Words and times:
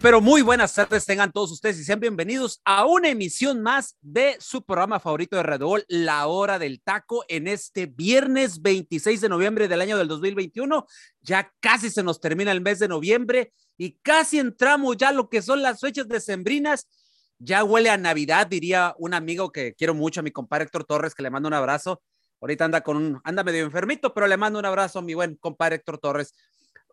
Pero 0.00 0.22
muy 0.22 0.40
buenas 0.40 0.72
tardes 0.72 1.04
tengan 1.04 1.30
todos 1.30 1.52
ustedes 1.52 1.78
y 1.78 1.84
sean 1.84 2.00
bienvenidos 2.00 2.62
a 2.64 2.86
una 2.86 3.10
emisión 3.10 3.60
más 3.60 3.98
de 4.00 4.36
su 4.40 4.64
programa 4.64 4.98
favorito 4.98 5.36
de 5.36 5.42
Red 5.42 5.60
Bull, 5.60 5.84
La 5.88 6.26
Hora 6.26 6.58
del 6.58 6.80
Taco, 6.80 7.22
en 7.28 7.46
este 7.46 7.84
viernes 7.84 8.62
26 8.62 9.20
de 9.20 9.28
noviembre 9.28 9.68
del 9.68 9.82
año 9.82 9.98
del 9.98 10.08
2021. 10.08 10.86
Ya 11.20 11.52
casi 11.60 11.90
se 11.90 12.02
nos 12.02 12.18
termina 12.18 12.50
el 12.50 12.62
mes 12.62 12.78
de 12.78 12.88
noviembre 12.88 13.52
y 13.76 13.98
casi 14.00 14.38
entramos 14.38 14.96
ya 14.96 15.12
lo 15.12 15.28
que 15.28 15.42
son 15.42 15.60
las 15.60 15.80
fechas 15.80 16.08
decembrinas. 16.08 16.88
Ya 17.38 17.62
huele 17.62 17.90
a 17.90 17.98
Navidad, 17.98 18.46
diría 18.46 18.94
un 18.98 19.12
amigo 19.12 19.52
que 19.52 19.74
quiero 19.74 19.92
mucho, 19.92 20.20
a 20.20 20.22
mi 20.22 20.30
compadre 20.30 20.64
Héctor 20.64 20.84
Torres, 20.84 21.14
que 21.14 21.22
le 21.22 21.30
mando 21.30 21.46
un 21.46 21.54
abrazo. 21.54 22.00
Ahorita 22.40 22.64
anda 22.64 22.80
con 22.80 22.96
un, 22.96 23.20
anda 23.22 23.44
medio 23.44 23.64
enfermito, 23.64 24.14
pero 24.14 24.26
le 24.26 24.38
mando 24.38 24.58
un 24.58 24.64
abrazo 24.64 25.00
a 25.00 25.02
mi 25.02 25.12
buen 25.12 25.36
compadre 25.36 25.76
Héctor 25.76 25.98
Torres. 25.98 26.32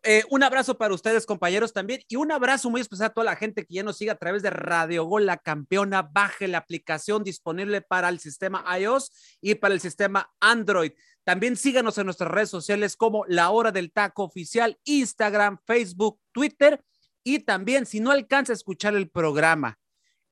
Eh, 0.10 0.24
un 0.30 0.42
abrazo 0.42 0.78
para 0.78 0.94
ustedes, 0.94 1.26
compañeros, 1.26 1.74
también. 1.74 2.00
Y 2.08 2.16
un 2.16 2.32
abrazo 2.32 2.70
muy 2.70 2.80
especial 2.80 3.08
a 3.08 3.14
toda 3.14 3.26
la 3.26 3.36
gente 3.36 3.66
que 3.66 3.74
ya 3.74 3.84
nos 3.84 3.98
sigue 3.98 4.10
a 4.10 4.16
través 4.16 4.42
de 4.42 4.50
Radio 4.50 5.04
Gol, 5.04 5.26
la 5.26 5.36
campeona. 5.36 6.02
Baje 6.02 6.48
la 6.48 6.60
aplicación 6.60 7.26
disponible 7.26 7.82
para 7.82 8.08
el 8.08 8.22
sistema 8.22 8.64
iOS 8.80 9.12
y 9.42 9.56
para 9.56 9.74
el 9.74 9.82
sistema 9.82 10.32
Android. 10.40 10.94
También 11.26 11.58
síganos 11.58 11.98
en 11.98 12.06
nuestras 12.06 12.32
redes 12.32 12.50
sociales 12.50 12.96
como 12.96 13.26
La 13.28 13.50
Hora 13.50 13.74
del 13.74 13.92
Taco 13.92 14.24
Oficial, 14.24 14.80
Instagram, 14.86 15.58
Facebook, 15.68 16.22
Twitter. 16.32 16.82
Y 17.22 17.40
también, 17.40 17.86
si 17.86 18.00
no 18.00 18.12
alcanza 18.12 18.54
a 18.54 18.56
escuchar 18.56 18.96
el 18.96 19.10
programa 19.10 19.78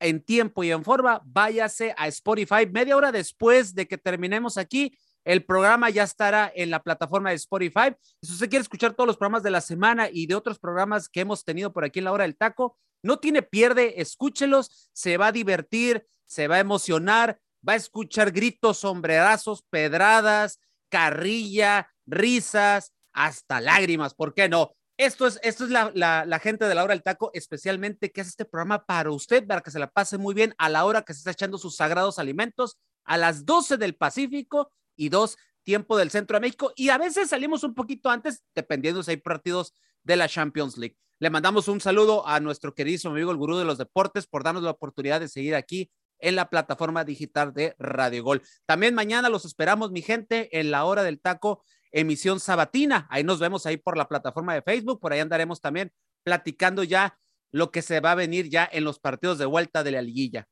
en 0.00 0.22
tiempo 0.24 0.64
y 0.64 0.70
en 0.70 0.84
forma, 0.84 1.20
váyase 1.26 1.94
a 1.98 2.08
Spotify 2.08 2.66
media 2.72 2.96
hora 2.96 3.12
después 3.12 3.74
de 3.74 3.86
que 3.86 3.98
terminemos 3.98 4.56
aquí 4.56 4.96
el 5.26 5.44
programa 5.44 5.90
ya 5.90 6.04
estará 6.04 6.52
en 6.54 6.70
la 6.70 6.84
plataforma 6.84 7.30
de 7.30 7.36
Spotify. 7.36 7.96
Si 8.22 8.32
usted 8.32 8.48
quiere 8.48 8.62
escuchar 8.62 8.94
todos 8.94 9.08
los 9.08 9.16
programas 9.16 9.42
de 9.42 9.50
la 9.50 9.60
semana 9.60 10.08
y 10.10 10.26
de 10.26 10.36
otros 10.36 10.60
programas 10.60 11.08
que 11.08 11.20
hemos 11.20 11.44
tenido 11.44 11.72
por 11.72 11.84
aquí 11.84 11.98
en 11.98 12.04
la 12.04 12.12
hora 12.12 12.22
del 12.22 12.36
taco, 12.36 12.78
no 13.02 13.18
tiene 13.18 13.42
pierde, 13.42 14.00
escúchelos, 14.00 14.88
se 14.92 15.16
va 15.16 15.26
a 15.26 15.32
divertir, 15.32 16.06
se 16.26 16.46
va 16.46 16.56
a 16.56 16.60
emocionar, 16.60 17.40
va 17.68 17.72
a 17.72 17.76
escuchar 17.76 18.30
gritos, 18.30 18.78
sombrerazos, 18.78 19.64
pedradas, 19.68 20.60
carrilla, 20.88 21.92
risas, 22.06 22.92
hasta 23.12 23.60
lágrimas, 23.60 24.14
¿por 24.14 24.32
qué 24.32 24.48
no? 24.48 24.76
Esto 24.96 25.26
es, 25.26 25.40
esto 25.42 25.64
es 25.64 25.70
la, 25.70 25.90
la, 25.94 26.38
gente 26.38 26.66
de 26.66 26.74
la 26.74 26.84
hora 26.84 26.94
del 26.94 27.02
taco, 27.02 27.32
especialmente 27.34 28.12
que 28.12 28.20
hace 28.20 28.30
este 28.30 28.44
programa 28.44 28.84
para 28.84 29.10
usted, 29.10 29.44
para 29.44 29.60
que 29.60 29.72
se 29.72 29.80
la 29.80 29.90
pase 29.90 30.18
muy 30.18 30.34
bien 30.34 30.54
a 30.56 30.68
la 30.68 30.84
hora 30.84 31.02
que 31.02 31.12
se 31.14 31.18
está 31.18 31.32
echando 31.32 31.58
sus 31.58 31.74
sagrados 31.74 32.20
alimentos, 32.20 32.78
a 33.04 33.16
las 33.16 33.44
12 33.44 33.76
del 33.76 33.96
Pacífico, 33.96 34.72
y 34.96 35.08
dos, 35.08 35.36
tiempo 35.62 35.96
del 35.96 36.10
Centro 36.10 36.36
de 36.36 36.40
México. 36.40 36.72
Y 36.76 36.88
a 36.88 36.98
veces 36.98 37.28
salimos 37.28 37.64
un 37.64 37.74
poquito 37.74 38.10
antes, 38.10 38.42
dependiendo 38.54 39.02
si 39.02 39.12
hay 39.12 39.16
partidos 39.18 39.74
de 40.02 40.16
la 40.16 40.28
Champions 40.28 40.78
League. 40.78 40.96
Le 41.18 41.30
mandamos 41.30 41.68
un 41.68 41.80
saludo 41.80 42.26
a 42.26 42.40
nuestro 42.40 42.74
querido 42.74 43.10
amigo 43.10 43.30
el 43.30 43.36
gurú 43.36 43.56
de 43.56 43.64
los 43.64 43.78
deportes 43.78 44.26
por 44.26 44.44
darnos 44.44 44.62
la 44.62 44.70
oportunidad 44.70 45.20
de 45.20 45.28
seguir 45.28 45.54
aquí 45.54 45.90
en 46.18 46.36
la 46.36 46.48
plataforma 46.50 47.04
digital 47.04 47.52
de 47.52 47.74
Radio 47.78 48.22
Gol. 48.22 48.42
También 48.66 48.94
mañana 48.94 49.28
los 49.28 49.44
esperamos, 49.44 49.90
mi 49.90 50.02
gente, 50.02 50.58
en 50.58 50.70
la 50.70 50.84
hora 50.84 51.02
del 51.02 51.20
taco, 51.20 51.64
emisión 51.90 52.40
sabatina. 52.40 53.06
Ahí 53.10 53.24
nos 53.24 53.38
vemos 53.38 53.66
ahí 53.66 53.76
por 53.76 53.96
la 53.96 54.08
plataforma 54.08 54.54
de 54.54 54.62
Facebook, 54.62 55.00
por 55.00 55.12
ahí 55.12 55.20
andaremos 55.20 55.60
también 55.60 55.92
platicando 56.22 56.82
ya 56.82 57.18
lo 57.50 57.70
que 57.70 57.82
se 57.82 58.00
va 58.00 58.12
a 58.12 58.16
venir 58.16 58.48
ya 58.48 58.68
en 58.70 58.84
los 58.84 58.98
partidos 58.98 59.38
de 59.38 59.46
vuelta 59.46 59.82
de 59.82 59.92
la 59.92 60.02
liguilla. 60.02 60.48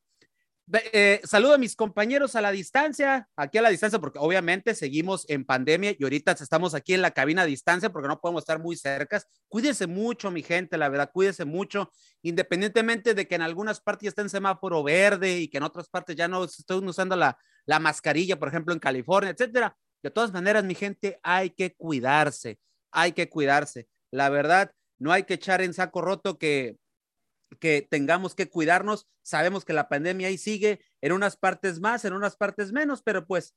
Eh, 0.73 1.21
saludo 1.25 1.55
a 1.55 1.59
mis 1.59 1.77
compañeros 1.77 2.37
a 2.37 2.41
la 2.41 2.51
distancia, 2.51 3.29
aquí 3.37 3.59
a 3.59 3.63
la 3.63 3.69
distancia, 3.69 3.99
porque 3.99 4.19
obviamente 4.19 4.75
seguimos 4.75 5.29
en 5.29 5.45
pandemia 5.45 5.95
y 5.99 6.03
ahorita 6.03 6.33
estamos 6.33 6.75
aquí 6.75 6.95
en 6.95 7.03
la 7.03 7.11
cabina 7.11 7.43
a 7.43 7.47
distancia 7.47 7.91
porque 7.91 8.09
no 8.09 8.19
podemos 8.19 8.43
estar 8.43 8.59
muy 8.59 8.75
cercas. 8.77 9.27
Cuídese 9.49 9.87
mucho, 9.87 10.31
mi 10.31 10.43
gente, 10.43 10.79
la 10.79 10.89
verdad, 10.89 11.11
cuídese 11.13 11.45
mucho, 11.45 11.93
independientemente 12.23 13.13
de 13.13 13.29
que 13.29 13.35
en 13.35 13.43
algunas 13.43 13.81
partes 13.81 14.09
esté 14.09 14.23
en 14.23 14.31
semáforo 14.31 14.83
verde 14.83 15.39
y 15.39 15.49
que 15.49 15.59
en 15.59 15.65
otras 15.65 15.89
partes 15.89 16.17
ya 16.17 16.29
no 16.29 16.45
estén 16.45 16.89
usando 16.89 17.15
la, 17.15 17.37
la 17.67 17.79
mascarilla, 17.79 18.39
por 18.39 18.49
ejemplo, 18.49 18.73
en 18.73 18.81
California, 18.81 19.31
etcétera. 19.31 19.77
De 20.03 20.11
todas 20.11 20.33
maneras, 20.33 20.65
mi 20.65 20.75
gente, 20.75 21.21
hay 21.23 21.51
que 21.51 21.75
cuidarse, 21.75 22.59
hay 22.91 23.13
que 23.13 23.29
cuidarse. 23.29 23.87
La 24.11 24.31
verdad, 24.31 24.73
no 24.99 25.13
hay 25.13 25.25
que 25.25 25.35
echar 25.35 25.61
en 25.61 25.75
saco 25.75 26.01
roto 26.01 26.39
que 26.39 26.79
que 27.55 27.87
tengamos 27.89 28.35
que 28.35 28.49
cuidarnos. 28.49 29.07
Sabemos 29.23 29.65
que 29.65 29.73
la 29.73 29.89
pandemia 29.89 30.29
ahí 30.29 30.39
sigue 30.39 30.81
en 31.01 31.13
unas 31.13 31.37
partes 31.37 31.81
más, 31.81 32.05
en 32.05 32.13
unas 32.13 32.37
partes 32.37 32.73
menos, 32.73 33.03
pero 33.03 33.27
pues 33.27 33.55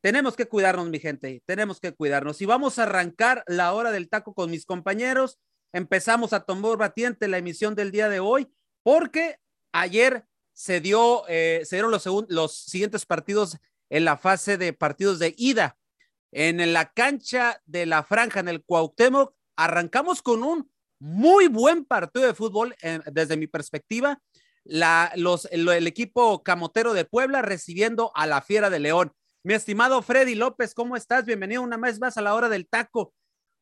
tenemos 0.00 0.34
que 0.34 0.46
cuidarnos, 0.46 0.88
mi 0.88 0.98
gente, 0.98 1.42
tenemos 1.46 1.80
que 1.80 1.92
cuidarnos. 1.92 2.40
Y 2.40 2.46
vamos 2.46 2.78
a 2.78 2.84
arrancar 2.84 3.44
la 3.46 3.72
hora 3.72 3.92
del 3.92 4.08
taco 4.08 4.34
con 4.34 4.50
mis 4.50 4.64
compañeros. 4.64 5.38
Empezamos 5.72 6.32
a 6.32 6.40
tomar 6.40 6.78
batiente 6.78 7.28
la 7.28 7.38
emisión 7.38 7.74
del 7.74 7.90
día 7.90 8.08
de 8.08 8.20
hoy, 8.20 8.50
porque 8.82 9.36
ayer 9.72 10.24
se 10.52 10.80
dio, 10.80 11.24
eh, 11.28 11.62
se 11.64 11.76
dieron 11.76 11.90
los, 11.90 12.06
los 12.28 12.54
siguientes 12.54 13.06
partidos 13.06 13.58
en 13.90 14.04
la 14.04 14.16
fase 14.16 14.56
de 14.56 14.72
partidos 14.72 15.18
de 15.18 15.34
ida. 15.36 15.76
En 16.32 16.72
la 16.72 16.92
cancha 16.92 17.60
de 17.66 17.86
la 17.86 18.02
franja, 18.02 18.40
en 18.40 18.48
el 18.48 18.64
Cuauhtémoc, 18.64 19.34
arrancamos 19.56 20.22
con 20.22 20.42
un 20.42 20.70
muy 21.00 21.48
buen 21.48 21.84
partido 21.84 22.26
de 22.26 22.34
fútbol 22.34 22.76
eh, 22.82 23.00
desde 23.06 23.36
mi 23.36 23.46
perspectiva. 23.46 24.20
La, 24.64 25.10
los, 25.16 25.48
el, 25.50 25.86
equipo 25.86 26.42
camotero 26.44 26.92
de 26.92 27.06
Puebla 27.06 27.42
recibiendo 27.42 28.12
a 28.14 28.26
la 28.26 28.42
Fiera 28.42 28.70
de 28.70 28.78
León. 28.78 29.12
Mi 29.42 29.54
estimado 29.54 30.02
Freddy 30.02 30.34
López, 30.34 30.74
¿cómo 30.74 30.96
estás? 30.96 31.24
Bienvenido 31.24 31.62
una 31.62 31.78
vez 31.78 31.98
más 31.98 32.18
a 32.18 32.22
la 32.22 32.34
hora 32.34 32.50
del 32.50 32.68
taco. 32.68 33.14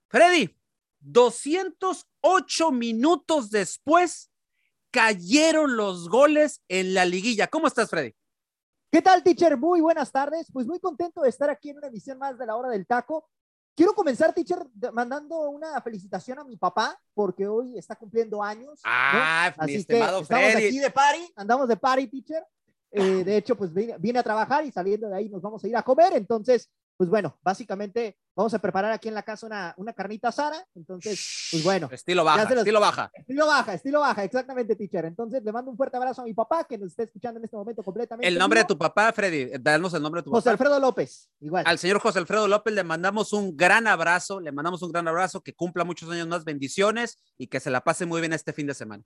Freddy, 0.08 0.58
208 1.00 2.72
minutos 2.72 3.50
después 3.50 4.32
cayeron 4.90 5.76
los 5.76 6.08
goles 6.08 6.62
en 6.66 6.94
la 6.94 7.04
liguilla. 7.04 7.46
¿Cómo 7.46 7.68
estás, 7.68 7.88
Freddy? 7.88 8.14
¿Qué 8.90 9.02
tal, 9.02 9.22
teacher? 9.22 9.56
Muy 9.56 9.80
buenas 9.80 10.10
tardes. 10.10 10.48
Pues 10.52 10.66
muy 10.66 10.80
contento 10.80 11.22
de 11.22 11.28
estar 11.28 11.50
aquí 11.50 11.70
en 11.70 11.76
una 11.76 11.86
emisión 11.86 12.18
más 12.18 12.38
de 12.38 12.46
la 12.46 12.56
hora 12.56 12.70
del 12.70 12.86
taco. 12.86 13.28
Quiero 13.78 13.94
comenzar, 13.94 14.34
teacher, 14.34 14.58
mandando 14.92 15.38
una 15.50 15.80
felicitación 15.80 16.40
a 16.40 16.42
mi 16.42 16.56
papá, 16.56 17.00
porque 17.14 17.46
hoy 17.46 17.78
está 17.78 17.94
cumpliendo 17.94 18.42
años. 18.42 18.80
Ah, 18.82 19.54
¿no? 19.56 19.66
mi 19.66 19.74
Así 19.74 19.80
estimado 19.82 20.16
que 20.16 20.22
estamos 20.24 20.50
Freddy. 20.50 20.66
aquí 20.66 20.78
de 20.80 20.90
party, 20.90 21.32
andamos 21.36 21.68
de 21.68 21.76
party, 21.76 22.08
teacher. 22.08 22.44
Eh, 22.90 23.22
de 23.22 23.36
hecho, 23.36 23.56
pues 23.56 23.72
vine, 23.72 23.94
vine, 24.00 24.18
a 24.18 24.24
trabajar 24.24 24.64
y 24.64 24.72
saliendo 24.72 25.08
de 25.08 25.14
ahí 25.14 25.28
nos 25.28 25.40
vamos 25.40 25.62
a 25.62 25.68
ir 25.68 25.76
a 25.76 25.84
comer. 25.84 26.12
Entonces, 26.14 26.68
pues 26.98 27.08
bueno, 27.08 27.38
básicamente 27.44 28.18
vamos 28.34 28.52
a 28.54 28.58
preparar 28.58 28.90
aquí 28.90 29.06
en 29.06 29.14
la 29.14 29.22
casa 29.22 29.46
una, 29.46 29.72
una 29.76 29.92
carnita 29.92 30.30
asada. 30.30 30.66
Entonces, 30.74 31.48
pues 31.52 31.62
bueno. 31.62 31.88
Estilo 31.92 32.24
baja, 32.24 32.42
los, 32.42 32.58
estilo 32.58 32.80
baja. 32.80 33.08
Estilo 33.14 33.46
baja, 33.46 33.74
estilo 33.74 34.00
baja, 34.00 34.24
exactamente, 34.24 34.74
teacher. 34.74 35.04
Entonces, 35.04 35.44
le 35.44 35.52
mando 35.52 35.70
un 35.70 35.76
fuerte 35.76 35.96
abrazo 35.96 36.22
a 36.22 36.24
mi 36.24 36.34
papá 36.34 36.64
que 36.64 36.76
nos 36.76 36.90
está 36.90 37.04
escuchando 37.04 37.38
en 37.38 37.44
este 37.44 37.56
momento 37.56 37.84
completamente. 37.84 38.26
El 38.26 38.36
nombre 38.36 38.58
vivo. 38.58 38.66
de 38.66 38.74
tu 38.74 38.78
papá, 38.78 39.12
Freddy, 39.12 39.52
danos 39.60 39.94
el 39.94 40.02
nombre 40.02 40.22
de 40.22 40.24
tu 40.24 40.30
José 40.32 40.46
papá. 40.46 40.50
Alfredo 40.50 40.80
López, 40.80 41.30
igual. 41.38 41.62
Al 41.68 41.78
señor 41.78 42.00
José 42.00 42.18
Alfredo 42.18 42.48
López 42.48 42.74
le 42.74 42.82
mandamos 42.82 43.32
un 43.32 43.56
gran 43.56 43.86
abrazo, 43.86 44.40
le 44.40 44.50
mandamos 44.50 44.82
un 44.82 44.90
gran 44.90 45.06
abrazo, 45.06 45.40
que 45.40 45.54
cumpla 45.54 45.84
muchos 45.84 46.10
años 46.10 46.26
más, 46.26 46.44
bendiciones 46.44 47.22
y 47.38 47.46
que 47.46 47.60
se 47.60 47.70
la 47.70 47.84
pase 47.84 48.06
muy 48.06 48.20
bien 48.20 48.32
este 48.32 48.52
fin 48.52 48.66
de 48.66 48.74
semana. 48.74 49.04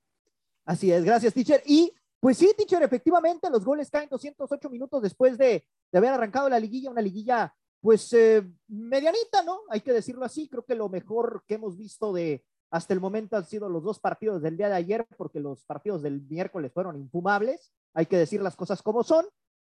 Así 0.64 0.90
es, 0.90 1.04
gracias, 1.04 1.34
teacher. 1.34 1.62
Y 1.66 1.92
pues 2.20 2.38
sí, 2.38 2.54
teacher, 2.56 2.82
efectivamente, 2.82 3.50
los 3.50 3.66
goles 3.66 3.90
caen 3.90 4.08
208 4.08 4.70
minutos 4.70 5.02
después 5.02 5.36
de, 5.36 5.66
de 5.90 5.98
haber 5.98 6.12
arrancado 6.12 6.48
la 6.48 6.58
liguilla, 6.58 6.88
una 6.88 7.02
liguilla 7.02 7.54
pues 7.82 8.12
eh, 8.12 8.49
medianita, 8.69 9.43
¿no? 9.43 9.61
Hay 9.69 9.81
que 9.81 9.93
decirlo 9.93 10.25
así, 10.25 10.49
creo 10.49 10.64
que 10.64 10.76
lo 10.76 10.88
mejor 10.88 11.43
que 11.46 11.55
hemos 11.55 11.76
visto 11.76 12.12
de, 12.12 12.44
hasta 12.70 12.94
el 12.94 13.00
momento 13.00 13.37
han 13.37 13.44
sido 13.44 13.69
los 13.69 13.82
dos 13.82 13.99
partidos 13.99 14.40
del 14.40 14.56
día 14.56 14.69
de 14.69 14.76
ayer, 14.76 15.05
porque 15.17 15.40
los 15.40 15.64
partidos 15.64 16.00
del 16.00 16.23
miércoles 16.23 16.73
fueron 16.73 16.96
infumables, 16.96 17.73
hay 17.93 18.06
que 18.06 18.17
decir 18.17 18.40
las 18.40 18.55
cosas 18.55 18.82
como 18.82 19.02
son. 19.02 19.26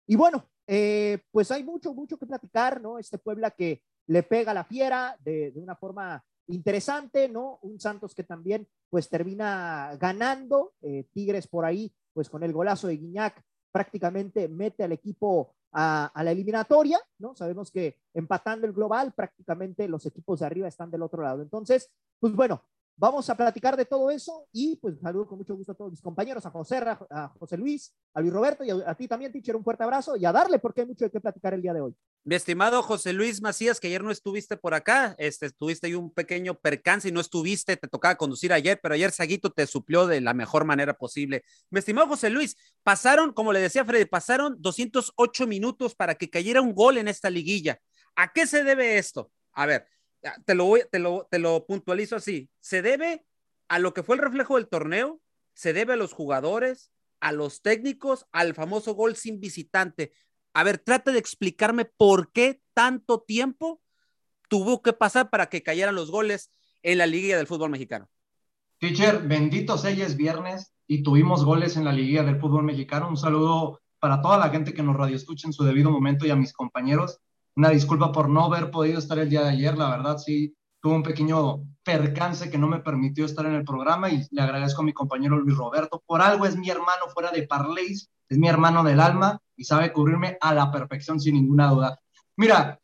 Y 0.06 0.16
bueno, 0.16 0.46
eh, 0.66 1.20
pues 1.30 1.50
hay 1.50 1.64
mucho, 1.64 1.94
mucho 1.94 2.18
que 2.18 2.26
platicar, 2.26 2.82
¿no? 2.82 2.98
Este 2.98 3.16
Puebla 3.16 3.50
que 3.50 3.82
le 4.06 4.22
pega 4.22 4.52
la 4.52 4.64
fiera 4.64 5.16
de, 5.20 5.50
de, 5.50 5.60
una 5.60 5.74
forma 5.74 6.22
interesante, 6.48 7.30
¿no? 7.30 7.60
Un 7.62 7.80
Santos 7.80 8.14
que 8.14 8.24
también 8.24 8.68
pues 8.90 9.08
termina 9.08 9.96
ganando, 9.98 10.74
eh, 10.82 11.06
Tigres 11.14 11.48
por 11.48 11.64
ahí, 11.64 11.94
pues 12.12 12.28
con 12.28 12.42
el 12.42 12.52
golazo 12.52 12.88
de 12.88 12.98
Guiñac 12.98 13.42
prácticamente 13.72 14.48
mete 14.48 14.84
al 14.84 14.92
equipo 14.92 15.54
a, 15.72 16.12
la 16.22 16.30
eliminatoria, 16.30 17.00
¿no? 17.18 17.34
Sabemos 17.34 17.70
que 17.70 17.98
empatando 18.14 18.66
el 18.66 18.72
global, 18.72 19.12
prácticamente 19.12 19.88
los 19.88 20.06
equipos 20.06 20.40
de 20.40 20.46
arriba 20.46 20.68
están 20.68 20.90
del 20.90 21.02
otro 21.02 21.22
lado. 21.22 21.42
Entonces, 21.42 21.90
pues 22.18 22.34
bueno, 22.34 22.62
Vamos 22.96 23.28
a 23.30 23.36
platicar 23.36 23.76
de 23.76 23.84
todo 23.84 24.10
eso 24.10 24.46
y 24.52 24.76
pues 24.76 24.94
saludo 25.00 25.26
con 25.26 25.38
mucho 25.38 25.56
gusto 25.56 25.72
a 25.72 25.74
todos 25.74 25.90
mis 25.90 26.02
compañeros, 26.02 26.44
a 26.46 26.50
José, 26.50 26.76
a 26.76 27.32
José 27.38 27.56
Luis, 27.56 27.94
a 28.14 28.20
Luis 28.20 28.32
Roberto 28.32 28.64
y 28.64 28.70
a, 28.70 28.94
ti 28.94 29.08
también, 29.08 29.32
teacher, 29.32 29.56
un 29.56 29.64
fuerte 29.64 29.82
abrazo 29.82 30.16
y 30.16 30.24
a 30.24 30.32
darle 30.32 30.58
porque 30.58 30.82
hay 30.82 30.86
mucho 30.86 31.06
de 31.06 31.10
qué 31.10 31.20
platicar 31.20 31.54
el 31.54 31.62
día 31.62 31.72
de 31.72 31.80
hoy. 31.80 31.94
Mi 32.24 32.34
estimado 32.34 32.82
José 32.82 33.12
Luis 33.12 33.40
Macías, 33.40 33.80
que 33.80 33.88
ayer 33.88 34.04
no 34.04 34.10
estuviste 34.10 34.56
por 34.56 34.74
acá, 34.74 35.14
este, 35.18 35.50
tuviste 35.50 35.88
ahí 35.88 35.94
un 35.94 36.12
pequeño 36.12 36.54
percance 36.54 37.08
y 37.08 37.12
no 37.12 37.20
estuviste, 37.20 37.76
te 37.76 37.88
tocaba 37.88 38.16
conducir 38.16 38.52
ayer, 38.52 38.78
pero 38.80 38.94
ayer 38.94 39.10
Saguito 39.10 39.50
te 39.50 39.66
suplió 39.66 40.06
de 40.06 40.20
la 40.20 40.34
mejor 40.34 40.64
manera 40.64 40.94
posible. 40.94 41.42
Mi 41.70 41.78
estimado 41.78 42.06
José 42.08 42.30
Luis, 42.30 42.56
pasaron, 42.82 43.32
como 43.32 43.52
le 43.52 43.60
decía 43.60 43.84
Freddy, 43.84 44.04
pasaron 44.04 44.56
208 44.60 45.46
minutos 45.46 45.94
para 45.94 46.14
que 46.14 46.30
cayera 46.30 46.60
un 46.60 46.74
gol 46.74 46.98
en 46.98 47.08
esta 47.08 47.30
liguilla. 47.30 47.80
¿A 48.14 48.32
qué 48.32 48.46
se 48.46 48.62
debe 48.62 48.98
esto? 48.98 49.32
A 49.52 49.66
ver, 49.66 49.86
te 50.44 50.54
lo, 50.54 50.64
voy, 50.64 50.82
te, 50.90 50.98
lo, 50.98 51.26
te 51.30 51.38
lo 51.38 51.66
puntualizo 51.66 52.16
así, 52.16 52.48
se 52.60 52.82
debe 52.82 53.24
a 53.68 53.78
lo 53.78 53.94
que 53.94 54.02
fue 54.02 54.16
el 54.16 54.22
reflejo 54.22 54.56
del 54.56 54.68
torneo, 54.68 55.20
se 55.54 55.72
debe 55.72 55.94
a 55.94 55.96
los 55.96 56.12
jugadores, 56.12 56.92
a 57.20 57.32
los 57.32 57.62
técnicos, 57.62 58.26
al 58.32 58.54
famoso 58.54 58.94
gol 58.94 59.16
sin 59.16 59.40
visitante. 59.40 60.12
A 60.54 60.64
ver, 60.64 60.78
trate 60.78 61.12
de 61.12 61.18
explicarme 61.18 61.84
por 61.84 62.32
qué 62.32 62.60
tanto 62.74 63.20
tiempo 63.20 63.80
tuvo 64.48 64.82
que 64.82 64.92
pasar 64.92 65.30
para 65.30 65.46
que 65.46 65.62
cayeran 65.62 65.94
los 65.94 66.10
goles 66.10 66.52
en 66.82 66.98
la 66.98 67.06
Liga 67.06 67.36
del 67.36 67.46
Fútbol 67.46 67.70
Mexicano. 67.70 68.08
Teacher, 68.78 69.22
bendito 69.22 69.78
sea 69.78 69.90
es 69.92 70.16
viernes 70.16 70.74
y 70.86 71.02
tuvimos 71.02 71.44
goles 71.44 71.76
en 71.76 71.84
la 71.84 71.92
Liga 71.92 72.22
del 72.24 72.40
Fútbol 72.40 72.64
Mexicano. 72.64 73.08
Un 73.08 73.16
saludo 73.16 73.80
para 74.00 74.20
toda 74.20 74.36
la 74.36 74.50
gente 74.50 74.74
que 74.74 74.82
nos 74.82 74.96
radio 74.96 75.16
escucha 75.16 75.46
en 75.46 75.52
su 75.52 75.64
debido 75.64 75.90
momento 75.90 76.26
y 76.26 76.30
a 76.30 76.36
mis 76.36 76.52
compañeros. 76.52 77.20
Una 77.54 77.68
disculpa 77.68 78.12
por 78.12 78.30
no 78.30 78.44
haber 78.44 78.70
podido 78.70 78.98
estar 78.98 79.18
el 79.18 79.28
día 79.28 79.42
de 79.42 79.50
ayer, 79.50 79.76
la 79.76 79.90
verdad 79.90 80.16
sí 80.16 80.54
tuve 80.80 80.94
un 80.94 81.02
pequeño 81.02 81.62
percance 81.84 82.50
que 82.50 82.58
no 82.58 82.66
me 82.66 82.80
permitió 82.80 83.24
estar 83.24 83.44
en 83.46 83.54
el 83.54 83.64
programa 83.64 84.10
y 84.10 84.26
le 84.30 84.42
agradezco 84.42 84.80
a 84.80 84.84
mi 84.84 84.92
compañero 84.92 85.38
Luis 85.38 85.56
Roberto. 85.56 86.02
Por 86.04 86.22
algo 86.22 86.46
es 86.46 86.56
mi 86.56 86.70
hermano 86.70 87.06
fuera 87.12 87.30
de 87.30 87.46
Parleys, 87.46 88.10
es 88.28 88.38
mi 88.38 88.48
hermano 88.48 88.82
del 88.82 89.00
alma 89.00 89.38
y 89.54 89.64
sabe 89.64 89.92
cubrirme 89.92 90.38
a 90.40 90.54
la 90.54 90.72
perfección 90.72 91.20
sin 91.20 91.34
ninguna 91.34 91.68
duda. 91.68 92.00
Mira, 92.36 92.80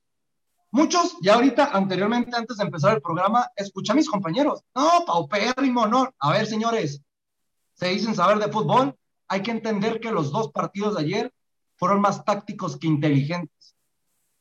muchos, 0.70 1.16
ya 1.22 1.34
ahorita, 1.34 1.70
anteriormente, 1.72 2.36
antes 2.36 2.58
de 2.58 2.64
empezar 2.64 2.94
el 2.94 3.02
programa, 3.02 3.48
escuché 3.56 3.92
a 3.92 3.96
mis 3.96 4.08
compañeros. 4.08 4.62
No, 4.74 5.04
paupérrimo, 5.06 5.86
no. 5.86 6.08
A 6.20 6.30
ver, 6.30 6.46
señores, 6.46 7.02
se 7.72 7.88
dicen 7.88 8.14
saber 8.14 8.38
de 8.38 8.52
fútbol. 8.52 8.94
Hay 9.28 9.42
que 9.42 9.50
entender 9.50 9.98
que 9.98 10.12
los 10.12 10.30
dos 10.30 10.52
partidos 10.52 10.94
de 10.94 11.02
ayer 11.02 11.32
fueron 11.76 12.00
más 12.00 12.24
tácticos 12.24 12.76
que 12.76 12.86
inteligentes 12.86 13.77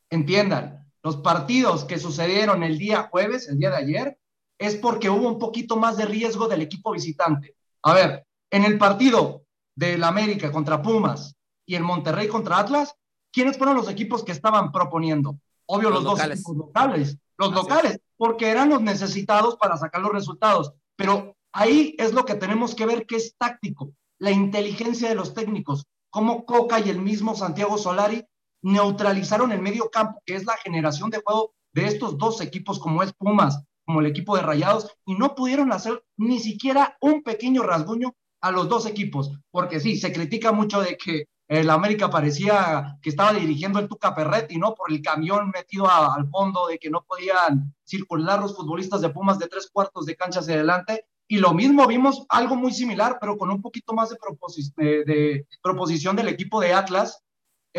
entiendan, 0.10 0.86
los 1.04 1.18
partidos 1.18 1.86
que 1.86 2.00
sucedieron 2.00 2.64
el 2.64 2.78
día 2.78 3.08
jueves, 3.10 3.48
el 3.48 3.58
día 3.58 3.70
de 3.70 3.78
ayer, 3.78 4.20
es 4.60 4.76
porque 4.76 5.10
hubo 5.10 5.28
un 5.28 5.40
poquito 5.40 5.78
más 5.78 5.98
de 5.98 6.06
riesgo 6.06 6.48
del 6.48 6.62
equipo 6.62 6.92
visitante. 6.92 7.56
A 7.84 7.94
ver, 7.94 8.26
en 8.50 8.66
el 8.66 8.78
partido 8.78 9.44
del 9.76 10.04
América 10.04 10.52
contra 10.52 10.82
Pumas 10.82 11.36
y 11.66 11.76
el 11.76 11.84
Monterrey 11.84 12.28
contra 12.28 12.60
Atlas, 12.60 12.96
¿quiénes 13.32 13.58
fueron 13.58 13.76
los 13.76 13.90
equipos 13.90 14.24
que 14.24 14.32
estaban 14.32 14.72
proponiendo? 14.72 15.38
Obvio, 15.68 15.90
los, 15.90 16.04
los 16.04 16.14
locales. 16.14 16.44
dos 16.44 16.58
locales, 16.58 17.18
los 17.38 17.52
Así 17.52 17.58
locales, 17.62 17.92
es. 17.94 18.02
porque 18.18 18.50
eran 18.50 18.70
los 18.70 18.82
necesitados 18.82 19.58
para 19.58 19.78
sacar 19.78 20.02
los 20.02 20.12
resultados. 20.12 20.74
Pero 20.96 21.36
ahí 21.52 21.96
es 22.00 22.14
lo 22.14 22.26
que 22.26 22.36
tenemos 22.36 22.74
que 22.74 22.86
ver 22.86 23.06
que 23.06 23.18
es 23.18 23.36
táctico, 23.38 23.92
la 24.18 24.32
inteligencia 24.32 25.10
de 25.10 25.16
los 25.16 25.34
técnicos, 25.34 25.86
como 26.10 26.46
Coca 26.46 26.80
y 26.80 26.90
el 26.90 27.00
mismo 27.00 27.36
Santiago 27.36 27.78
Solari 27.78 28.26
neutralizaron 28.62 29.52
el 29.52 29.62
medio 29.62 29.90
campo, 29.90 30.22
que 30.26 30.36
es 30.36 30.46
la 30.46 30.58
generación 30.58 31.10
de 31.10 31.22
juego 31.24 31.54
de 31.74 31.86
estos 31.88 32.18
dos 32.18 32.42
equipos, 32.42 32.80
como 32.80 33.04
es 33.04 33.14
Pumas, 33.14 33.64
como 33.86 34.02
el 34.02 34.08
equipo 34.08 34.36
de 34.36 34.42
Rayados, 34.42 34.92
y 35.06 35.16
no 35.16 35.36
pudieron 35.36 35.72
hacer 35.72 36.04
ni 36.18 36.40
siquiera 36.40 36.98
un 37.00 37.24
pequeño 37.24 37.64
rasguño 37.64 38.16
a 38.42 38.52
los 38.52 38.70
dos 38.70 38.86
equipos, 38.86 39.32
porque 39.52 39.80
sí, 39.80 39.98
se 39.98 40.12
critica 40.12 40.52
mucho 40.52 40.82
de 40.82 40.98
que 40.98 41.26
el 41.48 41.70
América 41.70 42.10
parecía 42.10 42.98
que 43.02 43.10
estaba 43.10 43.34
dirigiendo 43.34 43.80
el 43.80 43.88
Tuca 43.88 44.14
Perretti, 44.14 44.58
¿no? 44.58 44.76
Por 44.76 44.92
el 44.92 45.02
camión 45.02 45.50
metido 45.50 45.90
al 45.90 46.30
fondo, 46.30 46.68
de 46.68 46.78
que 46.78 46.90
no 46.90 47.06
podían 47.08 47.74
circular 47.86 48.42
los 48.42 48.56
futbolistas 48.56 49.00
de 49.02 49.10
Pumas 49.10 49.40
de 49.40 49.48
tres 49.48 49.70
cuartos 49.72 50.06
de 50.06 50.18
cancha 50.18 50.42
hacia 50.42 50.56
adelante. 50.56 51.06
Y 51.30 51.38
lo 51.38 51.54
mismo 51.54 51.88
vimos 51.88 52.26
algo 52.30 52.56
muy 52.56 52.74
similar, 52.74 53.18
pero 53.20 53.38
con 53.38 53.50
un 53.50 53.62
poquito 53.62 53.94
más 53.94 54.10
de, 54.10 55.04
de 55.06 55.48
proposición 55.62 56.16
del 56.16 56.28
equipo 56.28 56.60
de 56.60 56.74
Atlas, 56.74 57.24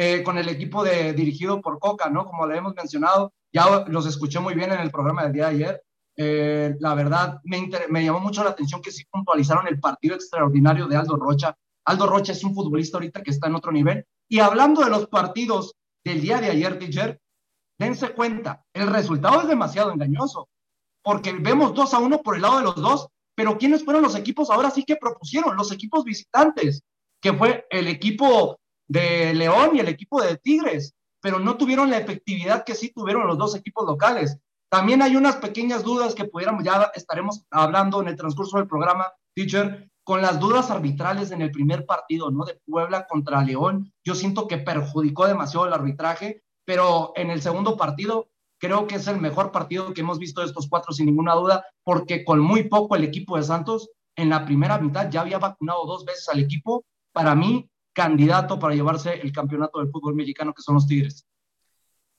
eh, 0.00 0.22
con 0.22 0.38
el 0.38 0.48
equipo 0.48 0.84
dirigido 0.84 1.60
por 1.60 1.80
Coca, 1.80 2.08
¿no? 2.08 2.24
Como 2.24 2.46
le 2.46 2.56
hemos 2.56 2.72
mencionado, 2.76 3.32
ya 3.52 3.84
los 3.88 4.06
escuché 4.06 4.38
muy 4.38 4.54
bien 4.54 4.70
en 4.70 4.78
el 4.78 4.92
programa 4.92 5.24
del 5.24 5.32
día 5.32 5.48
de 5.48 5.54
ayer. 5.56 5.82
Eh, 6.16 6.76
la 6.78 6.94
verdad, 6.94 7.40
me, 7.42 8.04
llamó 8.04 8.20
mucho 8.20 8.44
la 8.44 8.50
atención 8.50 8.80
que 8.80 8.92
sí 8.92 9.04
puntualizaron 9.10 9.66
el 9.66 9.80
partido 9.80 10.14
extraordinario 10.14 10.86
de 10.86 10.94
Aldo 10.94 11.16
Rocha. 11.16 11.52
Aldo 11.84 12.06
Rocha 12.06 12.30
es 12.30 12.44
un 12.44 12.54
futbolista 12.54 12.98
ahorita 12.98 13.24
que 13.24 13.32
está 13.32 13.48
en 13.48 13.56
otro 13.56 13.72
nivel. 13.72 14.06
Y 14.28 14.38
hablando 14.38 14.84
de 14.84 14.90
los 14.90 15.08
partidos 15.08 15.74
del 16.04 16.20
día 16.20 16.40
de 16.40 16.50
ayer, 16.50 16.78
teacher, 16.78 17.20
dense 17.76 18.10
cuenta, 18.10 18.64
el 18.72 18.86
resultado 18.86 19.40
es 19.40 19.48
demasiado 19.48 19.90
engañoso, 19.90 20.48
porque 21.02 21.32
vemos 21.32 21.74
2 21.74 21.94
a 21.94 21.98
1 21.98 22.22
por 22.22 22.36
el 22.36 22.42
lado 22.42 22.58
de 22.58 22.64
los 22.66 22.76
dos, 22.76 23.08
pero 23.34 23.58
¿quiénes 23.58 23.84
fueron 23.84 24.04
los 24.04 24.14
equipos 24.14 24.48
ahora 24.48 24.70
sí 24.70 24.84
que 24.84 24.94
propusieron? 24.94 25.56
Los 25.56 25.72
equipos 25.72 26.04
visitantes, 26.04 26.84
que 27.20 27.32
fue 27.32 27.66
el 27.70 27.88
equipo 27.88 28.60
de 28.88 29.34
León 29.34 29.76
y 29.76 29.80
el 29.80 29.88
equipo 29.88 30.20
de 30.22 30.36
Tigres, 30.38 30.94
pero 31.20 31.38
no 31.38 31.56
tuvieron 31.56 31.90
la 31.90 31.98
efectividad 31.98 32.64
que 32.64 32.74
sí 32.74 32.92
tuvieron 32.92 33.26
los 33.26 33.38
dos 33.38 33.54
equipos 33.54 33.86
locales. 33.86 34.38
También 34.70 35.02
hay 35.02 35.16
unas 35.16 35.36
pequeñas 35.36 35.82
dudas 35.82 36.14
que 36.14 36.24
pudiéramos, 36.24 36.64
ya 36.64 36.90
estaremos 36.94 37.44
hablando 37.50 38.00
en 38.02 38.08
el 38.08 38.16
transcurso 38.16 38.58
del 38.58 38.68
programa, 38.68 39.12
teacher, 39.34 39.90
con 40.04 40.22
las 40.22 40.40
dudas 40.40 40.70
arbitrales 40.70 41.30
en 41.30 41.42
el 41.42 41.50
primer 41.50 41.84
partido, 41.84 42.30
¿no? 42.30 42.44
De 42.44 42.58
Puebla 42.66 43.06
contra 43.06 43.42
León. 43.42 43.92
Yo 44.04 44.14
siento 44.14 44.48
que 44.48 44.58
perjudicó 44.58 45.26
demasiado 45.26 45.66
el 45.66 45.72
arbitraje, 45.74 46.42
pero 46.64 47.12
en 47.14 47.30
el 47.30 47.42
segundo 47.42 47.76
partido 47.76 48.28
creo 48.58 48.86
que 48.86 48.96
es 48.96 49.06
el 49.06 49.20
mejor 49.20 49.52
partido 49.52 49.92
que 49.92 50.00
hemos 50.00 50.18
visto 50.18 50.40
de 50.40 50.46
estos 50.46 50.68
cuatro, 50.68 50.92
sin 50.92 51.06
ninguna 51.06 51.34
duda, 51.34 51.64
porque 51.84 52.24
con 52.24 52.40
muy 52.40 52.64
poco 52.64 52.96
el 52.96 53.04
equipo 53.04 53.36
de 53.36 53.42
Santos 53.42 53.90
en 54.16 54.30
la 54.30 54.44
primera 54.44 54.78
mitad 54.78 55.10
ya 55.10 55.20
había 55.20 55.38
vacunado 55.38 55.86
dos 55.86 56.04
veces 56.04 56.28
al 56.28 56.40
equipo. 56.40 56.84
Para 57.12 57.34
mí, 57.34 57.68
candidato 57.98 58.60
para 58.60 58.76
llevarse 58.76 59.14
el 59.14 59.32
campeonato 59.32 59.80
del 59.80 59.90
fútbol 59.90 60.14
mexicano, 60.14 60.54
que 60.54 60.62
son 60.62 60.76
los 60.76 60.86
Tigres. 60.86 61.26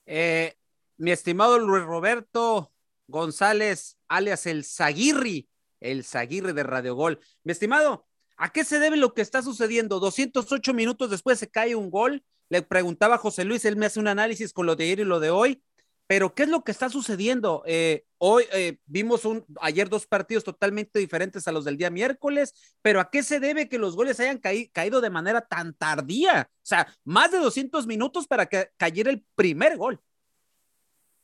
Eh, 0.06 0.58
mi 0.98 1.12
estimado 1.12 1.58
Luis 1.58 1.86
Roberto 1.86 2.74
González, 3.08 3.98
alias 4.10 4.46
el 4.46 4.66
Zaguirri, 4.66 5.48
el 5.80 6.04
Zaguirri 6.04 6.52
de 6.52 6.64
Radio 6.64 6.96
Gol. 6.96 7.22
Mi 7.46 7.54
estimado, 7.54 8.06
¿a 8.36 8.52
qué 8.52 8.66
se 8.66 8.80
debe 8.80 8.98
lo 8.98 9.14
que 9.14 9.22
está 9.22 9.42
sucediendo? 9.42 10.02
208 10.02 10.74
minutos 10.74 11.10
después 11.10 11.40
se 11.40 11.50
cae 11.50 11.76
un 11.76 11.90
gol. 11.90 12.26
Le 12.50 12.62
preguntaba 12.62 13.18
José 13.18 13.46
Luis, 13.46 13.64
él 13.64 13.78
me 13.78 13.86
hace 13.86 14.02
un 14.02 14.10
análisis 14.10 14.52
con 14.52 14.66
lo 14.66 14.76
de 14.76 14.84
ayer 14.84 15.00
y 15.00 15.06
lo 15.06 15.22
de 15.22 15.30
hoy. 15.30 15.64
Pero, 16.10 16.34
¿qué 16.34 16.42
es 16.42 16.50
lo 16.50 16.64
que 16.64 16.72
está 16.72 16.90
sucediendo? 16.90 17.62
Eh, 17.68 18.04
hoy 18.18 18.44
eh, 18.52 18.80
vimos 18.88 19.26
un, 19.26 19.46
ayer 19.62 19.90
dos 19.90 20.08
partidos 20.08 20.44
totalmente 20.44 20.98
diferentes 20.98 21.48
a 21.48 21.52
los 21.52 21.66
del 21.66 21.78
día 21.78 21.92
miércoles, 21.92 22.56
pero 22.82 23.00
¿a 23.00 23.12
qué 23.12 23.22
se 23.22 23.40
debe 23.40 23.70
que 23.70 23.78
los 23.78 23.96
goles 23.96 24.20
hayan 24.20 24.40
caí, 24.40 24.70
caído 24.70 25.02
de 25.02 25.12
manera 25.12 25.42
tan 25.42 25.76
tardía? 25.76 26.50
O 26.52 26.66
sea, 26.66 26.88
más 27.04 27.32
de 27.32 27.38
200 27.38 27.86
minutos 27.86 28.26
para 28.26 28.48
que 28.48 28.70
cayera 28.76 29.12
el 29.12 29.24
primer 29.36 29.78
gol. 29.78 30.00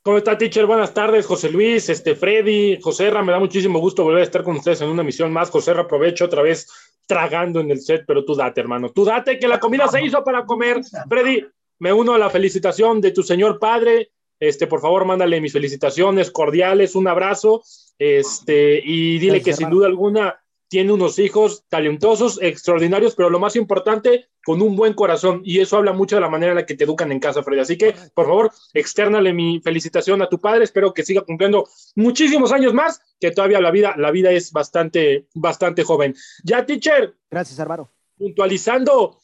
¿Cómo 0.02 0.18
está, 0.18 0.38
teacher? 0.38 0.66
Buenas 0.66 0.94
tardes, 0.94 1.26
José 1.26 1.50
Luis, 1.50 1.88
este, 1.88 2.14
Freddy, 2.14 2.80
José 2.80 3.10
Ra, 3.10 3.24
me 3.24 3.32
da 3.32 3.40
muchísimo 3.40 3.80
gusto 3.80 4.04
volver 4.04 4.20
a 4.20 4.24
estar 4.24 4.44
con 4.44 4.54
ustedes 4.54 4.82
en 4.82 4.88
una 4.88 5.02
misión 5.02 5.32
más. 5.32 5.50
José 5.50 5.74
Ra, 5.74 5.82
aprovecho 5.82 6.26
otra 6.26 6.42
vez 6.42 6.70
tragando 7.08 7.58
en 7.58 7.72
el 7.72 7.80
set, 7.80 8.04
pero 8.06 8.24
tú 8.24 8.36
date, 8.36 8.60
hermano, 8.60 8.90
tú 8.90 9.04
date 9.04 9.40
que 9.40 9.48
la 9.48 9.58
comida 9.58 9.88
se 9.88 10.00
hizo 10.04 10.22
para 10.22 10.46
comer. 10.46 10.80
Freddy, 11.08 11.44
me 11.80 11.92
uno 11.92 12.14
a 12.14 12.18
la 12.18 12.30
felicitación 12.30 13.00
de 13.00 13.10
tu 13.10 13.24
señor 13.24 13.58
padre, 13.58 14.12
este, 14.40 14.66
por 14.66 14.80
favor, 14.80 15.04
mándale 15.04 15.40
mis 15.40 15.52
felicitaciones 15.52 16.30
cordiales, 16.30 16.94
un 16.94 17.08
abrazo, 17.08 17.62
este, 17.98 18.80
y 18.84 19.18
dile 19.18 19.42
que 19.42 19.54
sin 19.54 19.70
duda 19.70 19.86
alguna 19.86 20.40
tiene 20.68 20.92
unos 20.92 21.18
hijos 21.18 21.64
talentosos, 21.68 22.40
extraordinarios, 22.42 23.14
pero 23.14 23.30
lo 23.30 23.38
más 23.38 23.56
importante, 23.56 24.28
con 24.44 24.62
un 24.62 24.76
buen 24.76 24.94
corazón. 24.94 25.42
Y 25.44 25.60
eso 25.60 25.76
habla 25.76 25.92
mucho 25.92 26.16
de 26.16 26.22
la 26.22 26.28
manera 26.28 26.52
en 26.52 26.56
la 26.56 26.66
que 26.66 26.74
te 26.74 26.84
educan 26.84 27.12
en 27.12 27.20
casa, 27.20 27.42
Freddy. 27.42 27.60
Así 27.60 27.78
que, 27.78 27.94
por 28.14 28.26
favor, 28.26 28.50
externale 28.74 29.32
mi 29.32 29.60
felicitación 29.60 30.22
a 30.22 30.28
tu 30.28 30.40
padre. 30.40 30.64
Espero 30.64 30.92
que 30.92 31.04
siga 31.04 31.22
cumpliendo 31.22 31.68
muchísimos 31.94 32.52
años 32.52 32.74
más, 32.74 33.00
que 33.20 33.30
todavía 33.30 33.60
la 33.60 33.70
vida, 33.70 33.94
la 33.96 34.10
vida 34.10 34.32
es 34.32 34.52
bastante, 34.52 35.28
bastante 35.34 35.84
joven. 35.84 36.14
Ya, 36.42 36.66
teacher. 36.66 37.16
Gracias, 37.30 37.60
Álvaro. 37.60 37.92
Puntualizando 38.18 39.18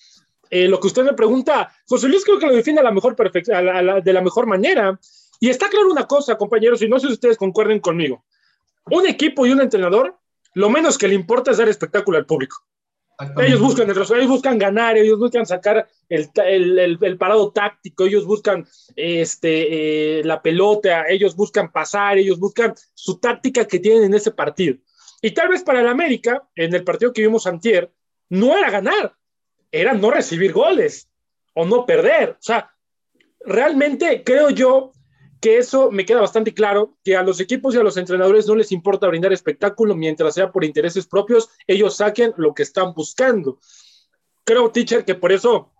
eh, 0.54 0.68
lo 0.68 0.78
que 0.78 0.88
usted 0.88 1.02
me 1.02 1.14
pregunta, 1.14 1.74
José 1.88 2.10
Luis 2.10 2.26
creo 2.26 2.38
que 2.38 2.46
lo 2.46 2.54
define 2.54 2.80
a 2.80 2.82
la 2.82 2.90
mejor 2.90 3.16
de 3.16 4.12
la 4.12 4.20
mejor 4.20 4.46
manera. 4.46 5.00
Y 5.40 5.48
está 5.48 5.70
claro 5.70 5.90
una 5.90 6.06
cosa, 6.06 6.36
compañeros, 6.36 6.82
y 6.82 6.88
no 6.88 7.00
sé 7.00 7.06
si 7.06 7.14
ustedes 7.14 7.38
concuerden 7.38 7.80
conmigo. 7.80 8.22
Un 8.90 9.06
equipo 9.06 9.46
y 9.46 9.52
un 9.52 9.62
entrenador 9.62 10.18
lo 10.52 10.68
menos 10.68 10.98
que 10.98 11.08
le 11.08 11.14
importa 11.14 11.52
es 11.52 11.56
dar 11.56 11.70
espectáculo 11.70 12.18
al 12.18 12.26
público. 12.26 12.58
Ellos 13.38 13.60
buscan, 13.60 13.88
ellos 13.88 14.28
buscan 14.28 14.58
ganar, 14.58 14.98
ellos 14.98 15.18
buscan 15.18 15.46
sacar 15.46 15.88
el, 16.10 16.28
el, 16.44 16.98
el, 17.00 17.16
parado 17.16 17.50
táctico, 17.50 18.04
ellos 18.04 18.26
buscan 18.26 18.66
este, 18.94 20.18
eh, 20.18 20.24
la 20.24 20.42
pelota, 20.42 21.06
ellos 21.08 21.34
buscan 21.34 21.72
pasar, 21.72 22.18
ellos 22.18 22.38
buscan 22.38 22.74
su 22.92 23.18
táctica 23.18 23.64
que 23.66 23.78
tienen 23.78 24.04
en 24.04 24.14
ese 24.14 24.32
partido. 24.32 24.76
Y 25.22 25.30
tal 25.30 25.48
vez 25.48 25.62
para 25.62 25.80
el 25.80 25.88
América, 25.88 26.46
en 26.54 26.74
el 26.74 26.84
partido 26.84 27.14
que 27.14 27.22
vimos 27.22 27.46
antier, 27.46 27.90
no 28.28 28.54
era 28.58 28.70
ganar, 28.70 29.14
era 29.72 29.94
no 29.94 30.10
recibir 30.10 30.52
goles 30.52 31.08
o 31.54 31.64
no 31.64 31.86
perder. 31.86 32.30
O 32.30 32.42
sea, 32.42 32.70
realmente 33.40 34.22
creo 34.22 34.50
yo 34.50 34.92
que 35.40 35.58
eso 35.58 35.90
me 35.90 36.06
queda 36.06 36.20
bastante 36.20 36.54
claro, 36.54 36.96
que 37.02 37.16
a 37.16 37.22
los 37.24 37.40
equipos 37.40 37.74
y 37.74 37.78
a 37.78 37.82
los 37.82 37.96
entrenadores 37.96 38.46
no 38.46 38.54
les 38.54 38.70
importa 38.70 39.08
brindar 39.08 39.32
espectáculo 39.32 39.96
mientras 39.96 40.34
sea 40.34 40.52
por 40.52 40.64
intereses 40.64 41.04
propios, 41.04 41.50
ellos 41.66 41.96
saquen 41.96 42.32
lo 42.36 42.54
que 42.54 42.62
están 42.62 42.94
buscando. 42.94 43.58
Creo, 44.44 44.70
teacher, 44.70 45.04
que 45.04 45.16
por 45.16 45.32
eso, 45.32 45.72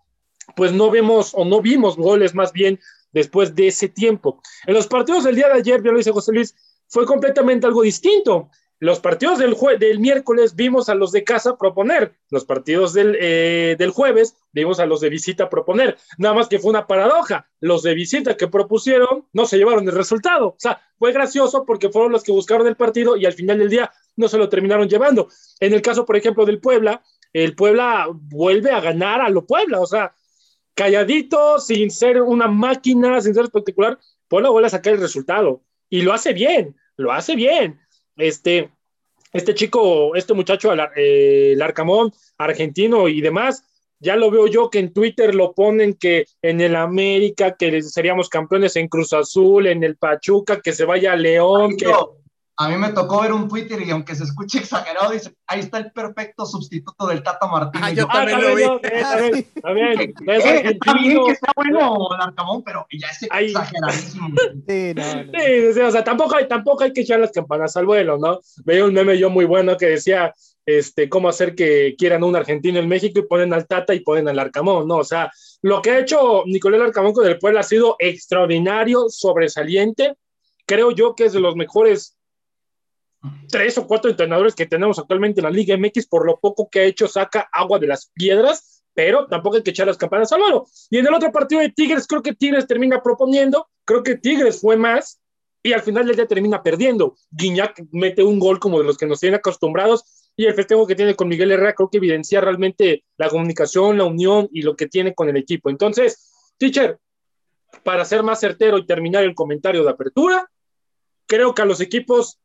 pues 0.57 0.73
no 0.73 0.91
vemos 0.91 1.31
o 1.33 1.45
no 1.45 1.61
vimos 1.61 1.95
goles 1.95 2.35
más 2.35 2.51
bien 2.51 2.77
después 3.13 3.55
de 3.55 3.67
ese 3.67 3.87
tiempo. 3.87 4.41
En 4.67 4.73
los 4.73 4.87
partidos 4.87 5.23
del 5.23 5.35
día 5.35 5.47
de 5.47 5.53
ayer, 5.53 5.81
ya 5.81 5.91
lo 5.91 5.97
dice 5.97 6.11
José 6.11 6.33
Luis, 6.33 6.53
fue 6.87 7.05
completamente 7.05 7.65
algo 7.65 7.83
distinto. 7.83 8.49
Los 8.83 8.99
partidos 8.99 9.39
del, 9.39 9.55
del 9.79 9.99
miércoles 9.99 10.57
vimos 10.57 10.89
a 10.89 10.93
los 10.93 11.13
de 11.13 11.23
casa 11.23 11.55
proponer, 11.57 12.17
los 12.29 12.43
partidos 12.43 12.91
del, 12.91 13.15
eh, 13.17 13.77
del 13.79 13.91
jueves 13.91 14.35
vimos 14.51 14.81
a 14.81 14.85
los 14.85 14.99
de 14.99 15.07
visita 15.07 15.49
proponer, 15.49 15.95
nada 16.17 16.35
más 16.35 16.49
que 16.49 16.59
fue 16.59 16.71
una 16.71 16.85
paradoja, 16.85 17.49
los 17.61 17.81
de 17.83 17.93
visita 17.93 18.35
que 18.35 18.49
propusieron 18.49 19.25
no 19.31 19.45
se 19.45 19.55
llevaron 19.55 19.87
el 19.87 19.95
resultado, 19.95 20.47
o 20.47 20.55
sea, 20.57 20.81
fue 20.99 21.13
gracioso 21.13 21.63
porque 21.65 21.87
fueron 21.87 22.11
los 22.11 22.23
que 22.23 22.33
buscaron 22.33 22.67
el 22.67 22.75
partido 22.75 23.15
y 23.15 23.25
al 23.25 23.31
final 23.31 23.59
del 23.59 23.69
día 23.69 23.89
no 24.17 24.27
se 24.27 24.37
lo 24.37 24.49
terminaron 24.49 24.89
llevando. 24.89 25.29
En 25.61 25.71
el 25.71 25.81
caso, 25.81 26.05
por 26.05 26.17
ejemplo, 26.17 26.45
del 26.45 26.59
Puebla, 26.59 27.01
el 27.31 27.55
Puebla 27.55 28.09
vuelve 28.11 28.71
a 28.71 28.81
ganar 28.81 29.21
a 29.21 29.29
lo 29.29 29.45
Puebla, 29.45 29.79
o 29.79 29.87
sea, 29.87 30.13
calladito, 30.75 31.57
sin 31.57 31.89
ser 31.89 32.21
una 32.21 32.49
máquina, 32.49 33.21
sin 33.21 33.33
ser 33.33 33.45
espectacular, 33.45 33.97
Puebla 34.27 34.49
vuelve 34.49 34.67
a 34.67 34.71
sacar 34.71 34.91
el 34.91 34.99
resultado 34.99 35.61
y 35.89 36.01
lo 36.01 36.11
hace 36.11 36.33
bien, 36.33 36.75
lo 36.97 37.13
hace 37.13 37.37
bien 37.37 37.79
este, 38.17 38.69
este 39.31 39.55
chico, 39.55 40.15
este 40.15 40.33
muchacho, 40.33 40.73
eh, 40.95 41.53
el 41.53 41.61
Arcamón, 41.61 42.13
argentino 42.37 43.07
y 43.07 43.21
demás, 43.21 43.63
ya 43.99 44.15
lo 44.15 44.29
veo 44.29 44.47
yo 44.47 44.69
que 44.69 44.79
en 44.79 44.91
Twitter 44.91 45.33
lo 45.33 45.53
ponen 45.53 45.93
que 45.93 46.25
en 46.41 46.59
el 46.59 46.75
América, 46.75 47.55
que 47.57 47.81
seríamos 47.81 48.27
campeones 48.27 48.75
en 48.75 48.89
Cruz 48.89 49.13
Azul, 49.13 49.67
en 49.67 49.83
el 49.83 49.95
Pachuca, 49.95 50.61
que 50.61 50.73
se 50.73 50.85
vaya 50.85 51.13
a 51.13 51.15
León, 51.15 51.77
que... 51.77 51.87
A 52.57 52.69
mí 52.69 52.77
me 52.77 52.89
tocó 52.89 53.21
ver 53.21 53.33
un 53.33 53.47
Twitter 53.47 53.81
y 53.81 53.89
aunque 53.89 54.15
se 54.15 54.25
escuche 54.25 54.59
exagerado, 54.59 55.11
dice, 55.11 55.33
ahí 55.47 55.61
está 55.61 55.79
el 55.79 55.91
perfecto 55.91 56.45
sustituto 56.45 57.07
del 57.07 57.23
Tata 57.23 57.47
Martínez. 57.47 57.89
Ah, 57.89 57.91
yo 57.93 58.07
también 58.07 58.41
lo 58.41 58.55
vi. 58.55 59.43
También, 59.61 60.13
Está 60.27 60.93
bien 60.93 61.23
que 61.25 61.31
está 61.31 61.51
bueno 61.55 62.09
el 62.15 62.21
Arcamón, 62.21 62.63
pero 62.63 62.85
ya 62.91 63.07
es 63.07 63.23
exageradísimo. 63.23 64.29
Sí, 64.67 64.93
no, 64.95 65.03
sí, 65.73 65.79
o 65.79 65.91
sea, 65.91 66.03
tampoco 66.03 66.35
hay, 66.35 66.47
tampoco 66.47 66.83
hay 66.83 66.93
que 66.93 67.01
echar 67.01 67.19
las 67.19 67.31
campanas 67.31 67.75
al 67.75 67.85
vuelo, 67.85 68.17
¿no? 68.17 68.39
Veía 68.65 68.85
un 68.85 68.93
meme 68.93 69.17
yo 69.17 69.29
muy 69.29 69.45
bueno 69.45 69.75
que 69.77 69.87
decía, 69.87 70.33
este, 70.65 71.09
cómo 71.09 71.29
hacer 71.29 71.55
que 71.55 71.95
quieran 71.97 72.23
un 72.23 72.35
argentino 72.35 72.79
en 72.79 72.87
México 72.87 73.19
y 73.19 73.27
ponen 73.27 73.53
al 73.53 73.67
Tata 73.67 73.93
y 73.93 73.99
ponen 74.01 74.29
al 74.29 74.39
Arcamón, 74.39 74.87
¿no? 74.87 74.97
O 74.97 75.03
sea, 75.03 75.31
lo 75.61 75.81
que 75.81 75.91
ha 75.91 75.99
hecho 75.99 76.43
Nicolás 76.45 76.81
Arcamón 76.81 77.13
con 77.13 77.27
el 77.27 77.39
pueblo 77.39 77.59
ha 77.59 77.63
sido 77.63 77.95
extraordinario, 77.99 79.09
sobresaliente. 79.09 80.13
Creo 80.65 80.91
yo 80.91 81.15
que 81.15 81.25
es 81.25 81.33
de 81.33 81.41
los 81.41 81.55
mejores 81.55 82.15
tres 83.49 83.77
o 83.77 83.87
cuatro 83.87 84.09
entrenadores 84.09 84.55
que 84.55 84.65
tenemos 84.65 84.99
actualmente 84.99 85.39
en 85.39 85.45
la 85.45 85.51
Liga 85.51 85.77
MX, 85.77 86.07
por 86.07 86.25
lo 86.25 86.39
poco 86.39 86.69
que 86.69 86.79
ha 86.79 86.83
hecho, 86.83 87.07
saca 87.07 87.49
agua 87.51 87.79
de 87.79 87.87
las 87.87 88.11
piedras, 88.13 88.83
pero 88.93 89.27
tampoco 89.27 89.57
hay 89.57 89.63
que 89.63 89.71
echar 89.71 89.87
las 89.87 89.97
campanas 89.97 90.31
al 90.31 90.41
vuelo. 90.41 90.65
Y 90.89 90.97
en 90.97 91.07
el 91.07 91.13
otro 91.13 91.31
partido 91.31 91.61
de 91.61 91.69
Tigres, 91.69 92.07
creo 92.07 92.21
que 92.21 92.33
Tigres 92.33 92.67
termina 92.67 93.01
proponiendo, 93.01 93.67
creo 93.85 94.03
que 94.03 94.17
Tigres 94.17 94.61
fue 94.61 94.77
más, 94.77 95.19
y 95.63 95.71
al 95.71 95.81
final 95.81 96.05
del 96.05 96.17
día 96.17 96.27
termina 96.27 96.61
perdiendo. 96.61 97.15
Guiñac 97.31 97.81
mete 97.91 98.23
un 98.23 98.37
gol 98.37 98.59
como 98.59 98.79
de 98.79 98.85
los 98.85 98.97
que 98.97 99.05
nos 99.05 99.19
tienen 99.19 99.39
acostumbrados, 99.39 100.31
y 100.35 100.45
el 100.45 100.53
festejo 100.53 100.87
que 100.87 100.95
tiene 100.95 101.15
con 101.15 101.27
Miguel 101.27 101.51
Herrera 101.51 101.73
creo 101.73 101.89
que 101.89 101.97
evidencia 101.97 102.41
realmente 102.41 103.03
la 103.17 103.29
comunicación, 103.29 103.97
la 103.97 104.05
unión 104.05 104.49
y 104.51 104.63
lo 104.63 104.75
que 104.75 104.87
tiene 104.87 105.13
con 105.13 105.29
el 105.29 105.37
equipo. 105.37 105.69
Entonces, 105.69 106.53
teacher, 106.57 106.99
para 107.83 108.03
ser 108.03 108.23
más 108.23 108.39
certero 108.39 108.77
y 108.77 108.85
terminar 108.85 109.23
el 109.23 109.35
comentario 109.35 109.83
de 109.83 109.91
apertura, 109.91 110.49
creo 111.27 111.53
que 111.53 111.61
a 111.61 111.65
los 111.65 111.81
equipos 111.81 112.39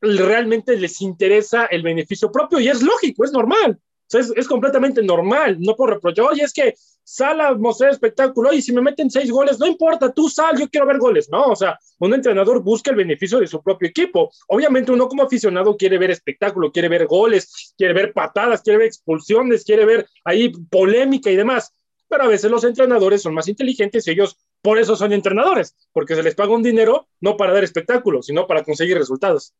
realmente 0.00 0.76
les 0.76 1.00
interesa 1.00 1.66
el 1.66 1.82
beneficio 1.82 2.30
propio 2.30 2.60
y 2.60 2.68
es 2.68 2.82
lógico, 2.82 3.24
es 3.24 3.32
normal. 3.32 3.78
es, 4.12 4.48
completamente 4.48 5.02
normal, 5.02 5.56
no 5.60 5.76
por 5.76 5.90
reprochar, 5.90 6.26
oye, 6.26 6.42
es 6.42 6.52
que 6.52 6.74
sal 7.04 7.40
a 7.40 7.54
mostrar 7.54 7.90
espectáculo, 7.90 8.52
y 8.52 8.62
si 8.62 8.72
me 8.72 8.80
meten 8.80 9.10
seis 9.10 9.30
goles, 9.30 9.58
no 9.58 9.66
importa, 9.66 10.12
tú 10.12 10.28
sal, 10.28 10.58
yo 10.58 10.68
quiero 10.68 10.86
ver 10.86 10.98
goles, 10.98 11.28
no, 11.28 11.46
o 11.46 11.56
sea, 11.56 11.78
un 11.98 12.14
entrenador 12.14 12.62
busca 12.62 12.90
el 12.90 12.96
beneficio 12.96 13.40
de 13.40 13.48
su 13.48 13.60
propio 13.62 13.88
equipo. 13.88 14.30
Obviamente 14.46 14.92
uno 14.92 15.08
como 15.08 15.24
aficionado 15.24 15.76
quiere 15.76 15.98
ver 15.98 16.10
espectáculo, 16.12 16.70
quiere 16.70 16.88
ver 16.88 17.06
goles, 17.06 17.74
quiere 17.76 17.94
ver 17.94 18.12
patadas, 18.12 18.62
quiere 18.62 18.78
ver 18.78 18.86
expulsiones, 18.86 19.64
quiere 19.64 19.84
ver 19.84 20.08
ahí 20.24 20.52
polémica 20.70 21.30
y 21.30 21.36
demás, 21.36 21.72
pero 22.08 22.24
a 22.24 22.28
veces 22.28 22.50
los 22.50 22.64
entrenadores 22.64 23.22
son 23.22 23.34
más 23.34 23.48
inteligentes 23.48 24.06
y 24.06 24.10
ellos 24.12 24.36
por 24.62 24.78
eso 24.78 24.94
son 24.94 25.12
entrenadores, 25.12 25.74
porque 25.92 26.14
se 26.14 26.22
les 26.22 26.34
paga 26.34 26.52
un 26.52 26.62
dinero 26.62 27.08
no 27.20 27.36
para 27.36 27.52
dar 27.52 27.64
espectáculo, 27.64 28.22
sino 28.22 28.46
para 28.46 28.62
conseguir 28.62 28.98
resultados. 28.98 29.54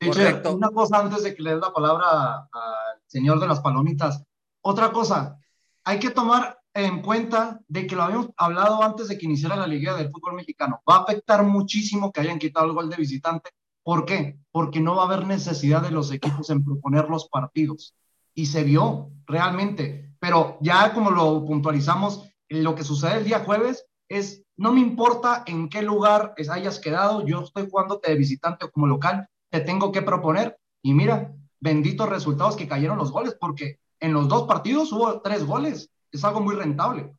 Correcto. 0.00 0.54
Una 0.54 0.70
cosa 0.70 0.98
antes 0.98 1.22
de 1.22 1.34
que 1.34 1.42
le 1.42 1.50
dé 1.50 1.60
la 1.60 1.72
palabra 1.72 2.48
al 2.52 3.00
señor 3.06 3.38
de 3.38 3.46
las 3.46 3.60
palomitas. 3.60 4.24
Otra 4.62 4.92
cosa, 4.92 5.38
hay 5.84 5.98
que 5.98 6.10
tomar 6.10 6.58
en 6.72 7.02
cuenta 7.02 7.60
de 7.68 7.86
que 7.86 7.96
lo 7.96 8.04
habíamos 8.04 8.28
hablado 8.36 8.82
antes 8.82 9.08
de 9.08 9.18
que 9.18 9.26
iniciara 9.26 9.56
la 9.56 9.66
Liga 9.66 9.96
del 9.96 10.10
Fútbol 10.10 10.34
Mexicano. 10.34 10.80
Va 10.88 10.96
a 10.96 11.02
afectar 11.02 11.42
muchísimo 11.44 12.12
que 12.12 12.20
hayan 12.20 12.38
quitado 12.38 12.66
el 12.66 12.72
gol 12.72 12.88
de 12.88 12.96
visitante. 12.96 13.50
¿Por 13.82 14.04
qué? 14.04 14.38
Porque 14.52 14.80
no 14.80 14.96
va 14.96 15.02
a 15.02 15.06
haber 15.06 15.26
necesidad 15.26 15.82
de 15.82 15.90
los 15.90 16.12
equipos 16.12 16.48
en 16.50 16.64
proponer 16.64 17.08
los 17.08 17.28
partidos. 17.28 17.94
Y 18.34 18.46
se 18.46 18.62
vio 18.62 19.10
realmente. 19.26 20.14
Pero 20.18 20.58
ya 20.60 20.94
como 20.94 21.10
lo 21.10 21.44
puntualizamos, 21.44 22.24
lo 22.48 22.74
que 22.74 22.84
sucede 22.84 23.18
el 23.18 23.24
día 23.24 23.44
jueves 23.44 23.86
es, 24.08 24.44
no 24.56 24.72
me 24.72 24.80
importa 24.80 25.42
en 25.46 25.68
qué 25.68 25.82
lugar 25.82 26.34
hayas 26.50 26.78
quedado, 26.78 27.26
yo 27.26 27.42
estoy 27.42 27.68
jugándote 27.70 28.10
de 28.10 28.16
visitante 28.16 28.64
o 28.64 28.70
como 28.70 28.86
local, 28.86 29.28
te 29.50 29.60
tengo 29.60 29.92
que 29.92 30.02
proponer. 30.02 30.56
Y 30.82 30.94
mira, 30.94 31.32
benditos 31.60 32.08
resultados 32.08 32.56
que 32.56 32.68
cayeron 32.68 32.98
los 32.98 33.12
goles, 33.12 33.36
porque 33.38 33.78
en 34.00 34.12
los 34.12 34.28
dos 34.28 34.46
partidos 34.46 34.92
hubo 34.92 35.20
tres 35.20 35.44
goles. 35.44 35.90
Es 36.10 36.24
algo 36.24 36.40
muy 36.40 36.56
rentable. 36.56 37.12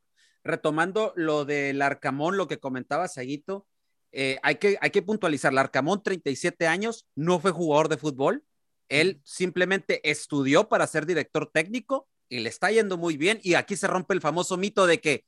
Retomando 0.44 1.14
lo 1.16 1.46
del 1.46 1.82
Arcamón, 1.82 2.36
lo 2.36 2.48
que 2.48 2.60
comentaba 2.60 3.08
Saguito, 3.08 3.68
eh, 4.12 4.40
hay, 4.44 4.56
que, 4.56 4.78
hay 4.82 4.90
que 4.90 5.02
puntualizar, 5.02 5.52
el 5.52 5.60
Arcamón, 5.60 6.02
37 6.04 6.68
años, 6.68 7.06
no 7.16 7.40
fue 7.40 7.52
jugador 7.52 7.88
de 7.88 7.98
fútbol, 7.98 8.44
él 8.90 9.22
simplemente 9.24 10.10
estudió 10.10 10.68
para 10.68 10.86
ser 10.86 11.06
director 11.06 11.50
técnico 11.50 12.10
y 12.28 12.40
le 12.40 12.50
está 12.50 12.72
yendo 12.72 12.98
muy 12.98 13.16
bien. 13.16 13.40
Y 13.42 13.54
aquí 13.54 13.78
se 13.78 13.88
rompe 13.88 14.14
el 14.14 14.20
famoso 14.20 14.58
mito 14.58 14.86
de 14.86 15.00
que, 15.00 15.26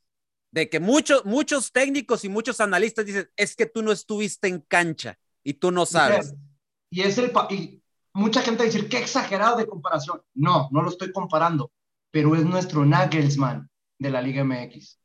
de 0.51 0.69
que 0.69 0.81
muchos, 0.81 1.23
muchos 1.23 1.71
técnicos 1.71 2.25
y 2.25 2.29
muchos 2.29 2.59
analistas 2.59 3.05
dicen, 3.05 3.29
es 3.37 3.55
que 3.55 3.65
tú 3.65 3.81
no 3.81 3.93
estuviste 3.93 4.49
en 4.49 4.59
cancha 4.59 5.17
y 5.43 5.53
tú 5.53 5.71
no 5.71 5.85
sabes. 5.85 6.33
Y 6.93 7.01
es 7.01 7.17
el 7.17 7.31
y 7.49 7.81
mucha 8.13 8.43
gente 8.43 8.63
dice, 8.63 8.87
qué 8.87 8.99
exagerado 8.99 9.57
de 9.57 9.65
comparación. 9.65 10.21
No, 10.35 10.69
no 10.71 10.83
lo 10.83 10.89
estoy 10.89 11.11
comparando, 11.11 11.71
pero 12.11 12.35
es 12.35 12.45
nuestro 12.45 12.85
Nagelsmann 12.85 13.67
de 13.97 14.11
la 14.11 14.21
Liga 14.21 14.43
MX. 14.43 14.99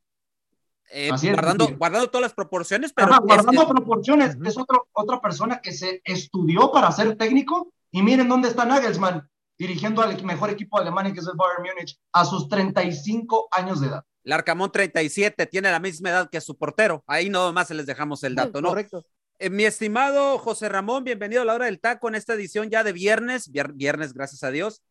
Eh, 0.91 1.09
guardando, 1.09 1.75
guardando 1.79 2.11
todas 2.11 2.25
las 2.25 2.35
proporciones, 2.35 2.93
pero. 2.93 3.19
guardando 3.23 3.67
proporciones, 3.67 4.37
es 4.45 4.59
otro, 4.59 4.87
otra 4.93 5.19
persona 5.19 5.63
que 5.63 5.73
se 5.73 6.03
estudió 6.05 6.71
para 6.71 6.93
ser 6.93 7.17
técnico. 7.17 7.73
Y 7.91 8.03
miren 8.03 8.29
dónde 8.29 8.49
está 8.49 8.67
Nagelsmann, 8.67 9.27
dirigiendo 9.57 10.03
al 10.03 10.23
mejor 10.25 10.51
equipo 10.51 10.77
de 10.77 10.83
Alemania, 10.83 11.15
que 11.15 11.21
es 11.21 11.27
el 11.27 11.37
Bayern 11.37 11.63
Múnich, 11.63 11.99
a 12.13 12.27
sus 12.27 12.51
35 12.51 13.49
años 13.51 13.81
de 13.81 13.87
edad. 13.87 14.05
Larcamón 14.25 14.71
37 14.71 15.47
tiene 15.47 15.71
la 15.71 15.81
misma 15.81 16.11
edad 16.11 16.29
que 16.29 16.39
su 16.43 16.55
portero. 16.59 17.03
Ahí 17.07 17.31
no 17.31 17.51
más 17.55 17.69
se 17.69 17.75
les 17.75 17.87
dejamos 17.87 18.23
el 18.25 18.35
dato, 18.35 18.61
¿no? 18.61 18.69
Correcto. 18.69 19.07
Eh, 19.41 19.51
mi 19.51 19.65
estimado 19.65 20.37
José 20.39 20.69
Ramón, 20.69 21.05
bienvenido 21.05 21.43
a 21.43 21.45
la 21.45 21.55
hora 21.55 21.67
del 21.67 21.79
taco 21.79 22.09
en 22.09 22.17
esta 22.17 22.35
edición 22.35 22.71
ya 22.71 22.83
de 22.83 22.93
viernes, 22.93 23.53
viernes, 23.53 24.13
gracias 24.13 24.43
a 24.43 24.51
Dios. 24.51 24.83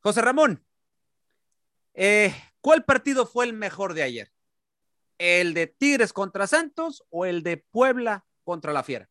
José 0.00 0.20
Ramón, 0.20 0.62
eh, 1.94 2.34
¿cuál 2.60 2.84
partido 2.84 3.24
fue 3.24 3.46
el 3.46 3.54
mejor 3.54 3.94
de 3.94 4.02
ayer? 4.02 4.28
¿El 5.16 5.54
de 5.54 5.68
Tigres 5.68 6.12
contra 6.12 6.46
Santos 6.46 7.02
o 7.08 7.24
el 7.24 7.42
de 7.42 7.64
Puebla 7.70 8.26
contra 8.44 8.74
la 8.74 8.82
Fiera? 8.82 9.08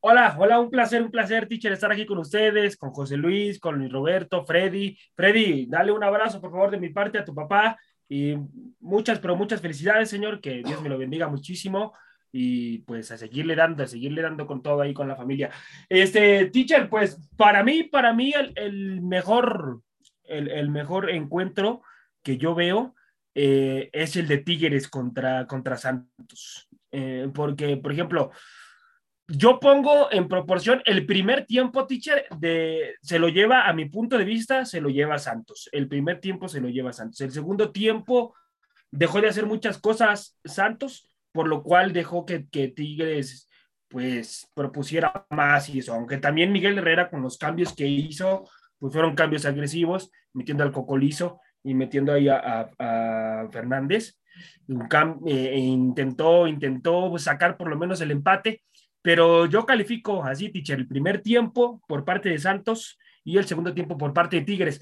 Hola, 0.00 0.34
hola, 0.38 0.58
un 0.58 0.70
placer, 0.70 1.02
un 1.02 1.10
placer, 1.10 1.46
teacher, 1.46 1.72
estar 1.72 1.92
aquí 1.92 2.06
con 2.06 2.16
ustedes, 2.16 2.78
con 2.78 2.92
José 2.92 3.18
Luis, 3.18 3.60
con 3.60 3.76
Luis 3.76 3.92
Roberto, 3.92 4.42
Freddy. 4.46 4.96
Freddy, 5.14 5.66
dale 5.66 5.92
un 5.92 6.02
abrazo, 6.02 6.40
por 6.40 6.50
favor, 6.50 6.70
de 6.70 6.80
mi 6.80 6.88
parte 6.88 7.18
a 7.18 7.24
tu 7.26 7.34
papá 7.34 7.78
y 8.08 8.36
muchas, 8.80 9.18
pero 9.18 9.36
muchas 9.36 9.60
felicidades, 9.60 10.08
señor, 10.08 10.40
que 10.40 10.62
Dios 10.62 10.80
me 10.80 10.88
lo 10.88 10.96
bendiga 10.96 11.28
muchísimo 11.28 11.92
y 12.32 12.78
pues 12.78 13.10
a 13.10 13.16
seguirle 13.16 13.54
dando, 13.54 13.82
a 13.82 13.86
seguirle 13.86 14.22
dando 14.22 14.46
con 14.46 14.62
todo 14.62 14.80
ahí 14.80 14.92
con 14.92 15.08
la 15.08 15.16
familia. 15.16 15.50
Este, 15.88 16.46
teacher, 16.46 16.88
pues 16.88 17.18
para 17.36 17.62
mí, 17.62 17.84
para 17.84 18.12
mí 18.12 18.32
el, 18.54 19.00
mejor, 19.02 19.82
el, 20.24 20.70
mejor 20.70 21.10
encuentro 21.10 21.82
que 22.22 22.36
yo 22.36 22.54
veo 22.54 22.94
eh, 23.34 23.90
es 23.92 24.16
el 24.16 24.28
de 24.28 24.38
Tigres 24.38 24.88
contra, 24.88 25.46
contra 25.46 25.76
Santos. 25.76 26.68
Eh, 26.90 27.28
porque, 27.34 27.76
por 27.76 27.92
ejemplo, 27.92 28.30
yo 29.28 29.58
pongo 29.58 30.10
en 30.12 30.28
proporción 30.28 30.82
el 30.84 31.04
primer 31.04 31.46
tiempo, 31.46 31.86
teacher, 31.86 32.26
de, 32.38 32.94
se 33.02 33.18
lo 33.18 33.28
lleva, 33.28 33.68
a 33.68 33.72
mi 33.72 33.86
punto 33.86 34.16
de 34.16 34.24
vista, 34.24 34.64
se 34.64 34.80
lo 34.80 34.88
lleva 34.88 35.18
Santos. 35.18 35.68
El 35.72 35.88
primer 35.88 36.20
tiempo 36.20 36.48
se 36.48 36.60
lo 36.60 36.68
lleva 36.68 36.92
Santos. 36.92 37.20
El 37.20 37.32
segundo 37.32 37.72
tiempo 37.72 38.34
dejó 38.90 39.20
de 39.20 39.28
hacer 39.28 39.46
muchas 39.46 39.78
cosas 39.78 40.38
Santos, 40.44 41.08
por 41.36 41.48
lo 41.48 41.62
cual 41.62 41.92
dejó 41.92 42.24
que, 42.24 42.40
Tigres 42.40 43.48
pues 43.88 44.50
propusiera 44.54 45.26
más 45.30 45.68
y 45.68 45.80
eso, 45.80 45.92
aunque 45.92 46.16
también 46.16 46.50
Miguel 46.50 46.78
Herrera 46.78 47.10
con 47.10 47.20
los 47.22 47.36
cambios 47.36 47.74
que 47.74 47.86
hizo, 47.86 48.48
pues 48.78 48.92
fueron 48.92 49.14
cambios 49.14 49.44
agresivos, 49.44 50.10
metiendo 50.32 50.64
al 50.64 50.72
Cocolizo 50.72 51.38
y 51.62 51.74
metiendo 51.74 52.12
ahí 52.12 52.28
a, 52.28 53.48
Fernández. 53.52 54.18
Eh, 55.26 55.50
e 55.52 55.58
intentó, 55.58 56.46
intentó 56.46 57.16
sacar 57.18 57.56
por 57.56 57.68
lo 57.68 57.76
menos 57.76 58.00
el 58.00 58.10
empate, 58.10 58.62
pero 59.02 59.46
yo 59.46 59.64
califico 59.64 60.24
así, 60.24 60.48
teacher, 60.48 60.78
el 60.78 60.88
primer 60.88 61.20
tiempo 61.20 61.80
por 61.86 62.04
parte 62.04 62.30
de 62.30 62.38
Santos 62.38 62.98
y 63.24 63.36
el 63.38 63.46
segundo 63.46 63.72
tiempo 63.72 63.96
por 63.96 64.12
parte 64.12 64.36
de 64.36 64.42
Tigres, 64.42 64.80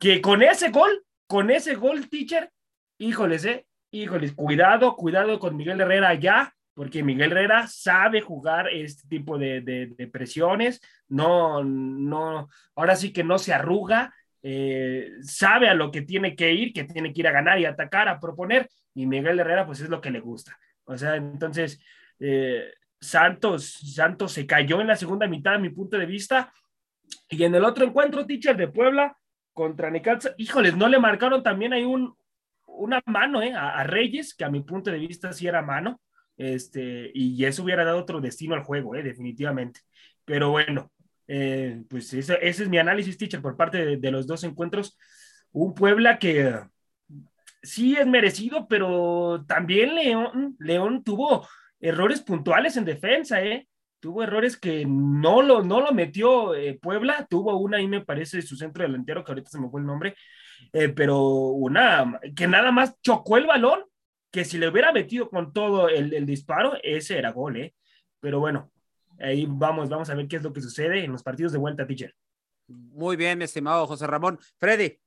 que 0.00 0.20
con 0.20 0.42
ese 0.42 0.70
gol, 0.70 1.04
con 1.26 1.50
ese 1.50 1.74
gol, 1.74 2.08
teacher, 2.08 2.50
híjoles, 2.98 3.44
eh, 3.44 3.67
híjoles, 3.90 4.32
cuidado, 4.32 4.96
cuidado 4.96 5.38
con 5.38 5.56
Miguel 5.56 5.80
Herrera 5.80 6.14
ya, 6.14 6.52
porque 6.74 7.02
Miguel 7.02 7.32
Herrera 7.32 7.66
sabe 7.66 8.20
jugar 8.20 8.68
este 8.68 9.08
tipo 9.08 9.36
de, 9.38 9.60
de, 9.60 10.06
presiones, 10.06 10.80
no, 11.08 11.64
no, 11.64 12.48
ahora 12.76 12.94
sí 12.94 13.12
que 13.12 13.24
no 13.24 13.38
se 13.38 13.52
arruga, 13.52 14.14
eh, 14.42 15.10
sabe 15.22 15.68
a 15.68 15.74
lo 15.74 15.90
que 15.90 16.02
tiene 16.02 16.36
que 16.36 16.52
ir, 16.52 16.72
que 16.72 16.84
tiene 16.84 17.12
que 17.12 17.20
ir 17.20 17.28
a 17.28 17.32
ganar 17.32 17.58
y 17.58 17.64
atacar, 17.64 18.08
a 18.08 18.20
proponer, 18.20 18.68
y 18.94 19.06
Miguel 19.06 19.40
Herrera 19.40 19.66
pues 19.66 19.80
es 19.80 19.88
lo 19.88 20.00
que 20.00 20.10
le 20.10 20.20
gusta. 20.20 20.56
O 20.84 20.96
sea, 20.96 21.16
entonces, 21.16 21.80
eh, 22.20 22.72
Santos, 23.00 23.64
Santos 23.94 24.32
se 24.32 24.46
cayó 24.46 24.80
en 24.80 24.86
la 24.86 24.96
segunda 24.96 25.26
mitad, 25.26 25.54
a 25.54 25.58
mi 25.58 25.70
punto 25.70 25.98
de 25.98 26.06
vista. 26.06 26.52
Y 27.28 27.42
en 27.44 27.54
el 27.54 27.64
otro 27.64 27.84
encuentro, 27.84 28.26
teacher 28.26 28.56
de 28.56 28.68
Puebla 28.68 29.16
contra 29.52 29.90
Necaxa, 29.90 30.34
híjoles, 30.36 30.76
no 30.76 30.88
le 30.88 30.98
marcaron 30.98 31.42
también 31.42 31.72
ahí 31.72 31.84
un, 31.84 32.16
una 32.78 33.02
mano 33.06 33.42
eh, 33.42 33.52
a, 33.54 33.82
Reyes, 33.84 34.34
que 34.34 34.44
a 34.44 34.50
mi 34.50 34.62
punto 34.62 34.90
de 34.90 34.98
vista 34.98 35.32
sí 35.32 35.46
era 35.46 35.62
mano, 35.62 36.00
este, 36.36 37.10
y 37.14 37.44
eso 37.44 37.64
hubiera 37.64 37.84
dado 37.84 37.98
otro 37.98 38.20
destino 38.20 38.54
al 38.54 38.62
juego, 38.62 38.94
eh, 38.94 39.02
definitivamente. 39.02 39.80
Pero 40.24 40.50
bueno, 40.50 40.92
eh, 41.26 41.82
pues 41.88 42.12
ese, 42.14 42.38
es 42.40 42.68
mi 42.68 42.78
análisis, 42.78 43.18
teacher, 43.18 43.42
por 43.42 43.56
parte 43.56 43.96
de, 43.96 44.10
los 44.10 44.26
dos 44.26 44.44
encuentros. 44.44 44.98
Un 45.52 45.74
Puebla 45.74 46.18
que 46.18 46.54
sí 47.62 47.96
es 47.96 48.06
merecido, 48.06 48.68
pero 48.68 49.44
también 49.46 49.94
León, 49.94 50.56
León 50.58 51.02
tuvo 51.04 51.46
errores 51.80 52.20
puntuales 52.20 52.76
en 52.76 52.84
defensa, 52.84 53.42
¿eh? 53.42 53.68
Tuvo 54.00 54.22
errores 54.22 54.56
que 54.56 54.84
no 54.86 55.42
lo, 55.42 55.62
no 55.64 55.80
lo 55.80 55.92
metió 55.92 56.54
eh, 56.54 56.78
Puebla, 56.80 57.26
tuvo 57.28 57.56
una 57.58 57.78
ahí 57.78 57.88
me 57.88 58.04
parece 58.04 58.42
su 58.42 58.56
centro 58.56 58.84
delantero, 58.84 59.24
que 59.24 59.32
ahorita 59.32 59.50
se 59.50 59.60
me 59.60 59.68
fue 59.68 59.80
el 59.80 59.86
nombre, 59.86 60.14
eh, 60.72 60.88
pero 60.88 61.20
una 61.20 62.20
que 62.36 62.46
nada 62.46 62.70
más 62.72 63.00
chocó 63.00 63.36
el 63.36 63.46
balón, 63.46 63.84
que 64.30 64.44
si 64.44 64.58
le 64.58 64.68
hubiera 64.68 64.92
metido 64.92 65.28
con 65.30 65.52
todo 65.52 65.88
el, 65.88 66.26
disparo, 66.26 66.74
ese 66.82 67.18
era 67.18 67.32
gol, 67.32 67.56
¿eh? 67.56 67.74
Pero 68.20 68.40
bueno, 68.40 68.70
ahí 69.20 69.46
vamos, 69.48 69.88
vamos 69.88 70.10
a 70.10 70.14
ver 70.14 70.28
qué 70.28 70.36
es 70.36 70.42
lo 70.42 70.52
que 70.52 70.60
sucede 70.60 71.04
en 71.04 71.12
los 71.12 71.22
partidos 71.22 71.52
de 71.52 71.58
vuelta, 71.58 71.86
teacher. 71.86 72.14
Muy 72.66 73.16
bien, 73.16 73.38
mi 73.38 73.44
estimado 73.44 73.86
José 73.86 74.06
Ramón. 74.06 74.38
Freddy, 74.58 74.98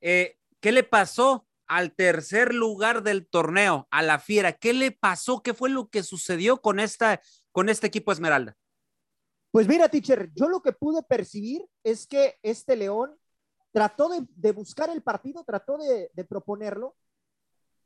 eh, 0.00 0.38
¿qué 0.60 0.72
le 0.72 0.82
pasó 0.82 1.46
al 1.70 1.92
tercer 1.92 2.52
lugar 2.52 3.04
del 3.04 3.28
torneo, 3.28 3.86
a 3.92 4.02
la 4.02 4.18
Fiera. 4.18 4.54
¿Qué 4.54 4.72
le 4.72 4.90
pasó? 4.90 5.40
¿Qué 5.40 5.54
fue 5.54 5.70
lo 5.70 5.88
que 5.88 6.02
sucedió 6.02 6.60
con, 6.60 6.80
esta, 6.80 7.22
con 7.52 7.68
este 7.68 7.86
equipo 7.86 8.10
Esmeralda? 8.10 8.56
Pues 9.52 9.68
mira, 9.68 9.88
teacher, 9.88 10.32
yo 10.34 10.48
lo 10.48 10.62
que 10.62 10.72
pude 10.72 11.04
percibir 11.04 11.64
es 11.84 12.08
que 12.08 12.40
este 12.42 12.74
León 12.74 13.16
trató 13.72 14.08
de, 14.08 14.52
buscar 14.52 14.90
el 14.90 15.02
partido, 15.02 15.44
trató 15.44 15.78
de, 15.78 16.10
de, 16.12 16.24
proponerlo, 16.24 16.96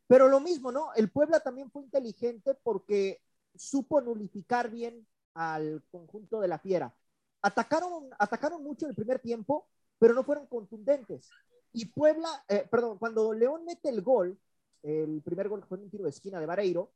pero 0.06 0.28
lo 0.28 0.40
mismo, 0.40 0.72
¿no? 0.72 0.92
El 0.94 1.10
Puebla 1.10 1.40
también 1.40 1.70
fue 1.70 1.82
inteligente 1.82 2.54
porque 2.62 3.20
supo 3.54 4.00
nulificar 4.00 4.70
bien 4.70 5.06
al 5.34 5.82
conjunto 5.90 6.40
de 6.40 6.48
la 6.48 6.58
Fiera. 6.58 6.94
Atacaron, 7.42 8.10
atacaron 8.18 8.62
mucho 8.62 8.86
el 8.86 8.94
primer 8.94 9.18
tiempo, 9.18 9.68
pero 9.98 10.14
no 10.14 10.24
fueron 10.24 10.46
contundentes. 10.46 11.28
Y 11.72 11.86
Puebla, 11.86 12.44
eh, 12.48 12.66
perdón, 12.70 12.98
cuando 12.98 13.32
León 13.32 13.64
mete 13.64 13.88
el 13.88 14.00
gol, 14.02 14.38
el 14.82 15.22
primer 15.22 15.48
gol 15.48 15.64
fue 15.68 15.78
un 15.78 15.90
tiro 15.90 16.04
de 16.04 16.10
esquina 16.10 16.40
de 16.40 16.46
Vareiro, 16.46 16.92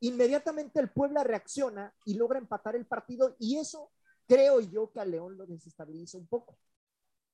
inmediatamente 0.00 0.80
el 0.80 0.90
Puebla 0.90 1.24
reacciona 1.24 1.94
y 2.04 2.14
logra 2.14 2.38
empatar 2.38 2.76
el 2.76 2.86
partido 2.86 3.36
y 3.38 3.58
eso 3.58 3.90
creo 4.26 4.60
yo 4.60 4.90
que 4.90 5.00
a 5.00 5.04
León 5.04 5.36
lo 5.36 5.46
desestabiliza 5.46 6.18
un 6.18 6.26
poco. 6.26 6.58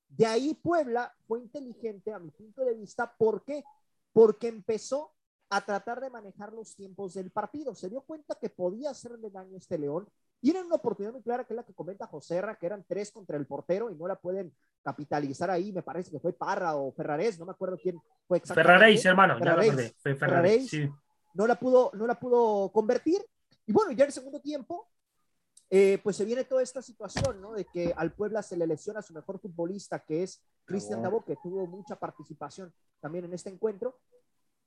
De 0.08 0.26
ahí 0.26 0.54
Puebla 0.54 1.14
fue 1.26 1.40
inteligente 1.40 2.12
a 2.12 2.18
mi 2.18 2.30
punto 2.30 2.64
de 2.64 2.74
vista. 2.74 3.14
¿Por 3.16 3.44
qué? 3.44 3.64
Porque 4.12 4.48
empezó 4.48 5.12
a 5.50 5.60
tratar 5.60 6.00
de 6.00 6.10
manejar 6.10 6.52
los 6.52 6.74
tiempos 6.74 7.14
del 7.14 7.30
partido. 7.30 7.74
Se 7.74 7.88
dio 7.88 8.02
cuenta 8.02 8.36
que 8.40 8.50
podía 8.50 8.90
hacerle 8.90 9.30
daño 9.30 9.54
a 9.54 9.58
este 9.58 9.78
León 9.78 10.08
tienen 10.40 10.66
una 10.66 10.76
oportunidad 10.76 11.12
muy 11.12 11.22
clara 11.22 11.44
que 11.44 11.52
es 11.52 11.56
la 11.56 11.64
que 11.64 11.74
comenta 11.74 12.06
Joserra, 12.06 12.56
que 12.56 12.66
eran 12.66 12.84
tres 12.86 13.10
contra 13.10 13.36
el 13.36 13.46
portero 13.46 13.90
y 13.90 13.96
no 13.96 14.06
la 14.06 14.16
pueden 14.16 14.52
capitalizar 14.82 15.50
ahí. 15.50 15.72
Me 15.72 15.82
parece 15.82 16.10
que 16.10 16.20
fue 16.20 16.32
Parra 16.32 16.76
o 16.76 16.92
Ferrares, 16.92 17.38
no 17.38 17.46
me 17.46 17.52
acuerdo 17.52 17.78
quién 17.82 18.00
fue 18.26 18.38
exactamente. 18.38 18.72
Ferraréis, 18.72 19.04
hermano, 19.04 19.38
Ferraréis, 19.38 19.76
ya 19.76 20.14
Ferraréis, 20.14 20.70
sí. 20.70 20.88
no, 21.34 21.46
la 21.46 21.58
pudo, 21.58 21.90
no 21.94 22.06
la 22.06 22.18
pudo 22.18 22.70
convertir. 22.70 23.20
Y 23.66 23.72
bueno, 23.72 23.92
ya 23.92 24.04
en 24.04 24.08
el 24.08 24.12
segundo 24.12 24.40
tiempo, 24.40 24.88
eh, 25.70 25.98
pues 26.02 26.16
se 26.16 26.24
viene 26.24 26.44
toda 26.44 26.62
esta 26.62 26.83
situación, 26.83 27.40
¿no? 27.40 27.52
De 27.52 27.64
que 27.64 27.92
al 27.96 28.12
Puebla 28.12 28.42
se 28.42 28.57
le 28.57 28.66
lesiona 28.66 29.00
a 29.00 29.02
su 29.02 29.12
mejor 29.12 29.38
futbolista, 29.38 29.98
que 30.00 30.22
es 30.22 30.42
Cristian 30.64 31.02
Dabo, 31.02 31.24
que 31.24 31.37
tuvo 31.37 31.66
mucha 31.66 31.96
participación 31.96 32.72
también 33.00 33.24
en 33.24 33.35
este 33.35 33.50
encuentro. 33.50 33.98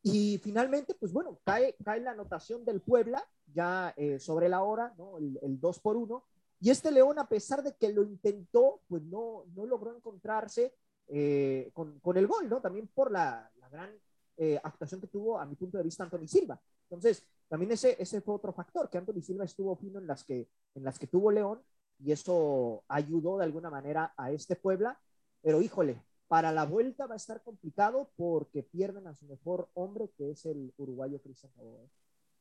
Y 0.04 0.40
finalmente, 0.44 0.96
pues 0.96 1.12
bueno, 1.14 1.40
cae, 1.44 1.76
cae 1.84 2.00
la 2.00 2.12
anotación 2.12 2.66
del 2.66 2.82
Puebla 2.82 3.24
ya 3.54 3.94
eh, 3.98 4.20
sobre 4.20 4.50
la 4.50 4.64
hora, 4.64 4.94
¿no? 4.98 5.18
El, 5.18 5.40
el 5.42 5.60
2 5.60 5.80
por 5.80 5.98
1. 5.98 6.24
Y 6.60 6.70
este 6.70 6.92
León, 6.92 7.18
a 7.20 7.28
pesar 7.28 7.64
de 7.64 7.76
que 7.76 7.92
lo 7.92 8.04
intentó, 8.04 8.82
pues 8.88 9.02
no, 9.04 9.46
no 9.56 9.66
logró 9.66 9.96
encontrarse 9.96 10.74
eh, 11.08 11.72
con, 11.74 12.00
con, 12.00 12.16
el 12.18 12.28
gol, 12.28 12.48
¿no? 12.48 12.62
También 12.62 12.88
por 12.88 13.12
la, 13.12 13.52
la 13.60 13.70
gran 13.70 13.90
eh, 14.38 14.60
actuación 14.64 15.02
que 15.02 15.08
tuvo, 15.08 15.40
a 15.40 15.46
mi 15.46 15.56
punto 15.56 15.78
de 15.78 15.84
vista, 15.84 16.04
Anthony 16.04 16.28
Silva. 16.28 16.62
Entonces, 16.84 17.26
también 17.52 17.74
ese, 17.74 17.98
ese 18.00 18.22
fue 18.22 18.34
otro 18.34 18.54
factor, 18.54 18.90
que 18.90 18.98
Anthony 18.98 19.22
Silva 19.22 19.44
estuvo 19.44 19.76
fino 19.76 20.00
en 20.00 20.08
las 20.08 20.24
que, 20.24 20.48
en 20.74 20.86
las 20.86 20.98
que 20.98 21.06
tuvo 21.06 21.32
León, 21.32 21.62
y 22.00 22.14
eso 22.14 22.86
ayudó 22.88 23.38
de 23.38 23.44
alguna 23.44 23.70
manera 23.70 24.14
a 24.16 24.32
este 24.32 24.56
Puebla. 24.56 24.98
Pero 25.42 25.62
híjole, 25.62 26.02
para 26.30 26.54
la 26.54 26.64
vuelta 26.64 27.08
va 27.08 27.16
a 27.16 27.18
estar 27.18 27.44
complicado 27.44 28.10
porque 28.16 28.64
pierden 28.64 29.06
a 29.06 29.16
su 29.16 29.26
mejor 29.26 29.68
hombre, 29.74 30.10
que 30.18 30.32
es 30.32 30.46
el 30.46 30.74
uruguayo 30.78 31.22
Cristian 31.22 31.52
Favor. 31.52 31.90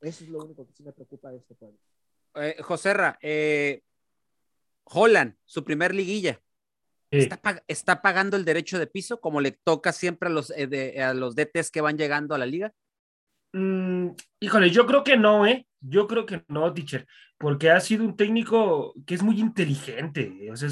Eso 0.01 0.23
es 0.23 0.31
lo 0.31 0.44
único 0.44 0.64
que 0.64 0.75
sí 0.75 0.85
me 0.85 0.92
preocupa 0.92 1.33
de 1.33 1.38
este 1.38 1.57
pueblo. 1.57 1.77
Eh, 2.37 2.62
Joserra, 2.62 3.18
eh, 3.20 3.83
Holland, 4.85 5.35
su 5.44 5.64
primer 5.64 5.92
liguilla. 5.92 6.40
¿Está, 7.11 8.01
pagando 8.01 8.37
el 8.37 8.44
derecho 8.44 8.79
de 8.79 8.87
piso 8.87 9.20
como 9.20 9.40
le 9.40 9.51
toca 9.51 9.90
siempre 9.90 10.29
a 10.29 10.33
los, 10.33 10.53
eh, 10.57 11.03
a 11.03 11.14
los 11.14 11.35
DTs 11.35 11.73
que 11.73 11.81
van 11.81 11.99
llegando 11.99 12.37
a 12.37 12.38
la 12.38 12.46
liga? 12.46 12.73
Mm, 13.52 14.10
híjole, 14.40 14.70
yo 14.70 14.86
creo 14.86 15.02
que 15.04 15.16
no, 15.16 15.46
¿eh? 15.46 15.66
Yo 15.80 16.06
creo 16.06 16.26
que 16.26 16.44
no, 16.48 16.72
teacher, 16.74 17.06
porque 17.38 17.70
ha 17.70 17.80
sido 17.80 18.04
un 18.04 18.16
técnico 18.16 18.94
que 19.06 19.14
es 19.14 19.22
muy 19.22 19.40
inteligente. 19.40 20.50
O 20.52 20.56
sea, 20.56 20.68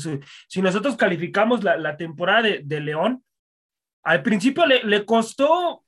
si 0.49 0.63
nosotros 0.63 0.97
calificamos 0.97 1.65
la, 1.65 1.97
temporada 1.97 2.43
de, 2.63 2.81
León, 2.81 3.25
al 4.03 4.23
principio 4.23 4.65
le, 4.67 5.05
costó, 5.07 5.85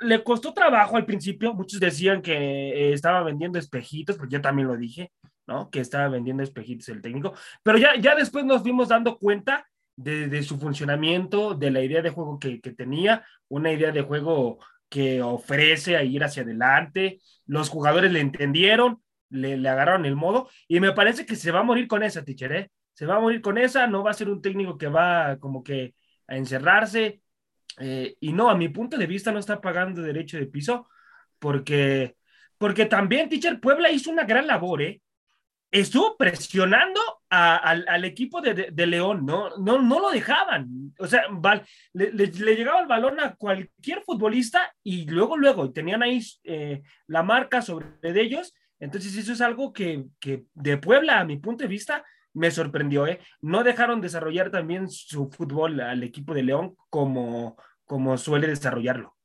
le 0.00 0.24
costó 0.24 0.52
trabajo 0.52 0.96
al 0.96 1.06
principio. 1.06 1.54
Muchos 1.54 1.80
decían 1.80 2.20
que 2.20 2.92
estaba 2.92 3.22
vendiendo 3.22 3.58
espejitos, 3.58 4.16
porque 4.16 4.34
yo 4.34 4.40
también 4.40 4.68
lo 4.68 4.76
dije. 4.76 5.12
¿no? 5.46 5.70
Que 5.70 5.80
estaba 5.80 6.08
vendiendo 6.08 6.42
espejitos 6.42 6.88
el 6.88 7.02
técnico. 7.02 7.34
Pero 7.62 7.78
ya, 7.78 7.96
ya 7.96 8.14
después 8.14 8.44
nos 8.44 8.62
vimos 8.62 8.88
dando 8.88 9.18
cuenta 9.18 9.66
de, 9.96 10.42
su 10.42 10.58
funcionamiento, 10.58 11.54
de 11.54 11.70
la 11.70 11.82
idea 11.82 12.02
de 12.02 12.10
juego 12.10 12.38
que, 12.38 12.58
tenía, 12.76 13.24
una 13.48 13.72
idea 13.72 13.92
de 13.92 14.02
juego 14.02 14.58
que 14.94 15.22
ofrece 15.22 15.96
a 15.96 16.04
ir 16.04 16.22
hacia 16.22 16.44
adelante. 16.44 17.18
Los 17.46 17.68
jugadores 17.68 18.12
le 18.12 18.20
entendieron, 18.20 19.02
le, 19.28 19.56
le, 19.56 19.68
agarraron 19.68 20.06
el 20.06 20.14
modo 20.14 20.48
y 20.68 20.78
me 20.78 20.92
parece 20.92 21.26
que 21.26 21.34
se 21.34 21.50
va 21.50 21.60
a 21.60 21.62
morir 21.64 21.88
con 21.88 22.04
esa, 22.04 22.24
teacher, 22.24 22.52
¿eh? 22.52 22.70
Se 22.92 23.04
va 23.04 23.16
a 23.16 23.20
morir 23.20 23.40
con 23.40 23.58
esa, 23.58 23.88
no 23.88 24.04
va 24.04 24.12
a 24.12 24.14
ser 24.14 24.28
un 24.28 24.40
técnico 24.40 24.78
que 24.78 24.86
va 24.86 25.36
como 25.40 25.64
que 25.64 25.96
a 26.28 26.36
encerrarse. 26.36 27.20
Eh, 27.80 28.14
y 28.20 28.32
no, 28.32 28.48
a 28.48 28.56
mi 28.56 28.68
punto 28.68 28.96
de 28.96 29.08
vista 29.08 29.32
no 29.32 29.40
está 29.40 29.60
pagando 29.60 30.00
derecho 30.00 30.36
de 30.38 30.46
piso 30.46 30.86
porque, 31.40 32.16
porque 32.56 32.86
también, 32.86 33.28
teacher, 33.28 33.58
Puebla 33.60 33.90
hizo 33.90 34.12
una 34.12 34.24
gran 34.24 34.46
labor, 34.46 34.80
¿eh? 34.82 35.02
Estuvo 35.80 36.16
presionando 36.16 37.00
al, 37.28 38.04
equipo 38.04 38.40
de, 38.40 38.86
León, 38.86 39.26
¿no? 39.26 39.56
¿no? 39.56 39.82
No 39.82 39.98
lo 39.98 40.10
dejaban. 40.10 40.94
O 41.00 41.06
sea, 41.06 41.24
le, 41.92 42.30
llegaba 42.30 42.80
el 42.80 42.86
balón 42.86 43.18
a 43.18 43.34
cualquier 43.34 44.02
futbolista 44.02 44.72
y 44.84 45.06
luego, 45.06 45.36
luego 45.36 45.72
tenían 45.72 46.04
ahí 46.04 46.22
eh, 46.44 46.82
la 47.08 47.24
marca 47.24 47.60
sobre 47.60 47.86
de 48.00 48.20
ellos. 48.20 48.54
Entonces, 48.78 49.16
eso 49.16 49.32
es 49.32 49.40
algo 49.40 49.72
que, 49.72 50.06
de 50.54 50.78
Puebla, 50.78 51.18
a 51.18 51.24
mi 51.24 51.38
punto 51.38 51.64
de 51.64 51.68
vista, 51.68 52.04
me 52.34 52.52
sorprendió. 52.52 53.08
¿eh? 53.08 53.18
No 53.40 53.64
dejaron 53.64 54.00
desarrollar 54.00 54.52
también 54.52 54.88
su 54.88 55.28
fútbol 55.28 55.80
al 55.80 56.04
equipo 56.04 56.34
de 56.34 56.44
León 56.44 56.76
como, 56.88 57.56
como 57.84 58.16
suele 58.16 58.46
desarrollarlo. 58.46 59.16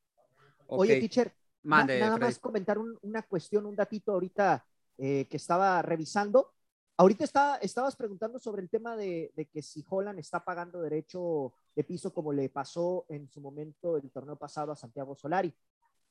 Oye, 0.65 0.99
teacher, 0.99 1.31
nada 1.61 2.17
más 2.17 2.39
comentar 2.39 2.79
una 3.01 3.21
cuestión, 3.21 3.67
un 3.67 3.75
datito 3.75 4.13
ahorita 4.13 4.65
eh, 5.01 5.27
que 5.29 5.37
estaba 5.37 5.81
revisando. 5.81 6.51
Ahorita 6.97 7.23
está, 7.23 7.55
estabas 7.61 7.95
preguntando 7.95 8.37
sobre 8.37 8.61
el 8.61 8.69
tema 8.69 8.97
de, 8.97 9.31
que 9.53 9.61
si 9.61 9.81
Holland 9.89 10.19
está 10.19 10.43
pagando 10.43 10.81
derecho 10.81 11.53
de 11.73 11.85
piso 11.85 12.13
como 12.13 12.33
le 12.33 12.49
pasó 12.49 13.05
en 13.07 13.29
su 13.29 13.39
momento 13.39 13.95
el 13.95 14.11
torneo 14.11 14.35
pasado 14.35 14.73
a 14.73 14.75
Santiago 14.75 15.15
Solari. 15.15 15.55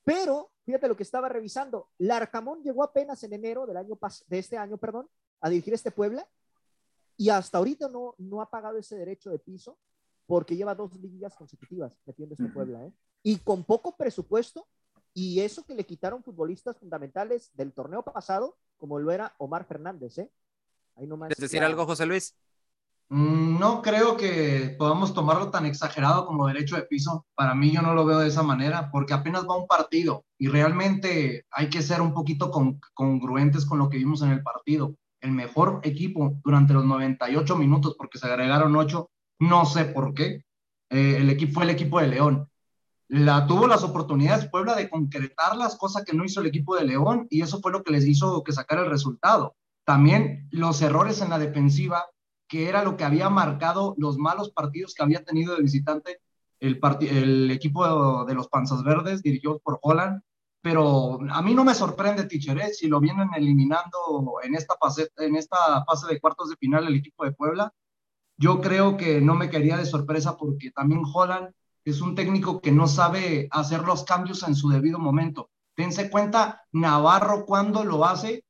Pero 0.04 0.52
fíjate 0.64 0.88
lo 0.88 0.96
que 0.96 1.02
estaba 1.02 1.28
revisando. 1.28 1.90
Larcamón 1.98 2.62
llegó 2.62 2.82
apenas 2.82 3.22
en 3.24 3.34
enero 3.34 3.66
del 3.66 3.76
año 3.76 3.98
de 4.26 4.38
este 4.38 4.56
año, 4.56 4.78
perdón, 4.78 5.06
a 5.42 5.50
dirigir 5.50 5.74
este 5.74 5.90
Puebla 5.90 6.26
y 7.18 7.28
hasta 7.28 7.58
ahorita 7.58 7.90
no, 7.90 8.14
no 8.16 8.40
ha 8.40 8.48
pagado 8.48 8.78
ese 8.78 8.96
derecho 8.96 9.30
de 9.30 9.38
piso 9.38 9.78
porque 10.24 10.56
lleva 10.56 10.74
dos 10.74 10.94
liguillas 10.96 11.36
consecutivas 11.36 11.92
metiendo 12.06 12.36
este 12.36 12.48
Puebla, 12.48 12.86
¿eh? 12.86 12.92
Y 13.22 13.36
con 13.40 13.64
poco 13.64 13.94
presupuesto 13.96 14.66
y 15.14 15.40
eso 15.40 15.64
que 15.64 15.74
le 15.74 15.84
quitaron 15.84 16.22
futbolistas 16.22 16.76
fundamentales 16.78 17.50
del 17.54 17.72
torneo 17.72 18.02
pasado, 18.02 18.56
como 18.76 18.98
lo 18.98 19.10
era 19.10 19.34
Omar 19.38 19.66
Fernández, 19.66 20.18
¿eh? 20.18 20.30
Ahí 20.96 21.08
¿Es 21.28 21.38
decir 21.38 21.62
algo, 21.62 21.86
José 21.86 22.06
Luis? 22.06 22.34
Mm, 23.10 23.58
no 23.58 23.80
creo 23.80 24.16
que 24.16 24.74
podamos 24.78 25.14
tomarlo 25.14 25.50
tan 25.50 25.64
exagerado 25.64 26.26
como 26.26 26.46
derecho 26.46 26.76
de 26.76 26.82
piso. 26.82 27.26
Para 27.34 27.54
mí 27.54 27.70
yo 27.70 27.80
no 27.82 27.94
lo 27.94 28.04
veo 28.04 28.18
de 28.18 28.28
esa 28.28 28.42
manera, 28.42 28.90
porque 28.90 29.14
apenas 29.14 29.46
va 29.48 29.56
un 29.56 29.66
partido 29.66 30.24
y 30.38 30.48
realmente 30.48 31.46
hay 31.50 31.70
que 31.70 31.82
ser 31.82 32.02
un 32.02 32.12
poquito 32.12 32.50
congruentes 32.94 33.64
con 33.64 33.78
lo 33.78 33.88
que 33.88 33.98
vimos 33.98 34.22
en 34.22 34.30
el 34.30 34.42
partido. 34.42 34.94
El 35.20 35.32
mejor 35.32 35.80
equipo 35.84 36.36
durante 36.44 36.74
los 36.74 36.84
98 36.84 37.56
minutos, 37.56 37.94
porque 37.96 38.18
se 38.18 38.26
agregaron 38.26 38.76
8, 38.76 39.10
no 39.40 39.64
sé 39.64 39.86
por 39.86 40.14
qué. 40.14 40.44
Eh, 40.90 41.16
el 41.18 41.30
equipo 41.30 41.54
fue 41.54 41.64
el 41.64 41.70
equipo 41.70 42.00
de 42.00 42.08
León 42.08 42.48
la 43.08 43.46
tuvo 43.46 43.66
las 43.66 43.82
oportunidades 43.82 44.48
Puebla 44.48 44.74
de 44.74 44.90
concretar 44.90 45.56
las 45.56 45.76
cosas 45.76 46.04
que 46.04 46.14
no 46.14 46.24
hizo 46.24 46.40
el 46.40 46.46
equipo 46.46 46.76
de 46.76 46.84
León 46.84 47.26
y 47.30 47.40
eso 47.40 47.60
fue 47.60 47.72
lo 47.72 47.82
que 47.82 47.92
les 47.92 48.06
hizo 48.06 48.44
que 48.44 48.52
sacar 48.52 48.78
el 48.78 48.90
resultado. 48.90 49.56
También 49.84 50.46
los 50.50 50.82
errores 50.82 51.22
en 51.22 51.30
la 51.30 51.38
defensiva, 51.38 52.04
que 52.46 52.68
era 52.68 52.84
lo 52.84 52.98
que 52.98 53.04
había 53.04 53.30
marcado 53.30 53.94
los 53.96 54.18
malos 54.18 54.50
partidos 54.50 54.94
que 54.94 55.02
había 55.02 55.24
tenido 55.24 55.56
de 55.56 55.62
visitante 55.62 56.20
el, 56.60 56.78
el 57.00 57.50
equipo 57.50 58.26
de, 58.26 58.34
los 58.34 58.48
Panzas 58.48 58.82
Verdes, 58.82 59.22
dirigidos 59.22 59.60
por 59.62 59.78
Holland. 59.80 60.20
Pero 60.60 61.20
a 61.30 61.40
mí 61.40 61.54
no 61.54 61.64
me 61.64 61.74
sorprende, 61.74 62.24
Ticheré, 62.24 62.66
¿eh? 62.66 62.74
si 62.74 62.88
lo 62.88 63.00
vienen 63.00 63.28
eliminando 63.34 64.40
en 64.42 64.54
esta, 64.54 64.74
fase, 64.78 65.08
en 65.16 65.36
esta 65.36 65.84
fase 65.86 66.12
de 66.12 66.20
cuartos 66.20 66.50
de 66.50 66.56
final 66.56 66.86
el 66.86 66.96
equipo 66.96 67.24
de 67.24 67.32
Puebla. 67.32 67.72
Yo 68.36 68.60
creo 68.60 68.96
que 68.96 69.20
no 69.20 69.34
me 69.34 69.48
quería 69.48 69.76
de 69.78 69.86
sorpresa 69.86 70.36
porque 70.36 70.70
también 70.72 71.02
Holland 71.10 71.54
es 71.84 72.00
un 72.00 72.14
técnico 72.14 72.60
que 72.60 72.72
no 72.72 72.86
sabe 72.86 73.48
hacer 73.50 73.82
los 73.82 74.04
cambios 74.04 74.42
en 74.42 74.54
su 74.54 74.68
debido 74.68 74.98
momento. 74.98 75.50
Dense 75.76 76.10
cuenta, 76.10 76.62
Navarro 76.72 77.44
cuando 77.46 77.84
lo 77.84 78.04
hace, 78.04 78.44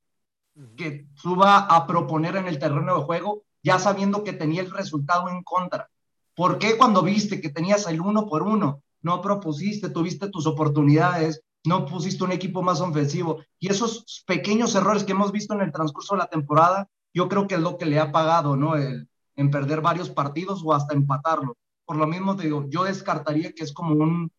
que 0.77 1.07
suba 1.15 1.59
a 1.59 1.87
proponer 1.87 2.37
en 2.37 2.49
el 2.49 2.59
terreno 2.59 2.97
de 2.97 3.05
juego, 3.05 3.45
ya 3.63 3.79
sabiendo 3.79 4.25
que 4.25 4.33
tenía 4.33 4.63
el 4.63 4.71
resultado 4.71 5.29
en 5.29 5.43
contra. 5.43 5.89
¿Por 6.35 6.59
qué 6.59 6.77
cuando 6.77 7.03
viste 7.03 7.41
que 7.41 7.51
tenías 7.51 7.87
el 7.87 8.01
uno 8.01 8.27
por 8.27 8.43
uno, 8.43 8.83
no 9.03 9.21
propusiste, 9.21 9.91
tuviste 9.91 10.29
tus 10.31 10.47
oportunidades, 10.47 11.43
no 11.65 11.87
pusiste 11.87 12.25
un 12.25 12.33
equipo 12.33 12.63
más 12.63 12.81
ofensivo? 12.81 13.43
Y 13.59 13.71
esos 13.71 14.25
pequeños 14.27 14.75
errores 14.75 15.05
que 15.05 15.13
hemos 15.13 15.33
visto 15.33 15.55
en 15.55 15.61
el 15.61 15.73
transcurso 15.73 16.15
de 16.15 16.21
la 16.21 16.29
temporada, 16.29 16.89
yo 17.13 17.29
creo 17.29 17.47
que 17.47 17.57
es 17.57 17.61
lo 17.61 17.77
que 17.77 17.87
le 17.87 18.01
ha 18.01 18.11
pagado, 18.11 18.57
¿no? 18.57 18.77
El, 18.77 19.09
en 19.37 19.51
perder 19.51 19.81
varios 19.81 20.11
partidos 20.11 20.63
o 20.65 20.75
hasta 20.75 20.95
empatarlo 20.95 21.57
por 21.89 21.97
lo 21.97 22.07
mismo 22.07 22.37
te 22.37 22.43
digo, 22.43 22.67
yo 22.69 22.85
descartaría 22.85 23.53
que 23.53 23.65
es 23.65 23.73
como 23.73 23.95
un, 23.95 24.31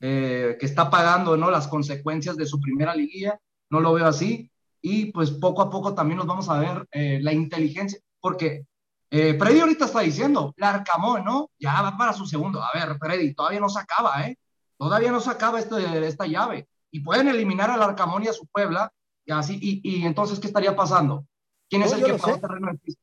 eh, 0.00 0.56
que 0.58 0.66
está 0.66 0.90
pagando, 0.90 1.36
¿no? 1.36 1.52
Las 1.52 1.68
consecuencias 1.68 2.36
de 2.36 2.46
su 2.46 2.60
primera 2.60 2.96
liguilla, 2.96 3.38
no 3.70 3.78
lo 3.78 3.92
veo 3.92 4.06
así, 4.06 4.50
y 4.82 5.12
pues 5.12 5.30
poco 5.30 5.62
a 5.62 5.70
poco 5.70 5.94
también 5.94 6.18
nos 6.18 6.26
vamos 6.26 6.48
a 6.48 6.58
ver 6.58 6.84
eh, 6.90 7.20
la 7.22 7.32
inteligencia, 7.32 8.00
porque 8.20 8.66
eh, 9.08 9.36
Freddy 9.38 9.60
ahorita 9.60 9.84
está 9.84 10.00
diciendo, 10.00 10.52
la 10.56 10.70
Arcamón, 10.70 11.24
¿no? 11.24 11.48
Ya 11.60 11.80
va 11.80 11.96
para 11.96 12.12
su 12.12 12.26
segundo. 12.26 12.60
A 12.60 12.70
ver, 12.74 12.98
Freddy, 12.98 13.34
todavía 13.34 13.60
no 13.60 13.68
se 13.68 13.78
acaba, 13.78 14.26
¿eh? 14.26 14.36
Todavía 14.76 15.12
no 15.12 15.20
se 15.20 15.30
acaba 15.30 15.60
este, 15.60 16.04
esta 16.04 16.26
llave. 16.26 16.66
Y 16.90 17.04
pueden 17.04 17.28
eliminar 17.28 17.70
al 17.70 17.84
Arcamón 17.84 18.24
y 18.24 18.26
a 18.26 18.32
su 18.32 18.48
Puebla, 18.48 18.92
y 19.24 19.30
así, 19.30 19.60
y, 19.62 19.80
y 19.88 20.04
entonces, 20.06 20.40
¿qué 20.40 20.48
estaría 20.48 20.74
pasando? 20.74 21.24
¿Quién 21.70 21.82
es 21.82 21.92
el 21.92 22.02
que 22.02 22.14
paga 22.14 22.34
el 22.34 22.40
terreno 22.40 22.66
del 22.66 22.78
piso? 22.80 22.98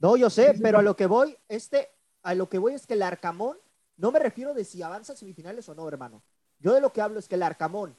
No, 0.00 0.18
yo 0.18 0.28
sé, 0.28 0.54
pero 0.62 0.80
a 0.80 0.82
lo 0.82 0.94
que 0.94 1.06
voy, 1.06 1.34
este, 1.48 1.88
a 2.28 2.34
lo 2.34 2.50
que 2.50 2.58
voy 2.58 2.74
es 2.74 2.86
que 2.86 2.92
el 2.92 3.00
Arcamón, 3.00 3.56
no 3.96 4.12
me 4.12 4.18
refiero 4.18 4.52
de 4.52 4.66
si 4.66 4.82
avanza 4.82 5.14
a 5.14 5.16
semifinales 5.16 5.66
o 5.70 5.74
no, 5.74 5.88
hermano. 5.88 6.20
Yo 6.60 6.74
de 6.74 6.82
lo 6.82 6.92
que 6.92 7.00
hablo 7.00 7.18
es 7.18 7.26
que 7.26 7.36
el 7.36 7.42
Arcamón, 7.42 7.96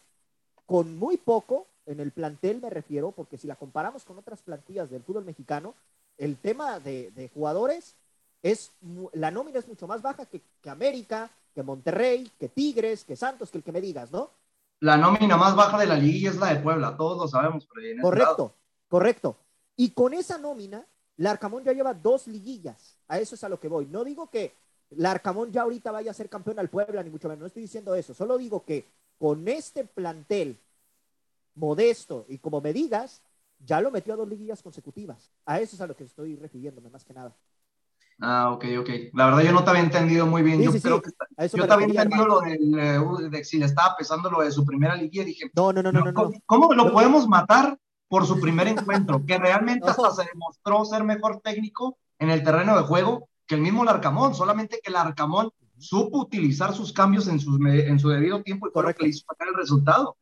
con 0.68 1.00
muy 1.00 1.18
poco, 1.18 1.66
en 1.88 2.00
el 2.00 2.12
plantel 2.12 2.62
me 2.62 2.70
refiero, 2.70 3.12
porque 3.12 3.40
si 3.40 3.48
la 3.48 3.56
comparamos 3.56 4.06
con 4.06 4.20
otras 4.20 4.44
plantillas 4.44 4.92
del 4.92 5.02
fútbol 5.02 5.26
mexicano, 5.26 5.74
el 6.20 6.38
tema 6.38 6.80
de, 6.80 7.32
jugadores 7.34 7.96
es, 8.44 8.72
la 9.14 9.32
nómina 9.32 9.58
es 9.58 9.68
mucho 9.68 9.88
más 9.88 10.04
baja 10.04 10.28
que, 10.28 10.44
América, 10.70 11.32
que 11.56 11.64
Monterrey, 11.64 12.32
que 12.40 12.50
Tigres, 12.50 13.06
que 13.06 13.16
Santos, 13.16 13.50
que 13.50 13.58
el 13.58 13.64
que 13.64 13.72
me 13.72 13.82
digas, 13.82 14.12
¿no? 14.12 14.30
La 14.80 14.96
nómina 14.96 15.38
más 15.38 15.56
baja 15.56 15.80
de 15.80 15.88
la 15.88 15.96
liga 15.96 16.30
es 16.30 16.38
la 16.38 16.54
de 16.54 16.60
Puebla, 16.60 16.96
todos 16.96 17.18
lo 17.18 17.28
sabemos. 17.28 17.68
correcto, 18.00 18.54
correcto. 18.90 19.38
Y 19.76 19.90
con 19.90 20.14
esa 20.14 20.38
nómina, 20.38 20.86
Larcamón 21.18 21.64
ya 21.64 21.74
lleva 21.74 21.96
dos 21.96 22.28
liguillas. 22.28 22.99
A 23.10 23.20
eso 23.20 23.36
es 23.36 23.44
a 23.44 23.50
lo 23.50 23.60
que 23.60 23.68
voy. 23.68 23.88
No 23.88 24.04
digo 24.04 24.30
que 24.30 24.54
Larcamón 24.92 25.52
ya 25.52 25.64
ahorita 25.64 25.92
vaya 25.92 26.12
a 26.12 26.14
ser 26.14 26.30
campeón 26.30 26.60
al 26.60 26.70
Puebla, 26.70 27.04
ni 27.04 27.10
mucho 27.10 27.28
menos. 27.28 27.42
No 27.42 27.48
estoy 27.48 27.64
diciendo 27.64 27.94
eso. 27.96 28.14
Solo 28.14 28.38
digo 28.38 28.64
que 28.64 28.86
con 29.18 29.48
este 29.48 29.84
plantel 29.84 30.58
modesto 31.56 32.26
y 32.30 32.38
como 32.38 32.62
me 32.62 32.72
digas, 32.72 33.22
ya 33.66 33.82
lo 33.82 33.92
metió 33.92 34.14
a 34.14 34.18
dos 34.18 34.30
liguillas 34.30 34.64
consecutivas. 34.64 35.30
A 35.46 35.60
eso 35.60 35.76
es 35.76 35.82
a 35.82 35.88
lo 35.88 35.96
que 35.96 36.06
estoy 36.06 36.36
refiriéndome, 36.38 36.90
más 36.90 37.04
que 37.04 37.14
nada. 37.14 37.36
Ah, 38.22 38.52
ok, 38.52 38.66
ok. 38.80 38.90
La 39.14 39.26
verdad 39.26 39.42
yo 39.42 39.52
no 39.52 39.64
te 39.64 39.70
había 39.70 39.84
entendido 39.84 40.26
muy 40.26 40.42
bien. 40.42 40.62
yo 40.62 40.72
creo 40.72 41.02
que 41.02 41.12
yo 41.54 41.68
te 41.68 41.74
había 41.74 41.88
entendido 41.88 42.28
lo 42.28 42.46
eh, 42.46 43.30
de, 43.30 43.44
si 43.44 43.58
le 43.58 43.66
estaba 43.66 43.96
pesando 43.96 44.30
lo 44.30 44.42
de 44.42 44.52
su 44.52 44.66
primera 44.66 44.96
liguilla. 44.96 45.24
Dije, 45.24 45.52
no, 45.56 45.72
no, 45.72 45.82
no, 45.82 45.92
no. 45.92 46.12
no, 46.12 46.32
¿Cómo, 46.46 46.74
lo 46.74 46.92
podemos 46.92 47.28
matar 47.28 47.78
por 48.08 48.26
su 48.26 48.40
primer 48.40 48.68
encuentro, 48.68 49.24
que 49.26 49.38
realmente 49.38 49.88
hasta 49.90 50.12
se 50.12 50.26
demostró 50.26 50.84
ser 50.84 51.04
mejor 51.04 51.40
técnico 51.42 51.98
en 52.20 52.30
el 52.30 52.44
terreno 52.44 52.78
de 52.78 52.84
juego 52.84 53.30
que 53.48 53.56
el 53.56 53.62
mismo 53.62 53.84
Larcamón, 53.84 54.36
solamente 54.36 54.80
que 54.84 54.92
Larcamón 54.92 55.52
supo 55.78 56.20
utilizar 56.20 56.74
sus 56.74 56.94
cambios 56.94 57.28
en, 57.28 57.40
sus, 57.40 57.60
en 57.66 58.00
su 58.00 58.10
debido 58.10 58.44
tiempo 58.44 58.68
y 58.68 58.72
correcto. 58.72 59.04
le 59.04 59.10
hizo 59.10 59.26
sacar 59.28 59.48
el 59.48 59.56
resultado. 59.56 60.18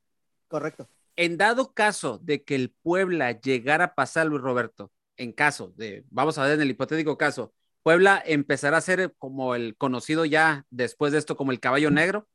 Correcto. 0.48 0.88
En 1.16 1.38
dado 1.38 1.74
caso 1.74 2.20
de 2.20 2.44
que 2.44 2.56
el 2.56 2.74
Puebla 2.84 3.32
llegara 3.32 3.86
a 3.86 3.96
pasar, 3.96 4.28
Luis 4.28 4.42
Roberto, 4.42 4.92
en 5.18 5.32
caso 5.34 5.74
de, 5.76 6.06
vamos 6.10 6.38
a 6.38 6.44
ver 6.44 6.54
en 6.54 6.62
el 6.62 6.70
hipotético 6.70 7.18
caso, 7.18 7.54
Puebla 7.82 8.22
empezará 8.26 8.78
a 8.78 8.82
ser 8.82 9.14
como 9.18 9.56
el 9.56 9.76
conocido 9.76 10.26
ya 10.26 10.66
después 10.70 11.12
de 11.12 11.18
esto 11.18 11.36
como 11.36 11.52
el 11.52 11.60
caballo 11.60 11.90
negro. 11.90 12.28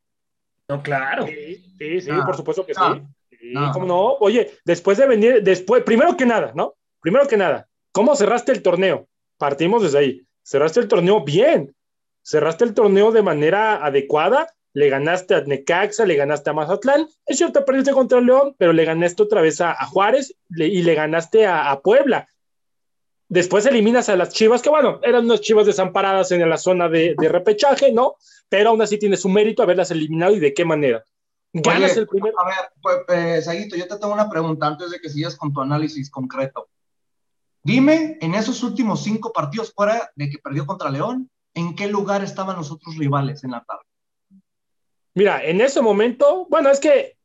No, 0.68 0.82
claro. 0.82 1.26
Sí, 1.26 1.74
sí, 1.78 2.00
sí 2.00 2.10
por 2.26 2.36
supuesto 2.36 2.66
que 2.66 2.74
sí. 2.74 3.54
¿Cómo 3.72 3.86
no? 3.86 4.14
Oye, 4.14 4.50
después 4.64 4.98
de 4.98 5.06
venir, 5.06 5.42
después, 5.42 5.82
primero 5.82 6.16
que 6.16 6.26
nada, 6.26 6.52
¿no? 6.54 6.74
Primero 7.00 7.26
que 7.26 7.36
nada, 7.36 7.68
¿cómo 7.92 8.14
cerraste 8.16 8.52
el 8.52 8.62
torneo? 8.62 9.08
Partimos 9.42 9.82
desde 9.82 9.98
ahí. 9.98 10.26
Cerraste 10.44 10.78
el 10.78 10.86
torneo 10.86 11.24
bien. 11.24 11.74
Cerraste 12.22 12.62
el 12.62 12.74
torneo 12.74 13.10
de 13.10 13.22
manera 13.22 13.84
adecuada. 13.84 14.46
Le 14.72 14.88
ganaste 14.88 15.34
a 15.34 15.40
Necaxa, 15.40 16.06
le 16.06 16.14
ganaste 16.14 16.50
a 16.50 16.52
Mazatlán. 16.52 17.08
Es 17.26 17.38
cierto, 17.38 17.64
perdiste 17.64 17.90
contra 17.90 18.20
León, 18.20 18.54
pero 18.56 18.72
le 18.72 18.84
ganaste 18.84 19.20
otra 19.20 19.40
vez 19.40 19.60
a, 19.60 19.74
Juárez 19.86 20.36
y 20.48 20.84
le 20.84 20.94
ganaste 20.94 21.48
a, 21.48 21.80
Puebla. 21.82 22.28
Después 23.28 23.66
eliminas 23.66 24.08
a 24.08 24.14
las 24.14 24.28
Chivas, 24.28 24.62
que 24.62 24.70
bueno, 24.70 25.00
eran 25.02 25.24
unas 25.24 25.40
Chivas 25.40 25.66
desamparadas 25.66 26.30
en 26.30 26.48
la 26.48 26.56
zona 26.56 26.88
de, 26.88 27.16
repechaje, 27.18 27.90
¿no? 27.90 28.14
Pero 28.48 28.70
aún 28.70 28.80
así 28.80 28.96
tiene 28.96 29.16
su 29.16 29.28
mérito 29.28 29.64
haberlas 29.64 29.90
eliminado 29.90 30.36
y 30.36 30.38
de 30.38 30.54
qué 30.54 30.64
manera. 30.64 31.02
Ganas 31.52 31.96
el 31.96 32.06
primer. 32.06 32.32
A 32.38 32.46
ver, 32.46 32.70
pues, 32.80 32.96
pues, 33.08 33.76
yo 33.76 33.88
te 33.88 33.98
tengo 33.98 34.14
una 34.14 34.30
pregunta 34.30 34.68
antes 34.68 34.92
de 34.92 35.00
que 35.00 35.08
sigas 35.08 35.34
con 35.34 35.52
tu 35.52 35.60
análisis 35.60 36.08
concreto. 36.12 36.68
Dime, 37.62 38.18
en 38.20 38.34
esos 38.34 38.62
últimos 38.62 39.04
cinco 39.04 39.32
partidos 39.32 39.72
fuera 39.72 40.10
de 40.16 40.28
que 40.28 40.38
perdió 40.38 40.66
contra 40.66 40.90
León, 40.90 41.30
¿en 41.54 41.76
qué 41.76 41.86
lugar 41.86 42.24
estaban 42.24 42.56
los 42.56 42.70
otros 42.70 42.96
rivales 42.96 43.44
en 43.44 43.52
la 43.52 43.62
tarde? 43.64 43.84
Mira, 45.14 45.44
en 45.44 45.60
ese 45.60 45.80
momento, 45.80 46.46
bueno, 46.48 46.70
es 46.70 46.80
que 46.80 47.16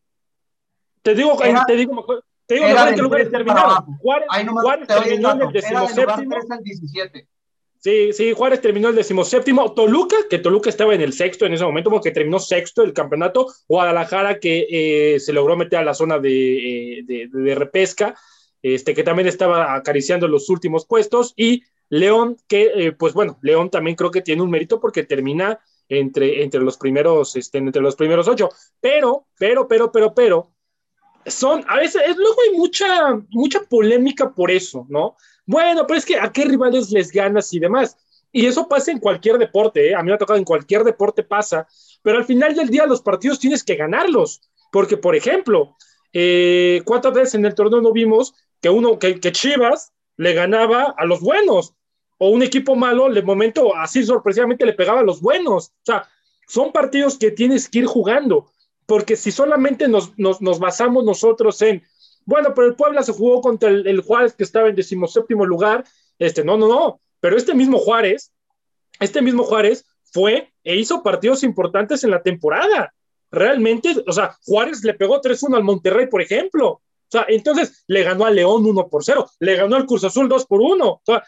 te 1.02 1.16
digo, 1.16 1.38
te 1.66 1.76
digo 1.76 1.94
mejor, 1.94 2.24
te 2.46 2.56
digo 2.56 2.68
mejor 2.68 2.90
en 2.90 2.96
qué 2.96 3.02
lugares 3.02 3.32
terminaron. 3.32 3.98
Juárez, 4.00 4.28
Juárez 4.62 4.88
terminó 4.88 5.32
en 5.32 5.42
el 5.42 5.52
decimoséptimo. 5.54 6.36
Sí, 7.80 8.12
sí, 8.12 8.34
Juárez 8.34 8.60
terminó 8.60 8.90
el 8.90 8.96
decimoséptimo. 8.96 9.72
Toluca, 9.72 10.18
que 10.30 10.40
Toluca 10.40 10.70
estaba 10.70 10.94
en 10.96 11.02
el 11.02 11.14
sexto 11.14 11.46
en 11.46 11.54
ese 11.54 11.64
momento, 11.64 11.90
porque 11.90 12.12
terminó 12.12 12.40
sexto 12.40 12.84
el 12.84 12.92
campeonato. 12.92 13.48
Guadalajara, 13.68 14.40
que 14.40 14.68
eh, 14.70 15.20
se 15.20 15.32
logró 15.32 15.56
meter 15.56 15.80
a 15.80 15.86
la 15.86 15.94
zona 15.94 16.20
de, 16.20 17.00
eh, 17.00 17.04
de, 17.06 17.30
de, 17.32 17.56
repesca, 17.56 18.16
este, 18.76 18.94
que 18.94 19.04
también 19.04 19.28
estaba 19.28 19.76
acariciando 19.76 20.28
los 20.28 20.50
últimos 20.50 20.86
puestos. 20.86 21.34
Y 21.36 21.64
León, 21.90 22.38
que, 22.48 22.72
eh, 22.76 22.92
pues 22.92 23.14
bueno, 23.14 23.38
León 23.42 23.70
también 23.70 23.96
creo 23.96 24.12
que 24.12 24.22
tiene 24.22 24.42
un 24.42 24.50
mérito 24.50 24.80
porque 24.80 25.04
termina 25.04 25.60
entre, 25.90 26.44
entre 26.44 26.62
los 26.62 26.78
primeros, 26.78 27.36
este, 27.36 27.58
entre 27.58 27.82
los 27.82 27.96
primeros 27.96 28.28
ocho. 28.28 28.50
Pero, 28.80 29.28
pero, 29.38 29.68
pero, 29.68 29.92
pero, 29.92 30.14
pero, 30.14 30.52
son, 31.26 31.64
a 31.68 31.78
veces, 31.78 32.02
es, 32.06 32.16
luego 32.18 32.36
hay 32.42 32.58
mucha, 32.58 33.22
mucha 33.30 33.62
polémica 33.62 34.34
por 34.34 34.52
eso, 34.52 34.86
¿no? 34.90 35.16
Bueno, 35.46 35.86
pero 35.88 35.98
es 35.98 36.06
que 36.06 36.18
a 36.18 36.32
qué 36.32 36.46
rivales 36.46 36.92
les 36.92 37.12
ganas 37.12 37.54
y 37.54 37.60
demás. 37.60 37.98
Y 38.32 38.46
eso 38.46 38.68
pasa 38.68 38.92
en 38.92 39.00
cualquier 39.00 39.38
deporte, 39.38 39.90
¿eh? 39.90 39.96
a 39.96 40.04
mí 40.04 40.10
me 40.10 40.14
ha 40.14 40.18
tocado 40.18 40.38
en 40.38 40.46
cualquier 40.46 40.84
deporte 40.84 41.24
pasa, 41.24 41.68
pero 42.02 42.18
al 42.18 42.26
final 42.26 42.54
del 42.54 42.70
día 42.70 42.86
los 42.86 43.02
partidos 43.02 43.40
tienes 43.40 43.64
que 43.64 43.76
ganarlos, 43.76 44.42
porque 44.72 44.98
por 44.98 45.16
ejemplo, 45.16 45.76
eh, 46.12 46.82
¿cuántas 46.86 47.14
veces 47.14 47.36
en 47.36 47.46
el 47.46 47.56
torneo 47.56 47.82
no 47.82 47.94
vimos 47.94 48.34
que 48.62 48.70
uno, 48.70 49.00
que, 49.00 49.20
que 49.20 49.32
Chivas 49.32 49.94
le 50.16 50.34
ganaba 50.34 50.96
a 50.98 51.06
los 51.06 51.22
buenos? 51.22 51.74
O 52.18 52.30
un 52.30 52.42
equipo 52.42 52.76
malo, 52.76 53.10
de 53.12 53.22
momento, 53.22 53.76
así 53.76 54.04
sorpresivamente 54.04 54.66
le 54.66 54.74
pegaba 54.74 55.02
a 55.02 55.04
los 55.04 55.22
buenos. 55.22 55.68
O 55.68 55.86
sea, 55.86 56.08
son 56.48 56.72
partidos 56.72 57.18
que 57.18 57.32
tienes 57.32 57.70
que 57.70 57.80
ir 57.80 57.86
jugando 57.86 58.48
porque 58.88 59.18
si 59.18 59.32
solamente 59.32 59.88
nos, 59.88 60.16
basamos 60.60 61.04
nosotros 61.04 61.62
en, 61.62 61.84
bueno, 62.26 62.54
pero 62.56 62.68
el 62.68 62.76
Puebla 62.76 63.04
se 63.04 63.12
jugó 63.12 63.42
contra 63.42 63.70
el, 63.70 64.02
Juárez 64.02 64.34
que 64.34 64.44
estaba 64.44 64.70
en 64.70 64.76
decimoséptimo 64.76 65.46
lugar, 65.46 65.84
este, 66.18 66.44
no, 66.44 66.58
no, 66.58 66.68
no, 66.68 67.02
pero 67.20 67.38
este 67.38 67.54
mismo 67.54 67.78
Juárez, 67.78 68.32
este 69.00 69.22
mismo 69.22 69.44
Juárez 69.44 69.86
fue 70.06 70.52
e 70.64 70.78
hizo 70.78 71.04
partidos 71.04 71.44
importantes 71.44 72.04
en 72.04 72.12
la 72.12 72.24
temporada. 72.24 72.94
Realmente, 73.30 73.94
o 74.08 74.14
sea, 74.14 74.38
Juárez 74.46 74.82
le 74.86 74.94
pegó 74.94 75.22
3-1 75.22 75.58
al 75.58 75.64
Monterrey, 75.64 76.08
por 76.08 76.22
ejemplo. 76.22 76.82
O 77.08 77.12
sea, 77.12 77.26
entonces 77.30 77.84
le 77.88 78.04
ganó 78.04 78.26
a 78.26 78.32
León 78.32 78.66
1 78.66 78.88
por 78.90 79.04
0, 79.04 79.30
le 79.40 79.56
ganó 79.56 79.76
al 79.76 79.86
Cruz 79.86 80.04
Azul 80.04 80.28
2 80.28 80.46
por 80.46 80.62
1. 80.62 80.86
O 80.88 81.02
sea, 81.06 81.24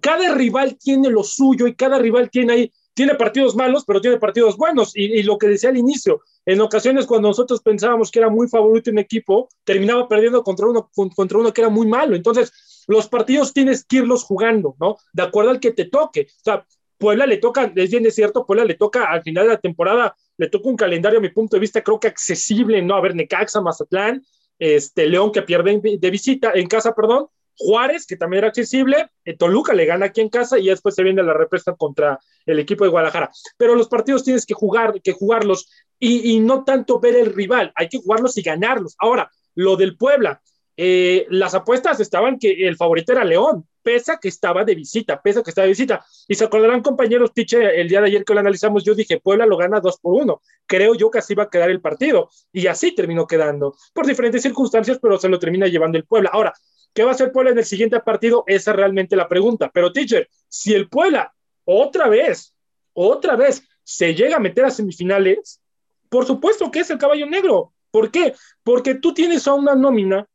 cada 0.00 0.34
rival 0.34 0.76
tiene 0.76 1.10
lo 1.10 1.22
suyo 1.22 1.66
y 1.66 1.74
cada 1.74 1.98
rival 1.98 2.30
tiene 2.30 2.52
ahí 2.52 2.72
tiene 2.96 3.14
partidos 3.14 3.54
malos, 3.54 3.84
pero 3.86 4.00
tiene 4.00 4.16
partidos 4.16 4.56
buenos. 4.56 4.92
Y, 4.96 5.22
lo 5.22 5.36
que 5.36 5.48
decía 5.48 5.68
al 5.68 5.76
inicio, 5.76 6.22
en 6.46 6.62
ocasiones 6.62 7.04
cuando 7.04 7.28
nosotros 7.28 7.60
pensábamos 7.60 8.10
que 8.10 8.20
era 8.20 8.30
muy 8.30 8.48
favorito 8.48 8.90
un 8.90 8.98
equipo, 8.98 9.50
terminaba 9.64 10.08
perdiendo 10.08 10.42
contra 10.42 10.66
uno, 10.66 10.90
contra 11.14 11.36
uno 11.36 11.52
que 11.52 11.60
era 11.60 11.68
muy 11.68 11.86
malo. 11.86 12.16
Entonces, 12.16 12.84
los 12.88 13.06
partidos 13.06 13.52
tienes 13.52 13.84
que 13.84 13.96
irlos 13.96 14.24
jugando, 14.24 14.76
¿no? 14.80 14.96
De 15.12 15.22
acuerdo 15.22 15.50
al 15.50 15.60
que 15.60 15.72
te 15.72 15.84
toque. 15.84 16.22
O 16.22 16.42
sea, 16.42 16.66
Puebla 16.96 17.26
le 17.26 17.36
toca, 17.36 17.70
es 17.76 17.90
bien 17.90 18.06
es 18.06 18.14
cierto, 18.14 18.46
Puebla 18.46 18.64
le 18.64 18.74
toca 18.74 19.04
al 19.04 19.22
final 19.22 19.44
de 19.44 19.52
la 19.52 19.60
temporada, 19.60 20.16
le 20.38 20.48
toca 20.48 20.70
un 20.70 20.76
calendario 20.76 21.18
a 21.18 21.22
mi 21.22 21.28
punto 21.28 21.56
de 21.56 21.60
vista, 21.60 21.82
creo 21.82 22.00
que 22.00 22.08
accesible, 22.08 22.80
¿no? 22.80 22.94
A 22.94 23.02
ver, 23.02 23.14
Necaxa, 23.14 23.60
Mazatlán, 23.60 24.24
este, 24.58 25.06
León 25.06 25.32
que 25.32 25.42
pierde 25.42 25.80
de 25.98 26.10
visita, 26.10 26.52
en 26.54 26.66
casa, 26.66 26.94
perdón, 26.94 27.28
Juárez, 27.58 28.06
que 28.06 28.16
también 28.16 28.38
era 28.38 28.48
accesible, 28.48 29.08
eh, 29.24 29.36
Toluca 29.36 29.72
le 29.72 29.86
gana 29.86 30.06
aquí 30.06 30.20
en 30.20 30.28
casa 30.28 30.58
y 30.58 30.66
después 30.66 30.94
se 30.94 31.02
viene 31.02 31.22
la 31.22 31.32
represa 31.32 31.74
contra 31.74 32.18
el 32.44 32.58
equipo 32.58 32.84
de 32.84 32.90
Guadalajara. 32.90 33.30
Pero 33.56 33.74
los 33.74 33.88
partidos 33.88 34.24
tienes 34.24 34.44
que 34.44 34.54
jugar, 34.54 35.00
que 35.02 35.12
jugarlos 35.12 35.68
y, 35.98 36.38
no 36.40 36.64
tanto 36.64 37.00
ver 37.00 37.16
el 37.16 37.34
rival, 37.34 37.72
hay 37.74 37.88
que 37.88 37.98
jugarlos 37.98 38.36
y 38.36 38.42
ganarlos. 38.42 38.94
Ahora, 38.98 39.30
lo 39.54 39.76
del 39.76 39.96
Puebla, 39.96 40.42
eh, 40.76 41.26
las 41.30 41.54
apuestas 41.54 42.00
estaban 42.00 42.38
que 42.38 42.66
el 42.68 42.76
favorito 42.76 43.12
era 43.12 43.24
León, 43.24 43.66
pesa 43.86 44.18
que 44.20 44.26
estaba 44.26 44.64
de 44.64 44.74
visita, 44.74 45.22
pesa 45.22 45.44
que 45.44 45.50
estaba 45.50 45.62
de 45.62 45.70
visita. 45.70 46.04
Y 46.26 46.34
se 46.34 46.44
acordarán, 46.44 46.82
compañeros, 46.82 47.32
Tiche, 47.32 47.80
el 47.80 47.88
día 47.88 48.00
de 48.00 48.08
ayer 48.08 48.24
que 48.24 48.34
lo 48.34 48.40
analizamos, 48.40 48.82
yo 48.82 48.96
dije, 48.96 49.20
Puebla 49.20 49.46
lo 49.46 49.56
gana 49.56 49.78
dos 49.78 50.00
por 50.00 50.20
uno. 50.20 50.42
Creo 50.66 50.96
yo 50.96 51.08
que 51.08 51.18
así 51.18 51.36
va 51.36 51.44
a 51.44 51.48
quedar 51.48 51.70
el 51.70 51.80
partido. 51.80 52.28
Y 52.52 52.66
así 52.66 52.96
terminó 52.96 53.28
quedando, 53.28 53.76
por 53.94 54.04
diferentes 54.04 54.42
circunstancias, 54.42 54.98
pero 55.00 55.18
se 55.18 55.28
lo 55.28 55.38
termina 55.38 55.68
llevando 55.68 55.98
el 55.98 56.04
Puebla. 56.04 56.30
Ahora, 56.32 56.52
¿Qué 56.92 57.04
va 57.04 57.10
a 57.10 57.14
hacer 57.14 57.30
Puebla 57.30 57.50
en 57.50 57.58
el 57.58 57.66
siguiente 57.66 58.00
partido? 58.00 58.42
Esa 58.46 58.70
es 58.70 58.76
realmente 58.76 59.16
la 59.16 59.28
pregunta. 59.28 59.70
Pero, 59.70 59.92
teacher, 59.92 60.30
si 60.48 60.72
el 60.72 60.88
Puebla 60.88 61.30
otra 61.66 62.08
vez, 62.08 62.54
otra 62.94 63.36
vez 63.36 63.62
se 63.84 64.14
llega 64.14 64.36
a 64.36 64.40
meter 64.40 64.64
a 64.64 64.70
semifinales, 64.70 65.60
por 66.08 66.24
supuesto 66.24 66.70
que 66.70 66.80
es 66.80 66.88
el 66.88 66.96
caballo 66.96 67.26
negro. 67.26 67.74
¿Por 67.90 68.10
qué? 68.10 68.34
Porque 68.62 68.94
tú 68.94 69.12
tienes 69.12 69.46
a 69.46 69.52
una 69.52 69.74
nómina 69.74 70.26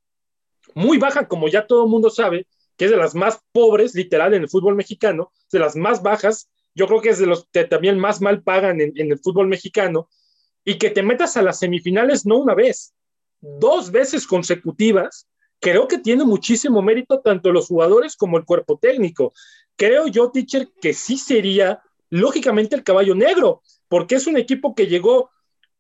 muy 0.76 1.00
baja, 1.00 1.28
como 1.28 1.48
ya 1.48 1.66
todo 1.66 1.86
el 1.86 1.90
mundo 1.90 2.12
sabe, 2.12 2.46
que 2.82 2.86
es 2.86 2.92
de 2.92 2.98
las 2.98 3.14
más 3.14 3.40
pobres, 3.52 3.94
literal, 3.94 4.34
en 4.34 4.42
el 4.42 4.50
fútbol 4.50 4.74
mexicano, 4.74 5.32
de 5.52 5.60
las 5.60 5.76
más 5.76 6.02
bajas. 6.02 6.50
Yo 6.74 6.88
creo 6.88 7.00
que 7.00 7.10
es 7.10 7.20
de 7.20 7.28
los 7.28 7.48
que 7.52 7.66
también 7.66 8.00
más 8.00 8.22
mal 8.22 8.42
pagan 8.42 8.82
en, 8.82 8.92
el 8.96 9.20
fútbol 9.20 9.48
mexicano. 9.48 10.10
Y 10.66 10.80
que 10.80 10.90
te 10.90 11.04
metas 11.04 11.38
a 11.38 11.44
las 11.44 11.60
semifinales 11.60 12.26
no 12.26 12.40
una 12.40 12.56
vez, 12.56 12.96
dos 13.40 13.92
veces 13.92 14.26
consecutivas 14.26 15.28
creo 15.60 15.88
que 15.88 16.00
tiene 16.00 16.26
muchísimo 16.26 16.82
mérito 16.82 17.20
tanto 17.20 17.52
los 17.52 17.68
jugadores 17.68 18.16
como 18.16 18.40
el 18.40 18.46
cuerpo 18.46 18.80
técnico. 18.82 19.32
Creo 19.76 20.08
yo, 20.08 20.32
teacher, 20.32 20.68
que 20.82 20.96
sí 20.96 21.18
sería 21.18 21.84
lógicamente 22.10 22.76
el 22.76 22.84
caballo 22.84 23.14
negro, 23.14 23.62
porque 23.90 24.16
es 24.16 24.26
un 24.26 24.38
equipo 24.38 24.74
que 24.74 24.88
llegó, 24.88 25.30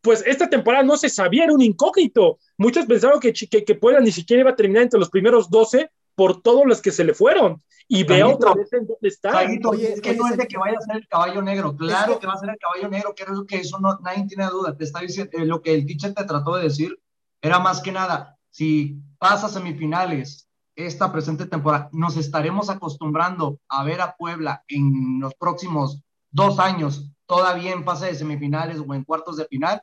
pues 0.01 0.23
esta 0.27 0.51
temporada 0.51 0.83
no 0.83 0.97
se 0.97 1.09
sabía, 1.09 1.45
era 1.45 1.53
un 1.53 1.63
incógnito. 1.63 2.37
Muchos 2.59 2.85
pensaron 2.85 3.19
que, 3.19 3.33
que, 3.33 3.65
que 3.65 3.73
Puebla 3.73 4.01
ni 4.01 4.11
siquiera 4.11 4.41
iba 4.41 4.51
a 4.51 4.55
terminar 4.55 4.83
entre 4.83 4.99
los 4.99 5.09
primeros 5.09 5.49
12 5.49 5.89
por 6.15 6.41
todos 6.41 6.63
los 6.65 6.81
que 6.81 6.91
se 6.91 7.03
le 7.03 7.13
fueron. 7.13 7.61
Y 7.87 8.05
vea 8.05 8.27
otra 8.27 8.53
vez 8.53 8.71
en 8.71 8.87
dónde 8.87 9.09
está. 9.09 9.43
es 9.43 10.01
que 10.01 10.15
no 10.15 10.27
es 10.27 10.37
de 10.37 10.47
que 10.47 10.57
vaya 10.57 10.77
a 10.77 10.81
ser 10.81 10.95
el 10.97 11.07
caballo 11.07 11.41
negro. 11.41 11.75
Claro 11.75 12.19
que 12.19 12.27
va 12.27 12.33
a 12.33 12.37
ser 12.37 12.49
el 12.49 12.57
caballo 12.57 12.87
negro, 12.89 13.13
creo 13.13 13.45
que 13.45 13.57
eso 13.57 13.79
no, 13.79 13.99
nadie 13.99 14.25
tiene 14.27 14.45
duda. 14.45 14.77
Te 14.77 14.85
está 14.85 15.01
diciendo, 15.01 15.31
eh, 15.37 15.45
lo 15.45 15.61
que 15.61 15.73
el 15.73 15.85
teacher 15.85 16.13
te 16.13 16.23
trató 16.23 16.55
de 16.55 16.63
decir 16.63 16.97
era 17.41 17.59
más 17.59 17.81
que 17.81 17.91
nada, 17.91 18.37
si 18.49 19.01
pasa 19.17 19.49
semifinales 19.49 20.47
esta 20.75 21.11
presente 21.11 21.45
temporada, 21.45 21.89
nos 21.91 22.17
estaremos 22.17 22.69
acostumbrando 22.69 23.59
a 23.67 23.83
ver 23.83 24.01
a 24.01 24.15
Puebla 24.15 24.63
en 24.67 25.19
los 25.19 25.33
próximos 25.35 26.01
dos 26.31 26.59
años 26.59 27.11
todavía 27.25 27.71
en 27.71 27.83
fase 27.83 28.07
de 28.07 28.15
semifinales 28.15 28.79
o 28.79 28.93
en 28.93 29.03
cuartos 29.03 29.37
de 29.37 29.45
final. 29.45 29.81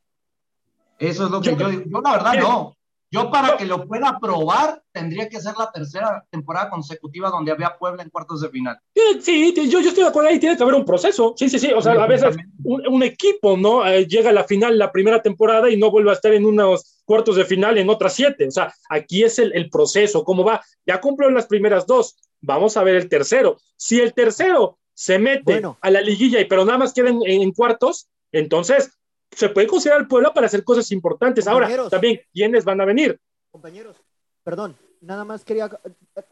Eso 0.99 1.27
es 1.27 1.31
lo 1.31 1.41
que 1.41 1.57
yo, 1.57 1.69
digo. 1.69 1.83
Yo 1.87 2.01
la 2.01 2.13
verdad 2.13 2.35
no. 2.41 2.77
Yo 3.11 3.31
para 3.31 3.57
que 3.57 3.65
lo 3.65 3.87
pueda 3.87 4.19
probar 4.21 4.83
tendría 4.93 5.29
que 5.29 5.41
ser 5.41 5.55
la 5.59 5.71
tercera 5.73 6.27
temporada 6.31 6.69
consecutiva 6.69 7.31
donde 7.31 7.53
había 7.53 7.77
Puebla 7.79 8.03
en 8.03 8.11
cuartos 8.11 8.43
de 8.43 8.51
final. 8.51 8.79
Sí, 9.23 9.55
yo, 9.55 9.81
yo 9.81 9.89
estoy 9.89 10.05
de 10.05 10.11
acuerdo 10.11 10.29
ahí, 10.29 10.39
tiene 10.39 10.57
que 10.57 10.63
haber 10.63 10.75
un 10.75 10.85
proceso. 10.85 11.35
Sí, 11.37 11.49
sí, 11.49 11.59
sí. 11.59 11.73
O 11.73 11.81
sea, 11.81 11.93
a 11.93 12.07
veces 12.07 12.37
un, 12.65 13.03
equipo, 13.03 13.57
¿no? 13.57 13.87
Eh, 13.87 14.07
llega 14.07 14.29
a 14.29 14.35
la 14.35 14.45
final 14.45 14.77
la 14.77 14.93
primera 14.93 15.23
temporada 15.23 15.71
y 15.71 15.79
no 15.79 15.91
vuelve 15.91 16.11
a 16.11 16.15
estar 16.15 16.35
en 16.35 16.45
unos 16.45 17.03
cuartos 17.05 17.37
de 17.37 17.47
final 17.47 17.79
en 17.79 17.89
otras 17.89 18.13
siete. 18.13 18.47
O 18.47 18.51
sea, 18.51 18.75
aquí 18.91 19.23
es 19.23 19.39
el, 19.39 19.53
el 19.55 19.71
proceso, 19.71 20.23
cómo 20.23 20.45
va. 20.45 20.61
Ya 20.85 21.01
cumplió 21.01 21.31
las 21.31 21.47
primeras 21.47 21.87
dos. 21.87 22.17
Vamos 22.43 22.77
a 22.77 22.83
ver 22.83 22.97
el 22.97 23.09
tercero. 23.09 23.59
Si 23.77 24.01
el 24.01 24.13
tercero 24.13 24.79
se 24.93 25.19
mete 25.19 25.63
a 25.81 25.91
la 25.91 26.01
liguilla 26.03 26.41
y 26.41 26.45
pero 26.45 26.65
nada 26.65 26.79
más 26.79 26.93
queda 26.93 27.09
en 27.09 27.53
cuartos, 27.53 28.09
entonces 28.33 28.98
se 29.31 29.49
puede 29.49 29.67
considerar 29.67 30.01
el 30.01 30.09
Puebla 30.09 30.33
para 30.33 30.47
hacer 30.47 30.65
cosas 30.65 30.91
importantes. 30.93 31.47
Ahora, 31.47 31.69
también, 31.89 32.21
¿quiénes 32.33 32.65
van 32.65 32.81
a 32.81 32.85
venir? 32.85 33.21
Compañeros, 33.51 33.97
perdón, 34.43 34.77
nada 35.01 35.25
más 35.25 35.45
quería, 35.45 35.71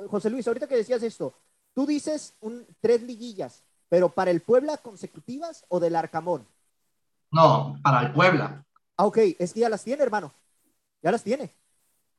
José 0.08 0.30
Luis, 0.30 0.46
ahorita 0.46 0.66
que 0.66 0.76
decías 0.76 1.02
esto, 1.02 1.34
tú 1.74 1.86
dices 1.86 2.34
un, 2.40 2.66
tres 2.80 3.02
liguillas, 3.02 3.64
pero 3.88 4.08
para 4.08 4.30
el 4.30 4.40
Puebla 4.40 4.76
consecutivas 4.78 5.64
o 5.68 5.80
del 5.80 5.96
Arcamón? 5.96 6.46
No, 7.30 7.78
para 7.82 8.02
el 8.02 8.12
Puebla. 8.12 8.64
Ah, 8.96 9.06
ok, 9.06 9.18
es 9.38 9.52
que 9.52 9.60
ya 9.60 9.68
las 9.68 9.84
tiene, 9.84 10.02
hermano. 10.02 10.32
Ya 11.02 11.12
las 11.12 11.22
tiene. 11.22 11.52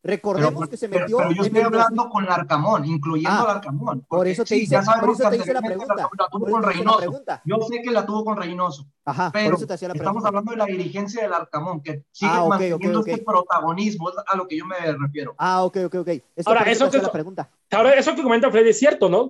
Recordemos 0.04 0.70
que 0.70 0.78
se 0.78 0.88
pero- 0.88 1.02
metió 1.02 1.18
pero 1.18 1.30
yo 1.32 1.42
en 1.42 1.46
estoy 1.48 1.60
el 1.60 1.66
hablando 1.66 2.10
con 2.10 2.26
Larcamón, 2.26 2.86
incluyendo 2.86 3.30
Ah, 3.32 3.42
a 3.44 3.48
Larcamón. 3.54 4.06
Por 4.08 4.28
eso 4.28 4.44
te 4.44 4.56
sí, 4.56 4.62
hice, 4.62 4.72
ya 4.74 4.78
por 4.80 4.86
sabemos 4.86 5.20
eso 5.20 5.30
que 5.30 5.36
te 5.38 5.44
hice 5.44 5.54
la 5.54 5.62
pregunta. 5.62 5.94
La, 5.96 6.10
la 6.18 6.28
tuvo 6.30 6.40
Por 6.46 6.52
con 6.52 6.62
eso 6.62 6.70
Reynoso. 6.70 7.24
Yo 7.46 7.58
sé 7.68 7.82
que 7.82 7.92
la 7.92 8.06
tuvo 8.06 8.24
con 8.24 8.38
Reynoso. 8.38 8.86
Ajá, 9.06 9.32
Pero 9.34 9.46
por 9.50 9.56
eso 9.58 9.68
te 9.68 9.74
hacía 9.74 9.88
la 9.90 9.94
estamos 9.96 10.22
pregunta. 10.24 10.28
hablando 10.30 10.52
de 10.52 10.58
la 10.58 10.66
dirigencia 10.66 11.24
del 11.24 11.34
Arcamón, 11.34 11.82
que 11.82 12.04
sigue 12.12 12.32
Ah, 12.34 12.44
ok, 12.44 12.50
manteniendo 12.50 13.00
ok, 13.00 13.04
ok. 13.04 13.08
este 13.10 13.24
protagonismo, 13.24 14.10
es 14.10 14.16
a 14.28 14.38
lo 14.38 14.48
que 14.48 14.58
yo 14.58 14.66
me 14.66 14.76
refiero. 14.98 15.36
Ah, 15.38 15.64
ok, 15.64 15.78
ok, 15.88 15.96
ok. 15.96 16.08
Es 16.08 16.24
que 16.36 16.44
Ahora, 16.46 16.62
eso 16.72 16.90
que- 16.90 16.98
la 17.00 17.12
pregunta. 17.12 17.50
Ahora, 17.72 17.94
eso 17.94 18.16
que 18.16 18.24
comenta 18.24 18.50
Freddy 18.52 18.70
es 18.70 18.80
cierto, 18.80 19.10
¿no? 19.10 19.30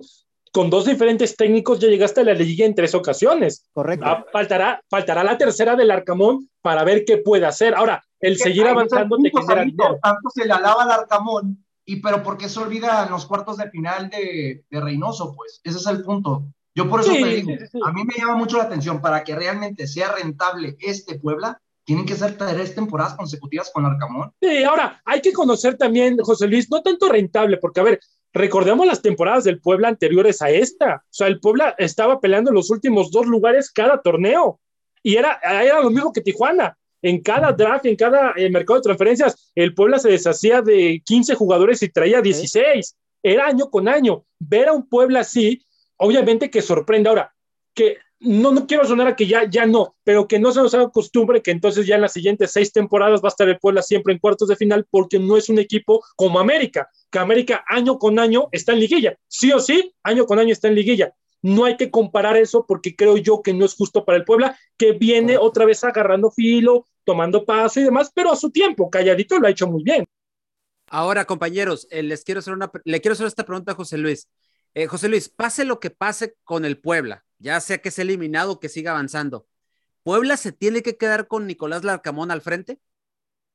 Con 0.52 0.70
dos 0.70 0.86
diferentes 0.86 1.36
técnicos 1.36 1.78
ya 1.78 1.88
llegaste 1.88 2.20
a 2.22 2.24
la 2.24 2.32
liga 2.34 2.64
en 2.64 2.74
tres 2.74 2.94
ocasiones. 2.94 3.68
Correcto. 3.72 4.06
Ah, 4.06 4.24
faltará, 4.32 4.80
faltará 4.88 5.22
la 5.22 5.36
tercera 5.36 5.76
del 5.76 5.90
Arcamón 5.90 6.48
para 6.62 6.84
ver 6.84 7.04
qué 7.04 7.18
puede 7.18 7.44
hacer. 7.46 7.74
Ahora, 7.74 8.02
el 8.20 8.36
Que 8.36 8.42
seguir 8.44 8.66
avanzando 8.66 9.16
te 9.18 9.30
genera 9.30 9.64
dinero. 9.64 9.98
Tanto 10.02 10.30
se 10.34 10.44
le 10.44 10.52
alaba 10.52 10.82
al 10.82 10.90
Arcamón, 10.90 11.64
y 11.84 11.96
pero 11.96 12.22
¿por 12.22 12.36
qué 12.36 12.48
se 12.48 12.60
olvida 12.60 13.04
en 13.04 13.10
los 13.10 13.26
cuartos 13.26 13.56
de 13.56 13.70
final 13.70 14.10
de, 14.10 14.64
de 14.68 14.80
Reynoso? 14.80 15.34
Pues 15.34 15.60
ese 15.64 15.78
es 15.78 15.86
el 15.86 16.02
punto. 16.02 16.44
Yo 16.74 16.88
por 16.88 17.00
eso 17.00 17.12
Sí, 17.12 17.22
te 17.22 17.28
digo, 17.28 17.50
sí, 17.50 17.58
sí, 17.58 17.66
sí. 17.72 17.78
a 17.84 17.92
mí 17.92 18.04
me 18.04 18.14
llama 18.16 18.36
mucho 18.36 18.58
la 18.58 18.64
atención, 18.64 19.00
para 19.00 19.24
que 19.24 19.34
realmente 19.34 19.86
sea 19.86 20.12
rentable 20.12 20.76
este 20.80 21.18
Puebla, 21.18 21.60
tienen 21.84 22.04
que 22.04 22.14
ser 22.14 22.36
tres 22.36 22.74
temporadas 22.74 23.14
consecutivas 23.14 23.70
con 23.72 23.86
Arcamón. 23.86 24.32
Sí, 24.42 24.62
ahora, 24.62 25.00
hay 25.06 25.22
que 25.22 25.32
conocer 25.32 25.76
también, 25.76 26.18
José 26.18 26.46
Luis, 26.46 26.70
no 26.70 26.82
tanto 26.82 27.08
rentable, 27.08 27.56
porque 27.56 27.80
a 27.80 27.84
ver, 27.84 28.00
recordemos 28.34 28.86
las 28.86 29.00
temporadas 29.00 29.44
del 29.44 29.60
Puebla 29.60 29.88
anteriores 29.88 30.42
a 30.42 30.50
esta. 30.50 30.96
O 30.96 31.08
sea, 31.08 31.26
el 31.28 31.40
Puebla 31.40 31.74
estaba 31.78 32.20
peleando 32.20 32.50
en 32.50 32.56
los 32.56 32.70
últimos 32.70 33.10
dos 33.10 33.26
lugares 33.26 33.72
cada 33.72 34.02
torneo. 34.02 34.60
Y 35.02 35.16
era, 35.16 35.40
era 35.42 35.80
lo 35.80 35.90
mismo 35.90 36.12
que 36.12 36.20
Tijuana. 36.20 36.76
En 37.02 37.20
cada 37.22 37.52
draft, 37.52 37.86
en 37.86 37.96
cada 37.96 38.32
eh, 38.36 38.50
mercado 38.50 38.80
de 38.80 38.84
transferencias, 38.84 39.50
el 39.54 39.74
Puebla 39.74 39.98
se 39.98 40.10
deshacía 40.10 40.62
de 40.62 41.00
15 41.04 41.34
jugadores 41.34 41.82
y 41.82 41.88
traía 41.88 42.20
16. 42.20 42.96
Era 43.22 43.46
año 43.46 43.70
con 43.70 43.88
año. 43.88 44.24
Ver 44.38 44.68
a 44.68 44.72
un 44.72 44.88
Puebla 44.88 45.20
así, 45.20 45.64
obviamente 45.96 46.50
que 46.50 46.62
sorprende. 46.62 47.08
Ahora, 47.08 47.34
que 47.74 47.98
no, 48.20 48.52
no 48.52 48.66
quiero 48.66 48.84
sonar 48.84 49.06
a 49.06 49.16
que 49.16 49.26
ya, 49.26 49.48
ya 49.48 49.64
no, 49.64 49.96
pero 50.02 50.26
que 50.26 50.38
no 50.38 50.50
se 50.52 50.60
nos 50.60 50.74
haga 50.74 50.90
costumbre 50.90 51.42
que 51.42 51.52
entonces 51.52 51.86
ya 51.86 51.94
en 51.94 52.00
las 52.00 52.12
siguientes 52.12 52.50
seis 52.50 52.72
temporadas 52.72 53.20
va 53.22 53.28
a 53.28 53.34
estar 53.34 53.48
el 53.48 53.58
Puebla 53.58 53.82
siempre 53.82 54.12
en 54.12 54.18
cuartos 54.18 54.48
de 54.48 54.56
final 54.56 54.86
porque 54.90 55.18
no 55.18 55.36
es 55.36 55.48
un 55.48 55.58
equipo 55.58 56.04
como 56.16 56.40
América, 56.40 56.88
que 57.10 57.18
América 57.18 57.64
año 57.68 57.98
con 57.98 58.18
año 58.18 58.48
está 58.50 58.72
en 58.72 58.80
liguilla, 58.80 59.16
sí 59.28 59.52
o 59.52 59.60
sí, 59.60 59.94
año 60.02 60.26
con 60.26 60.38
año 60.38 60.52
está 60.52 60.68
en 60.68 60.74
liguilla. 60.74 61.14
No 61.42 61.64
hay 61.64 61.76
que 61.76 61.90
comparar 61.90 62.36
eso 62.36 62.66
porque 62.66 62.96
creo 62.96 63.16
yo 63.16 63.42
que 63.42 63.54
no 63.54 63.64
es 63.64 63.74
justo 63.74 64.04
para 64.04 64.18
el 64.18 64.24
Puebla, 64.24 64.58
que 64.76 64.92
viene 64.92 65.34
Correcto. 65.34 65.46
otra 65.46 65.64
vez 65.66 65.84
agarrando 65.84 66.30
filo, 66.30 66.86
tomando 67.04 67.44
paso 67.44 67.80
y 67.80 67.84
demás, 67.84 68.10
pero 68.14 68.32
a 68.32 68.36
su 68.36 68.50
tiempo, 68.50 68.90
calladito 68.90 69.38
lo 69.38 69.46
ha 69.46 69.50
hecho 69.50 69.68
muy 69.68 69.82
bien. 69.82 70.04
Ahora, 70.90 71.26
compañeros, 71.26 71.86
eh, 71.90 72.02
les 72.02 72.24
quiero 72.24 72.40
hacer 72.40 72.54
una, 72.54 72.70
le 72.84 73.00
quiero 73.00 73.12
hacer 73.12 73.26
esta 73.26 73.44
pregunta 73.44 73.72
a 73.72 73.74
José 73.74 73.98
Luis. 73.98 74.28
Eh, 74.74 74.86
José 74.86 75.08
Luis, 75.08 75.28
pase 75.28 75.64
lo 75.64 75.80
que 75.80 75.90
pase 75.90 76.36
con 76.44 76.64
el 76.64 76.80
Puebla, 76.80 77.24
ya 77.38 77.60
sea 77.60 77.78
que 77.78 77.90
sea 77.90 78.04
eliminado 78.04 78.52
o 78.52 78.60
que 78.60 78.68
siga 78.68 78.92
avanzando, 78.92 79.46
¿Puebla 80.02 80.36
se 80.38 80.52
tiene 80.52 80.82
que 80.82 80.96
quedar 80.96 81.28
con 81.28 81.46
Nicolás 81.46 81.84
Larcamón 81.84 82.30
al 82.30 82.40
frente? 82.40 82.80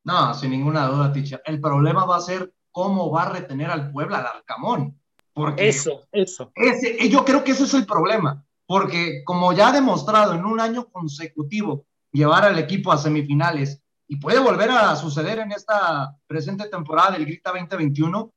No, 0.04 0.34
sin 0.34 0.52
ninguna 0.52 0.88
duda, 0.88 1.12
teacher. 1.12 1.42
El 1.46 1.60
problema 1.62 2.06
va 2.06 2.18
a 2.18 2.22
ser 2.22 2.54
cómo 2.72 3.10
va 3.12 3.24
a 3.24 3.30
retener 3.34 3.70
al 3.72 3.92
Puebla, 3.92 4.20
al 4.20 4.28
Arcamón. 4.28 5.00
Porque 5.34 5.68
Eso, 5.68 6.04
eso. 6.12 6.52
Ese, 6.56 7.10
yo 7.10 7.26
creo 7.26 7.44
que 7.44 7.52
ese 7.52 7.64
es 7.64 7.74
el 7.74 7.86
problema, 7.86 8.46
porque 8.66 9.24
como 9.26 9.52
ya 9.54 9.70
ha 9.70 9.72
demostrado 9.72 10.34
en 10.34 10.46
un 10.46 10.60
año 10.60 10.86
consecutivo 10.86 11.86
llevar 12.12 12.46
al 12.46 12.60
equipo 12.60 12.92
a 12.92 12.98
semifinales 12.98 13.82
y 14.08 14.18
puede 14.18 14.40
volver 14.40 14.70
a 14.70 14.96
suceder 14.96 15.40
en 15.40 15.52
esta 15.52 16.16
presente 16.28 16.70
temporada 16.70 17.12
del 17.12 17.26
Grita 17.26 17.52
2021, 17.52 18.32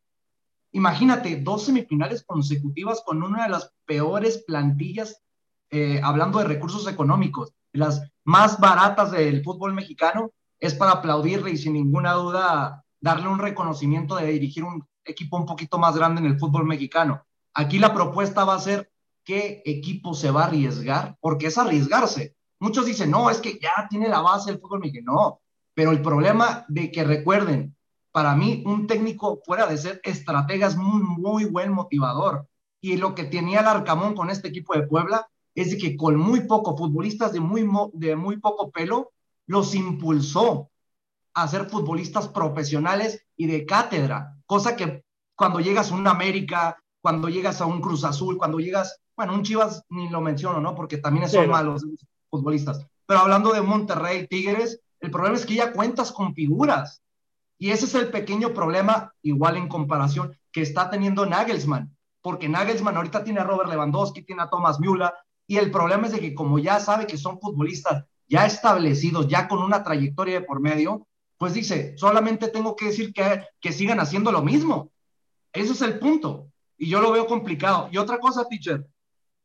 imagínate 0.72 1.36
dos 1.36 1.64
semifinales 1.64 2.24
consecutivas 2.24 3.02
con 3.04 3.22
una 3.22 3.44
de 3.44 3.50
las 3.50 3.72
peores 3.84 4.44
plantillas, 4.46 5.22
eh, 5.70 6.00
hablando 6.02 6.38
de 6.38 6.46
recursos 6.46 6.88
económicos, 6.88 7.52
las 7.72 8.02
más 8.24 8.58
baratas 8.58 9.10
del 9.10 9.44
fútbol 9.44 9.74
mexicano, 9.74 10.32
es 10.58 10.74
para 10.74 10.92
aplaudirle 10.92 11.50
y 11.50 11.58
sin 11.58 11.74
ninguna 11.74 12.14
duda 12.14 12.84
darle 13.00 13.28
un 13.28 13.38
reconocimiento 13.38 14.16
de 14.16 14.26
dirigir 14.28 14.64
un 14.64 14.86
equipo 15.06 15.36
un 15.36 15.46
poquito 15.46 15.78
más 15.78 15.96
grande 15.96 16.20
en 16.20 16.26
el 16.26 16.38
fútbol 16.38 16.66
mexicano. 16.66 17.24
Aquí 17.54 17.78
la 17.78 17.94
propuesta 17.94 18.44
va 18.44 18.54
a 18.54 18.60
ser 18.60 18.90
qué 19.24 19.62
equipo 19.64 20.14
se 20.14 20.30
va 20.30 20.42
a 20.42 20.46
arriesgar, 20.46 21.16
porque 21.20 21.46
es 21.46 21.58
arriesgarse. 21.58 22.36
Muchos 22.60 22.86
dicen, 22.86 23.10
no, 23.10 23.28
es 23.28 23.38
que 23.38 23.58
ya 23.60 23.86
tiene 23.88 24.08
la 24.08 24.20
base 24.20 24.50
del 24.50 24.60
fútbol 24.60 24.80
mexicano. 24.80 25.12
No, 25.12 25.40
pero 25.74 25.90
el 25.90 26.00
problema 26.00 26.64
de 26.68 26.90
que 26.90 27.04
recuerden, 27.04 27.76
para 28.12 28.34
mí 28.34 28.62
un 28.64 28.86
técnico 28.86 29.40
fuera 29.44 29.66
de 29.66 29.76
ser 29.76 30.00
estratega 30.04 30.68
es 30.68 30.76
muy, 30.76 31.02
muy 31.02 31.44
buen 31.44 31.72
motivador. 31.72 32.48
Y 32.80 32.96
lo 32.96 33.14
que 33.14 33.24
tenía 33.24 33.60
el 33.60 33.66
Arcamón 33.66 34.14
con 34.14 34.30
este 34.30 34.48
equipo 34.48 34.74
de 34.74 34.86
Puebla 34.86 35.28
es 35.54 35.70
de 35.70 35.78
que 35.78 35.96
con 35.96 36.16
muy 36.16 36.42
poco 36.46 36.76
futbolistas 36.76 37.32
de 37.32 37.40
muy, 37.40 37.68
de 37.94 38.16
muy 38.16 38.38
poco 38.38 38.70
pelo, 38.70 39.12
los 39.46 39.74
impulsó 39.74 40.70
a 41.34 41.48
ser 41.48 41.68
futbolistas 41.68 42.28
profesionales 42.28 43.25
y 43.36 43.46
de 43.46 43.66
cátedra, 43.66 44.34
cosa 44.46 44.76
que 44.76 45.04
cuando 45.34 45.60
llegas 45.60 45.90
a 45.90 45.94
un 45.94 46.06
América, 46.08 46.78
cuando 47.00 47.28
llegas 47.28 47.60
a 47.60 47.66
un 47.66 47.80
Cruz 47.80 48.04
Azul, 48.04 48.38
cuando 48.38 48.58
llegas, 48.58 49.00
bueno, 49.16 49.34
un 49.34 49.42
Chivas 49.42 49.84
ni 49.90 50.08
lo 50.08 50.20
menciono, 50.20 50.60
¿no? 50.60 50.74
Porque 50.74 50.98
también 50.98 51.28
son 51.28 51.44
Sí. 51.44 51.50
malos 51.50 51.84
futbolistas. 52.30 52.84
Pero 53.06 53.20
hablando 53.20 53.52
de 53.52 53.60
Monterrey, 53.60 54.26
Tigres, 54.26 54.80
el 55.00 55.10
problema 55.10 55.36
es 55.36 55.46
que 55.46 55.54
ya 55.54 55.72
cuentas 55.72 56.10
con 56.10 56.34
figuras. 56.34 57.02
Y 57.58 57.70
ese 57.70 57.84
es 57.86 57.94
el 57.94 58.10
pequeño 58.10 58.52
problema, 58.52 59.12
igual 59.22 59.56
en 59.56 59.68
comparación, 59.68 60.36
que 60.50 60.62
está 60.62 60.90
teniendo 60.90 61.24
Nagelsmann. 61.26 61.94
Porque 62.20 62.48
Nagelsmann 62.48 62.96
ahorita 62.96 63.22
tiene 63.22 63.40
a 63.40 63.44
Robert 63.44 63.70
Lewandowski, 63.70 64.22
tiene 64.22 64.42
a 64.42 64.50
Thomas 64.50 64.80
Müller, 64.80 65.12
y 65.46 65.58
el 65.58 65.70
problema 65.70 66.06
es 66.06 66.12
de 66.12 66.20
que 66.20 66.34
como 66.34 66.58
ya 66.58 66.80
sabe 66.80 67.06
que 67.06 67.16
son 67.16 67.38
futbolistas 67.38 68.04
ya 68.28 68.44
establecidos, 68.44 69.28
ya 69.28 69.46
con 69.46 69.60
una 69.60 69.84
trayectoria 69.84 70.40
de 70.40 70.46
por 70.46 70.60
medio, 70.60 71.06
pues 71.38 71.54
dice, 71.54 71.94
solamente 71.96 72.48
tengo 72.48 72.74
que 72.76 72.86
decir 72.86 73.12
que, 73.12 73.44
que 73.60 73.72
sigan 73.72 74.00
haciendo 74.00 74.32
lo 74.32 74.42
mismo. 74.42 74.90
Ese 75.52 75.72
es 75.72 75.82
el 75.82 75.98
punto. 75.98 76.48
Y 76.78 76.88
yo 76.90 77.00
lo 77.00 77.12
veo 77.12 77.26
complicado. 77.26 77.88
Y 77.92 77.98
otra 77.98 78.18
cosa, 78.18 78.46
teacher, 78.48 78.84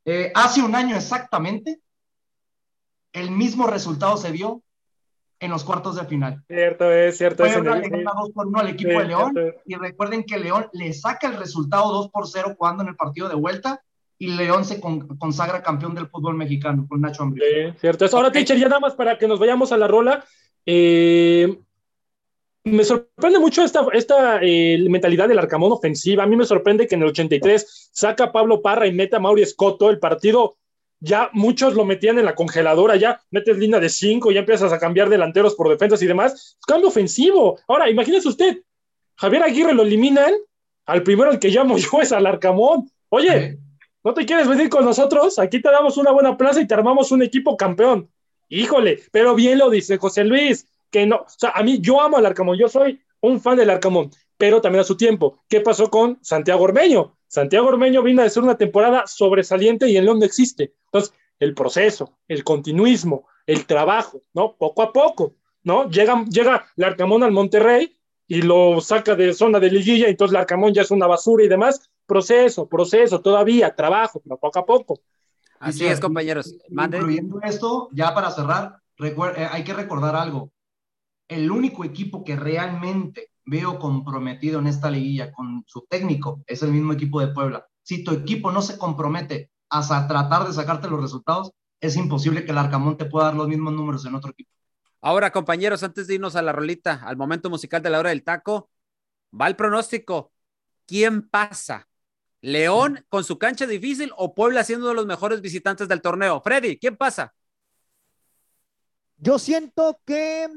eh, 0.05 0.31
hace 0.35 0.61
un 0.61 0.75
año 0.75 0.95
exactamente, 0.95 1.79
el 3.13 3.31
mismo 3.31 3.67
resultado 3.67 4.17
se 4.17 4.31
dio 4.31 4.61
en 5.39 5.51
los 5.51 5.63
cuartos 5.63 5.95
de 5.95 6.05
final. 6.05 6.43
Cierto 6.47 6.91
es, 6.91 7.17
cierto 7.17 7.43
le 7.43 7.51
el- 7.53 7.63
gana 7.89 8.11
2 8.15 8.29
por 8.31 8.47
1 8.47 8.59
al 8.59 8.69
equipo 8.69 8.91
Sí, 8.91 8.97
de 8.97 9.05
León 9.05 9.31
cierto 9.33 9.61
y 9.65 9.75
recuerden 9.75 10.23
que 10.23 10.37
León 10.37 10.67
le 10.73 10.93
saca 10.93 11.27
el 11.27 11.35
resultado 11.37 11.91
2 11.91 12.09
por 12.09 12.27
0 12.27 12.53
jugando 12.57 12.83
en 12.83 12.89
el 12.89 12.95
partido 12.95 13.27
de 13.27 13.35
vuelta 13.35 13.81
y 14.19 14.27
León 14.27 14.63
se 14.65 14.79
con- 14.79 15.07
consagra 15.17 15.63
campeón 15.63 15.95
del 15.95 16.07
fútbol 16.07 16.35
mexicano 16.35 16.85
con 16.87 17.01
Nacho 17.01 17.23
Ambriz. 17.23 17.43
Sí, 17.43 17.73
cierto. 17.79 18.05
es. 18.05 18.13
Ahora, 18.13 18.31
teacher, 18.31 18.57
ya 18.57 18.67
nada 18.67 18.79
más 18.79 18.93
para 18.93 19.17
que 19.17 19.27
nos 19.27 19.39
vayamos 19.39 19.71
a 19.71 19.77
la 19.77 19.87
rola. 19.87 20.23
eh, 20.67 21.59
me 22.63 22.83
sorprende 22.83 23.39
mucho 23.39 23.63
esta, 23.63 23.85
esta 23.93 24.39
eh, 24.41 24.77
mentalidad 24.89 25.27
del 25.27 25.39
Arcamón 25.39 25.71
ofensiva. 25.71 26.23
A 26.23 26.27
mí 26.27 26.35
me 26.35 26.45
sorprende 26.45 26.87
que 26.87 26.95
en 26.95 27.01
el 27.01 27.09
83 27.09 27.89
saca 27.91 28.25
a 28.25 28.31
Pablo 28.31 28.61
Parra 28.61 28.87
y 28.87 28.93
meta 28.93 29.17
a 29.17 29.19
Mauri 29.19 29.41
Escoto. 29.41 29.89
El 29.89 29.99
partido 29.99 30.57
ya 30.99 31.29
muchos 31.33 31.73
lo 31.73 31.85
metían 31.85 32.19
en 32.19 32.25
la 32.25 32.35
congeladora, 32.35 32.95
ya 32.95 33.21
metes 33.31 33.57
línea 33.57 33.79
de 33.79 33.89
5, 33.89 34.31
ya 34.31 34.41
empiezas 34.41 34.71
a 34.71 34.79
cambiar 34.79 35.09
delanteros 35.09 35.55
por 35.55 35.69
defensas 35.69 36.01
y 36.03 36.07
demás. 36.07 36.57
Cambio 36.67 36.89
ofensivo. 36.89 37.59
Ahora, 37.67 37.89
imagínese 37.89 38.27
usted, 38.27 38.61
Javier 39.15 39.43
Aguirre 39.43 39.73
lo 39.73 39.83
eliminan, 39.83 40.33
al 40.85 41.03
primero 41.03 41.31
al 41.31 41.39
que 41.39 41.49
llamo 41.49 41.77
yo 41.79 42.01
es 42.01 42.11
al 42.11 42.25
Arcamón. 42.27 42.89
Oye, 43.09 43.57
¿No 44.03 44.15
te 44.15 44.25
quieres 44.25 44.47
venir 44.47 44.69
con 44.69 44.83
nosotros? 44.83 45.37
Aquí 45.37 45.61
te 45.61 45.69
damos 45.69 45.95
una 45.97 46.11
buena 46.11 46.35
plaza 46.35 46.59
y 46.59 46.65
te 46.65 46.73
armamos 46.73 47.11
un 47.11 47.21
equipo 47.21 47.55
campeón. 47.55 48.09
Híjole, 48.49 48.99
pero 49.11 49.35
bien 49.35 49.59
lo 49.59 49.69
dice 49.69 49.97
José 49.97 50.23
Luis, 50.23 50.67
que 50.91 51.05
no, 51.05 51.17
o 51.17 51.25
sea, 51.27 51.51
a 51.51 51.63
mí 51.63 51.79
yo 51.81 52.01
amo 52.01 52.17
al 52.17 52.25
Arcamón, 52.25 52.57
yo 52.57 52.67
soy 52.67 53.01
un 53.21 53.39
fan 53.39 53.57
del 53.57 53.69
Arcamón, 53.69 54.11
pero 54.37 54.61
también 54.61 54.81
a 54.81 54.85
su 54.85 54.97
tiempo. 54.97 55.43
¿Qué 55.47 55.61
pasó 55.61 55.89
con 55.89 56.19
Santiago 56.21 56.63
Ormeño? 56.63 57.17
Santiago 57.27 57.69
Ormeño 57.69 58.03
vino 58.03 58.21
a 58.21 58.29
ser 58.29 58.43
una 58.43 58.57
temporada 58.57 59.05
sobresaliente 59.07 59.87
y 59.89 59.97
en 59.97 60.05
León 60.05 60.19
no 60.19 60.25
existe. 60.25 60.73
Entonces, 60.85 61.13
el 61.39 61.53
proceso, 61.53 62.17
el 62.27 62.43
continuismo, 62.43 63.27
el 63.45 63.65
trabajo, 63.65 64.21
¿no? 64.33 64.55
Poco 64.57 64.81
a 64.83 64.91
poco, 64.91 65.35
¿no? 65.63 65.89
Llega, 65.89 66.25
llega 66.25 66.67
el 66.75 66.83
Arcamón 66.83 67.23
al 67.23 67.31
Monterrey 67.31 67.97
y 68.27 68.41
lo 68.41 68.79
saca 68.81 69.15
de 69.15 69.33
zona 69.33 69.59
de 69.59 69.71
liguilla, 69.71 70.07
y 70.07 70.11
entonces 70.11 70.33
el 70.33 70.41
Arcamón 70.41 70.73
ya 70.73 70.83
es 70.83 70.91
una 70.91 71.07
basura 71.07 71.43
y 71.43 71.47
demás. 71.47 71.89
Proceso, 72.05 72.67
proceso, 72.67 73.21
todavía, 73.21 73.75
trabajo, 73.75 74.21
pero 74.23 74.37
poco 74.37 74.59
a 74.59 74.65
poco. 74.65 75.01
Así 75.59 75.85
es, 75.85 75.99
compañeros. 75.99 76.55
Incluyendo 76.69 77.39
esto, 77.43 77.89
ya 77.91 78.13
para 78.13 78.31
cerrar, 78.31 78.77
eh, 78.99 79.47
hay 79.49 79.63
que 79.63 79.73
recordar 79.73 80.15
algo. 80.15 80.51
El 81.31 81.49
único 81.49 81.85
equipo 81.85 82.23
que 82.23 82.35
realmente 82.35 83.31
veo 83.45 83.79
comprometido 83.79 84.59
en 84.59 84.67
esta 84.67 84.91
liguilla 84.91 85.31
con 85.31 85.63
su 85.65 85.87
técnico 85.89 86.43
es 86.45 86.61
el 86.61 86.71
mismo 86.71 86.93
equipo 86.93 87.21
de 87.21 87.29
Puebla. 87.29 87.65
Si 87.83 88.03
tu 88.03 88.11
equipo 88.11 88.51
no 88.51 88.61
se 88.61 88.77
compromete 88.77 89.49
a 89.69 90.07
tratar 90.07 90.45
de 90.45 90.53
sacarte 90.53 90.89
los 90.89 91.01
resultados, 91.01 91.51
es 91.79 91.95
imposible 91.95 92.43
que 92.43 92.51
el 92.51 92.57
Arcamón 92.57 92.97
te 92.97 93.05
pueda 93.05 93.27
dar 93.27 93.35
los 93.35 93.47
mismos 93.47 93.73
números 93.73 94.05
en 94.05 94.15
otro 94.15 94.31
equipo. 94.31 94.51
Ahora, 94.99 95.31
compañeros, 95.31 95.81
antes 95.83 96.05
de 96.05 96.15
irnos 96.15 96.35
a 96.35 96.41
la 96.41 96.51
rolita, 96.51 97.01
al 97.05 97.15
momento 97.15 97.49
musical 97.49 97.81
de 97.81 97.89
la 97.89 97.99
hora 97.99 98.09
del 98.09 98.23
taco, 98.23 98.69
Va 99.33 99.47
el 99.47 99.55
pronóstico. 99.55 100.33
¿Quién 100.85 101.29
pasa? 101.29 101.87
¿León 102.41 103.05
con 103.07 103.23
su 103.23 103.37
cancha 103.37 103.65
difícil 103.65 104.11
o 104.17 104.33
Puebla 104.33 104.63
siendo 104.63 104.85
uno 104.85 104.89
de 104.89 104.95
los 104.95 105.05
mejores 105.05 105.41
visitantes 105.41 105.87
del 105.87 106.01
torneo? 106.01 106.41
Freddy, 106.41 106.77
¿quién 106.77 106.97
pasa? 106.97 107.33
Yo 109.17 109.39
siento 109.39 110.01
que. 110.05 110.49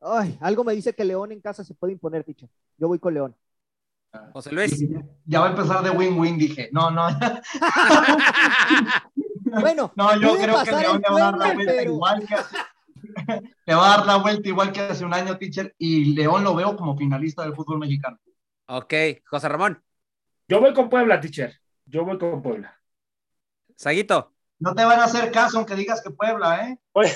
Ay, 0.00 0.38
algo 0.40 0.64
me 0.64 0.74
dice 0.74 0.94
que 0.94 1.04
León 1.04 1.32
en 1.32 1.40
casa 1.40 1.62
se 1.62 1.74
puede 1.74 1.92
imponer, 1.92 2.24
teacher. 2.24 2.48
Yo 2.78 2.88
voy 2.88 2.98
con 2.98 3.14
León. 3.14 3.36
José 4.32 4.52
Luis. 4.52 4.84
Ya 5.24 5.40
va 5.40 5.46
a 5.46 5.50
empezar 5.50 5.82
de 5.84 5.90
win-win, 5.90 6.38
dije. 6.38 6.70
No, 6.72 6.90
no. 6.90 7.06
bueno, 9.44 9.92
no, 9.94 10.20
yo 10.20 10.36
creo 10.36 10.64
que 10.64 10.70
León 10.72 11.02
le 11.02 11.10
va 11.10 11.16
a 11.16 11.30
dar 11.30 11.38
la 11.38 11.54
vuelta 11.54 11.72
pero... 11.76 11.92
igual 11.92 12.26
que 12.26 12.34
hace, 12.34 12.56
le 13.66 13.74
va 13.74 13.86
a 13.86 13.96
dar 13.96 14.06
la 14.06 14.16
vuelta 14.16 14.48
igual 14.48 14.72
que 14.72 14.80
hace 14.80 15.04
un 15.04 15.14
año, 15.14 15.36
teacher, 15.36 15.74
y 15.78 16.14
León 16.14 16.44
lo 16.44 16.54
veo 16.54 16.76
como 16.76 16.96
finalista 16.96 17.42
del 17.42 17.54
fútbol 17.54 17.78
mexicano. 17.78 18.18
Ok, 18.66 18.94
José 19.26 19.48
Ramón. 19.48 19.82
Yo 20.48 20.60
voy 20.60 20.72
con 20.72 20.88
Puebla, 20.88 21.20
teacher. 21.20 21.60
Yo 21.84 22.04
voy 22.04 22.18
con 22.18 22.42
Puebla. 22.42 22.76
Saguito. 23.76 24.32
No 24.60 24.74
te 24.74 24.84
van 24.84 25.00
a 25.00 25.04
hacer 25.04 25.30
caso 25.32 25.56
aunque 25.56 25.74
digas 25.74 26.02
que 26.02 26.10
Puebla, 26.10 26.68
¿eh? 26.68 26.78
voy, 26.94 27.08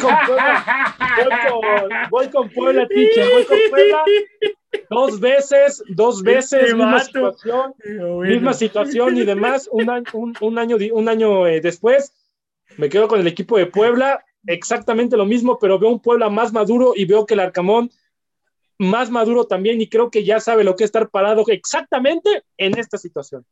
con 0.00 0.16
Puebla. 0.26 0.96
Voy 1.16 1.30
con, 1.48 2.10
voy 2.10 2.28
con 2.28 2.50
Puebla, 2.50 2.86
teacher. 2.88 3.28
Voy 3.32 3.44
con 3.44 3.58
Puebla. 3.70 4.04
Dos 4.90 5.20
veces, 5.20 5.82
dos 5.88 6.22
veces, 6.22 6.52
Este 6.64 6.74
misma 6.74 6.92
vato. 6.92 7.04
situación, 7.06 7.74
Bueno. 7.84 8.18
misma 8.34 8.52
situación 8.52 9.16
y 9.16 9.24
demás. 9.24 9.68
Un 9.70 9.88
año, 9.90 10.04
un, 10.12 10.34
un 10.40 10.58
año, 10.58 10.76
di- 10.76 10.90
un 10.90 11.08
año 11.08 11.46
eh, 11.46 11.60
después, 11.60 12.12
me 12.76 12.88
quedo 12.88 13.06
con 13.08 13.20
el 13.20 13.26
equipo 13.26 13.56
de 13.56 13.66
Puebla. 13.66 14.24
Exactamente 14.46 15.16
lo 15.16 15.24
mismo, 15.24 15.58
pero 15.60 15.78
veo 15.78 15.90
un 15.90 16.00
Puebla 16.00 16.28
más 16.28 16.52
maduro 16.52 16.92
y 16.96 17.04
veo 17.06 17.24
que 17.26 17.34
el 17.34 17.40
Arcamón 17.40 17.90
más 18.78 19.08
maduro 19.08 19.46
también 19.46 19.80
y 19.80 19.88
creo 19.88 20.10
que 20.10 20.24
ya 20.24 20.40
sabe 20.40 20.64
lo 20.64 20.74
que 20.74 20.82
es 20.84 20.88
estar 20.88 21.08
parado 21.08 21.44
exactamente 21.46 22.42
en 22.58 22.76
esta 22.76 22.98
situación. 22.98 23.46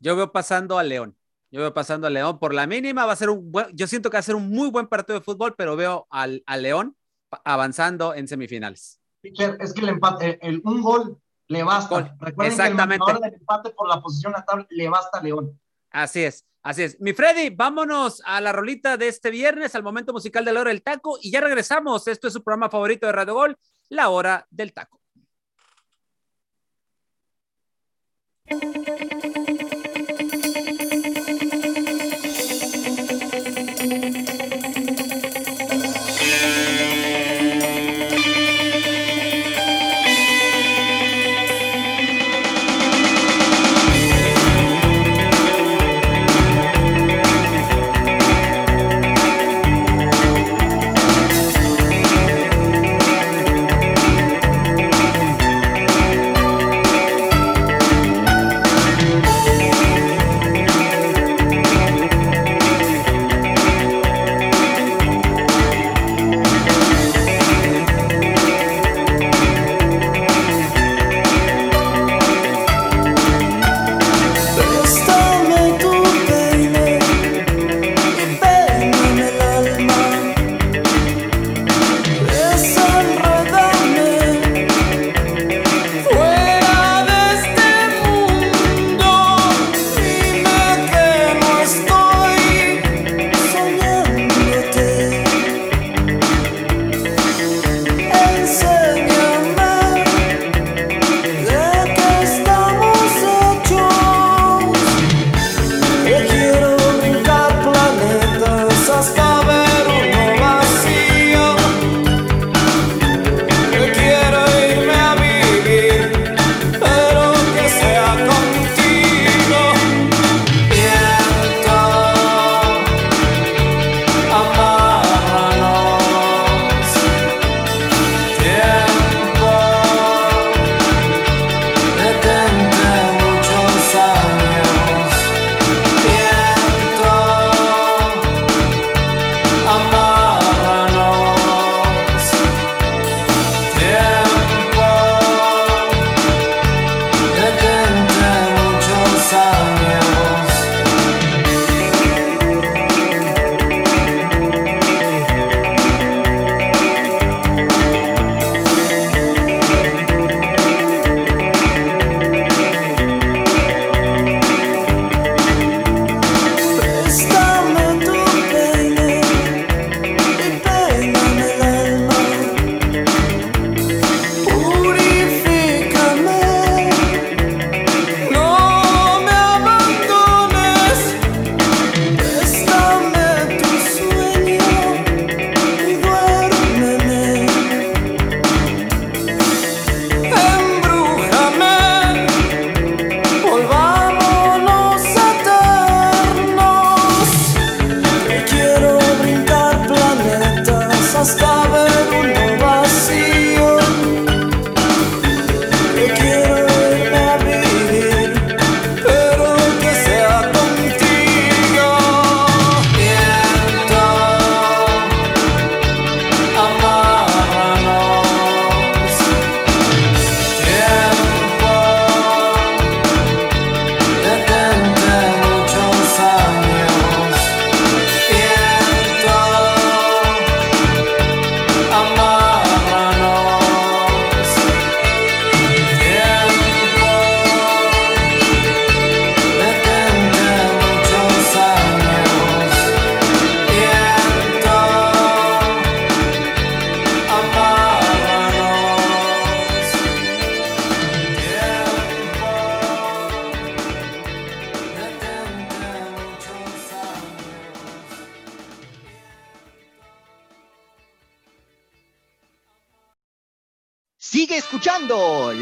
Yo 0.00 0.16
veo 0.16 0.32
pasando 0.32 0.78
a 0.78 0.82
León. 0.82 1.16
Yo 1.50 1.60
veo 1.60 1.74
pasando 1.74 2.06
a 2.06 2.10
León. 2.10 2.38
Por 2.38 2.54
la 2.54 2.66
mínima 2.66 3.06
va 3.06 3.12
a 3.12 3.16
ser 3.16 3.30
un 3.30 3.52
buen, 3.52 3.66
yo 3.76 3.86
siento 3.86 4.10
que 4.10 4.16
va 4.16 4.20
a 4.20 4.22
ser 4.22 4.34
un 4.34 4.48
muy 4.50 4.70
buen 4.70 4.86
partido 4.86 5.18
de 5.18 5.24
fútbol, 5.24 5.54
pero 5.56 5.76
veo 5.76 6.06
al, 6.10 6.42
a 6.46 6.56
León 6.56 6.96
avanzando 7.44 8.14
en 8.14 8.26
semifinales. 8.26 9.00
Es 9.22 9.74
que 9.74 9.82
el 9.82 9.88
empate, 9.90 10.38
el, 10.40 10.62
un 10.64 10.80
gol 10.80 11.20
le 11.48 11.62
basta. 11.62 11.94
Gol. 11.94 12.12
Recuerden 12.18 12.52
Exactamente. 12.52 13.04
que 13.04 13.12
el 13.12 13.20
del 13.20 13.34
empate 13.34 13.70
por 13.70 13.88
la 13.88 14.00
posición 14.00 14.34
a 14.34 14.38
la 14.38 14.44
tabla 14.44 14.66
le 14.70 14.88
basta 14.88 15.18
a 15.18 15.22
León. 15.22 15.60
Así 15.90 16.22
es, 16.22 16.46
así 16.62 16.84
es. 16.84 17.00
Mi 17.00 17.12
Freddy, 17.12 17.50
vámonos 17.50 18.22
a 18.24 18.40
la 18.40 18.52
rolita 18.52 18.96
de 18.96 19.08
este 19.08 19.30
viernes, 19.30 19.74
al 19.74 19.82
momento 19.82 20.12
musical 20.12 20.44
de 20.44 20.52
la 20.52 20.60
hora 20.60 20.70
del 20.70 20.82
taco, 20.82 21.18
y 21.20 21.30
ya 21.30 21.40
regresamos. 21.40 22.06
Esto 22.08 22.28
es 22.28 22.32
su 22.32 22.42
programa 22.42 22.70
favorito 22.70 23.06
de 23.06 23.12
Radio 23.12 23.34
Gol, 23.34 23.58
La 23.88 24.08
Hora 24.08 24.46
del 24.50 24.72
Taco. 24.72 25.00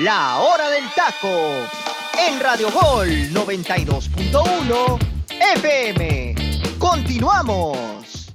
La 0.09 0.41
Hora 0.41 0.71
del 0.71 0.85
Taco 0.97 1.69
en 2.27 2.41
Radio 2.41 2.73
Gol 2.73 3.09
92.1 3.31 4.99
FM. 5.55 6.35
Continuamos. 6.79 8.35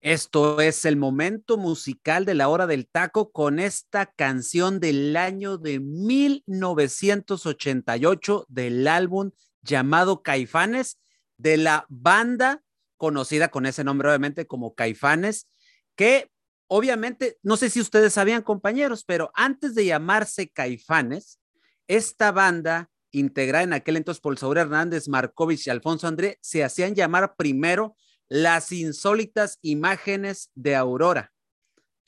Esto 0.00 0.60
es 0.60 0.84
el 0.84 0.96
momento 0.96 1.56
musical 1.56 2.24
de 2.24 2.34
la 2.34 2.48
hora 2.48 2.66
del 2.66 2.88
taco 2.88 3.30
con 3.30 3.60
esta 3.60 4.06
canción 4.06 4.80
del 4.80 5.16
año 5.16 5.56
de 5.56 5.78
1988 5.78 8.46
del 8.48 8.88
álbum 8.88 9.30
llamado 9.60 10.24
Caifanes 10.24 10.98
de 11.36 11.58
la 11.58 11.86
banda 11.90 12.60
conocida 12.96 13.52
con 13.52 13.66
ese 13.66 13.84
nombre 13.84 14.08
obviamente 14.08 14.48
como 14.48 14.74
Caifanes, 14.74 15.46
que 15.94 16.32
obviamente, 16.74 17.36
no 17.42 17.58
sé 17.58 17.68
si 17.68 17.82
ustedes 17.82 18.14
sabían 18.14 18.40
compañeros, 18.40 19.04
pero 19.04 19.30
antes 19.34 19.74
de 19.74 19.84
llamarse 19.84 20.48
Caifanes, 20.48 21.38
esta 21.86 22.32
banda 22.32 22.88
integrada 23.10 23.64
en 23.64 23.74
aquel 23.74 23.98
entonces 23.98 24.22
por 24.22 24.38
Saúl 24.38 24.56
Hernández, 24.56 25.06
Markovich 25.06 25.66
y 25.66 25.70
Alfonso 25.70 26.06
André, 26.06 26.38
se 26.40 26.64
hacían 26.64 26.94
llamar 26.94 27.34
primero 27.36 27.94
las 28.30 28.72
insólitas 28.72 29.58
imágenes 29.60 30.50
de 30.54 30.74
Aurora. 30.74 31.30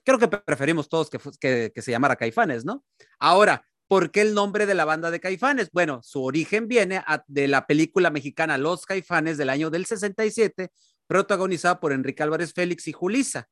Creo 0.03 0.19
que 0.19 0.29
preferimos 0.29 0.89
todos 0.89 1.11
que, 1.11 1.73
se 1.77 1.91
llamara 1.91 2.17
Caifanes, 2.17 2.65
¿no? 2.65 2.87
Ahora, 3.19 3.67
¿por 3.87 4.11
qué 4.11 4.23
el 4.23 4.33
nombre 4.33 4.65
de 4.65 4.75
la 4.75 4.87
banda 4.87 5.11
de 5.11 5.21
Caifanes? 5.21 5.69
Bueno, 5.73 6.01
su 6.03 6.25
origen 6.25 6.69
viene 6.69 7.05
de 7.27 7.49
la 7.49 7.67
película 7.67 8.09
mexicana 8.09 8.57
Los 8.57 8.87
Caifanes 8.87 9.37
del 9.37 9.51
año 9.51 9.69
del 9.69 9.85
67, 9.85 10.71
protagonizada 11.07 11.81
por 11.81 11.93
Enrique 11.93 12.23
Álvarez 12.23 12.55
Félix 12.55 12.89
y 12.89 12.93
Julisa. 12.93 13.51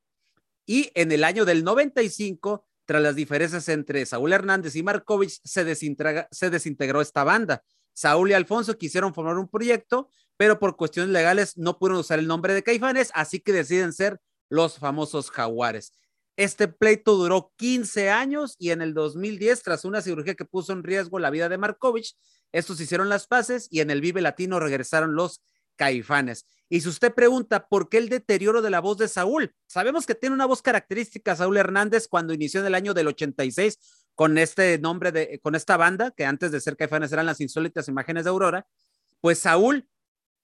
Y 0.67 0.91
en 0.95 1.13
el 1.13 1.25
año 1.25 1.45
del 1.45 1.65
95 1.65 2.65
tras 2.85 3.03
las 3.03 3.15
diferencias 3.15 3.69
entre 3.69 4.05
Saúl 4.07 4.33
Hernández 4.33 4.77
y 4.77 4.83
Markovich, 4.83 5.41
se, 5.45 5.65
desintegró 5.65 7.01
esta 7.01 7.25
banda. 7.25 7.63
Saúl 7.93 8.31
y 8.31 8.35
Alfonso 8.35 8.77
quisieron 8.77 9.15
formar 9.15 9.39
un 9.39 9.49
proyecto, 9.49 10.09
pero 10.37 10.59
por 10.59 10.77
cuestiones 10.77 11.13
legales 11.13 11.57
no 11.57 11.79
pudieron 11.79 12.01
usar 12.01 12.19
el 12.19 12.27
nombre 12.27 12.55
de 12.55 12.63
Caifanes, 12.63 13.11
así 13.15 13.41
que 13.41 13.53
deciden 13.53 13.93
ser 13.93 14.21
los 14.49 14.79
famosos 14.79 15.31
Jaguares. 15.31 15.93
Este 16.37 16.67
pleito 16.67 17.15
duró 17.15 17.53
15 17.57 18.11
años 18.11 18.57
y 18.59 18.71
en 18.71 18.81
el 18.81 18.95
2010, 18.95 19.63
tras 19.63 19.85
una 19.85 20.01
cirugía 20.01 20.35
que 20.35 20.47
puso 20.47 20.73
en 20.73 20.83
riesgo 20.83 21.19
la 21.19 21.31
vida 21.31 21.49
de 21.49 21.59
Markovich, 21.59 22.17
estos 22.53 22.81
hicieron 22.81 23.09
las 23.09 23.27
paces 23.27 23.69
y 23.71 23.81
en 23.81 23.91
el 23.91 24.01
Vive 24.01 24.21
Latino 24.21 24.59
regresaron 24.59 25.15
los 25.15 25.43
Caifanes. 25.77 26.47
Y 26.68 26.81
si 26.81 26.89
usted 26.89 27.12
pregunta 27.12 27.68
por 27.68 27.89
qué 27.89 27.99
el 27.99 28.09
deterioro 28.09 28.62
de 28.62 28.70
la 28.70 28.81
voz 28.81 28.99
de 28.99 29.09
Saúl, 29.09 29.55
sabemos 29.66 30.07
que 30.07 30.14
tiene 30.14 30.35
una 30.35 30.47
voz 30.47 30.62
característica 30.62 31.37
Saúl 31.37 31.57
Hernández 31.57 32.09
cuando 32.09 32.33
inició 32.33 32.61
en 32.61 32.66
el 32.66 32.75
año 32.75 32.95
del 32.95 33.09
86 33.09 33.79
con 34.14 34.39
este 34.39 34.79
nombre 34.79 35.12
de, 35.12 35.39
con 35.43 35.55
esta 35.55 35.77
banda, 35.77 36.11
que 36.11 36.25
antes 36.25 36.53
de 36.53 36.61
ser 36.61 36.77
Caifanes 36.77 37.12
eran 37.12 37.27
las 37.27 37.41
insólitas 37.41 37.89
imágenes 37.89 38.25
de 38.25 38.31
Aurora, 38.31 38.66
pues 39.20 39.39
Saúl, 39.39 39.89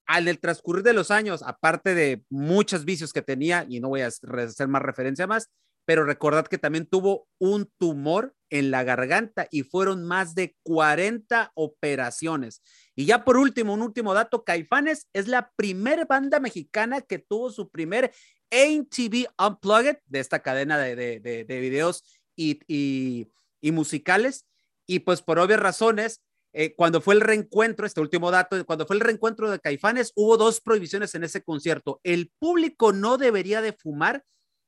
al 0.07 0.29
el 0.29 0.39
transcurrir 0.39 0.83
de 0.83 0.95
los 0.95 1.11
años, 1.11 1.43
aparte 1.43 1.95
de 1.95 2.25
muchos 2.31 2.85
vicios 2.85 3.13
que 3.13 3.23
tenía, 3.23 3.67
y 3.69 3.81
no 3.81 3.89
voy 3.89 4.01
a 4.01 4.07
hacer 4.07 4.69
más 4.69 4.83
referencia 4.83 5.27
más, 5.27 5.51
pero 5.85 6.05
recordad 6.05 6.47
que 6.47 6.59
también 6.59 6.87
tuvo 6.87 7.29
un 7.39 7.71
tumor 7.79 8.35
en 8.51 8.71
la 8.71 8.85
garganta 8.85 9.49
y 9.51 9.63
fueron 9.63 10.05
más 10.05 10.35
de 10.35 10.55
40 10.63 11.53
operaciones. 11.55 12.63
Y 12.99 13.05
ya 13.05 13.25
por 13.25 13.37
último, 13.37 13.75
un 13.75 13.83
último 13.83 14.13
dato, 14.13 14.43
Caifanes 14.43 15.07
es 15.13 15.29
la 15.29 15.53
primera 15.55 16.05
banda 16.05 16.41
mexicana 16.41 17.01
que 17.01 17.21
tuvo 17.21 17.49
su 17.53 17.71
primer 17.71 18.13
AMTV 18.51 19.29
Unplugged 19.39 19.99
de 20.07 20.19
esta 20.19 20.41
cadena 20.41 20.77
de, 20.79 20.97
de, 20.97 21.45
de, 21.45 21.61
videos 21.61 22.03
y, 22.35 22.59
y, 22.67 23.29
y, 23.61 23.71
musicales. 23.71 24.47
Y 24.85 24.99
pues 24.99 25.23
por 25.23 25.39
obvias 25.39 25.61
razones, 25.61 26.23
eh, 26.53 26.75
cuando 26.75 27.01
fue 27.01 27.15
el 27.15 27.21
reencuentro, 27.21 27.87
este 27.87 28.01
último 28.01 28.33
dato, 28.33 28.67
cuando 28.67 28.85
fue 28.85 28.97
el 28.97 29.01
reencuentro 29.01 29.49
de 29.49 29.61
Caifanes, 29.61 30.11
hubo 30.17 30.37
dos 30.37 30.61
prohibiciones 30.61 31.15
en 31.15 31.23
ese 31.23 31.45
concierto. 31.45 32.01
El 32.03 32.33
público 32.41 32.93
no 32.93 33.17
debería 33.17 33.63
de 33.63 33.75
fumar 33.75 34.25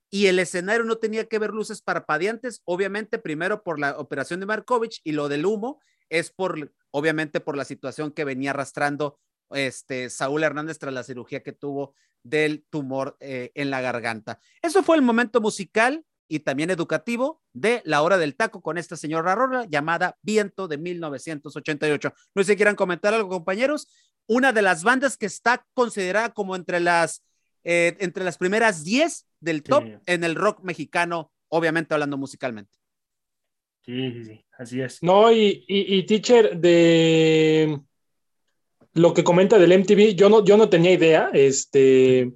y 0.09 0.27
el 0.27 0.39
escenario 0.39 0.85
no 0.85 0.99
tenía 0.99 1.25
que 1.27 1.41
ver 1.41 1.51
luces 1.51 1.83
parpadeantes, 1.83 2.63
obviamente 2.65 3.19
primero 3.19 3.65
por 3.65 3.81
la 3.81 3.99
operación 3.99 4.39
de 4.39 4.47
Markovich 4.47 5.01
y 5.03 5.11
lo 5.11 5.29
del 5.29 5.47
humo 5.47 5.81
es 6.11 6.31
por, 6.31 6.73
obviamente 6.91 7.41
por 7.41 7.57
la 7.57 7.65
situación 7.65 8.13
que 8.13 8.25
venía 8.25 8.51
arrastrando 8.51 9.19
este 9.51 10.11
Saúl 10.11 10.45
Hernández 10.45 10.79
tras 10.79 10.93
la 10.93 11.03
cirugía 11.03 11.43
que 11.43 11.53
tuvo 11.53 11.95
del 12.23 12.65
tumor 12.69 13.17
eh, 13.21 13.51
en 13.55 13.71
la 13.71 13.81
garganta. 13.81 14.39
Eso 14.61 14.83
fue 14.83 14.97
el 14.97 15.03
momento 15.03 15.41
musical 15.41 16.05
y 16.29 16.41
también 16.41 16.71
educativo 16.71 17.43
de 17.53 17.83
La 17.85 18.03
Hora 18.03 18.19
del 18.19 18.37
Taco 18.37 18.61
con 18.61 18.79
esta 18.79 18.97
señora 18.97 19.35
Rora 19.35 19.65
llamada 19.65 20.19
Viento 20.23 20.69
de 20.69 20.79
1988. 20.79 22.13
No 22.35 22.43
sé 22.45 22.53
si 22.53 22.57
quieran 22.57 22.77
comentar 22.77 23.15
algo, 23.15 23.29
compañeros. 23.29 23.89
Una 24.27 24.53
de 24.53 24.63
las 24.63 24.85
bandas 24.85 25.17
que 25.17 25.27
está 25.27 25.67
considerada 25.75 26.33
como 26.33 26.55
entre 26.55 26.79
las 26.79 27.25
eh, 27.65 27.97
entre 27.99 28.25
las 28.25 28.39
primeras 28.39 28.85
10 28.85 29.27
del 29.41 29.63
top 29.63 29.85
en 30.07 30.25
el 30.25 30.35
rock 30.35 30.63
mexicano, 30.63 31.31
obviamente 31.49 31.93
hablando 31.93 32.17
musicalmente. 32.17 32.80
Sí, 33.91 34.13
sí, 34.13 34.25
sí, 34.25 34.45
así 34.57 34.81
es. 34.81 35.03
No, 35.03 35.33
y, 35.33 35.65
y, 35.67 36.05
teacher, 36.05 36.57
de 36.57 37.81
lo 38.95 39.13
que 39.13 39.25
comenta 39.25 39.59
del 39.59 39.77
MTV, 39.81 40.15
yo 40.15 40.29
no, 40.29 40.45
yo 40.45 40.57
no 40.57 40.69
tenía 40.69 40.93
idea, 40.93 41.31
este, 41.33 42.33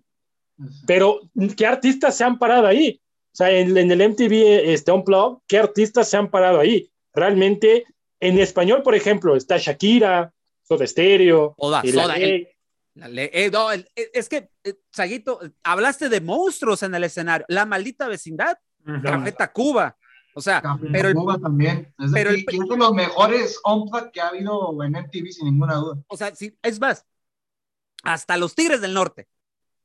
pero 0.85 1.21
¿qué 1.57 1.67
artistas 1.67 2.17
se 2.17 2.25
han 2.25 2.41
parado 2.41 2.67
ahí? 2.67 3.01
O 3.33 3.37
sea, 3.37 3.51
en, 3.53 3.77
el 3.77 4.09
MTV 4.11 4.73
este, 4.73 4.91
Unplugged, 4.91 5.43
¿qué 5.47 5.59
artistas 5.59 6.09
se 6.09 6.17
han 6.17 6.29
parado 6.29 6.59
ahí? 6.59 6.91
Realmente, 7.13 7.85
en 8.19 8.39
español, 8.41 8.83
por 8.83 8.97
ejemplo, 8.97 9.37
está 9.37 9.57
Shakira, 9.57 10.33
Soda 10.63 10.87
Stereo, 10.89 11.55
Soda, 11.57 11.83
Soda, 11.85 12.19
eh, 12.19 12.53
eh, 12.97 14.11
es 14.13 14.29
que, 14.29 14.49
eh, 14.65 14.75
Saguito, 14.91 15.39
hablaste 15.63 16.09
de 16.09 16.21
monstruos 16.21 16.83
en 16.83 16.97
el 16.97 17.05
escenario. 17.05 17.47
La 17.49 17.65
maldita 17.65 18.09
vecindad, 18.09 18.59
Café 19.03 19.35
Cuba 19.53 19.97
O 20.37 20.41
sea, 20.41 20.63
pero 20.93 21.09
el, 21.09 21.15
Cuba 21.15 21.39
también. 21.39 21.95
Es, 21.99 22.11
pero 22.13 22.31
de, 22.31 22.39
el, 22.39 22.45
de 22.45 22.77
los 22.77 22.93
mejores 22.93 23.61
unplugged 23.65 24.11
que 24.11 24.21
ha 24.21 24.29
habido 24.29 24.83
en 24.83 24.93
MTV, 24.93 25.31
sin 25.31 25.45
ninguna 25.45 25.77
duda. 25.77 26.03
O 26.09 26.17
sea, 26.17 26.35
sí, 26.35 26.57
es 26.61 26.81
más, 26.81 27.07
hasta 28.03 28.37
los 28.37 28.55
Tigres 28.55 28.81
del 28.81 28.95
Norte. 28.95 29.29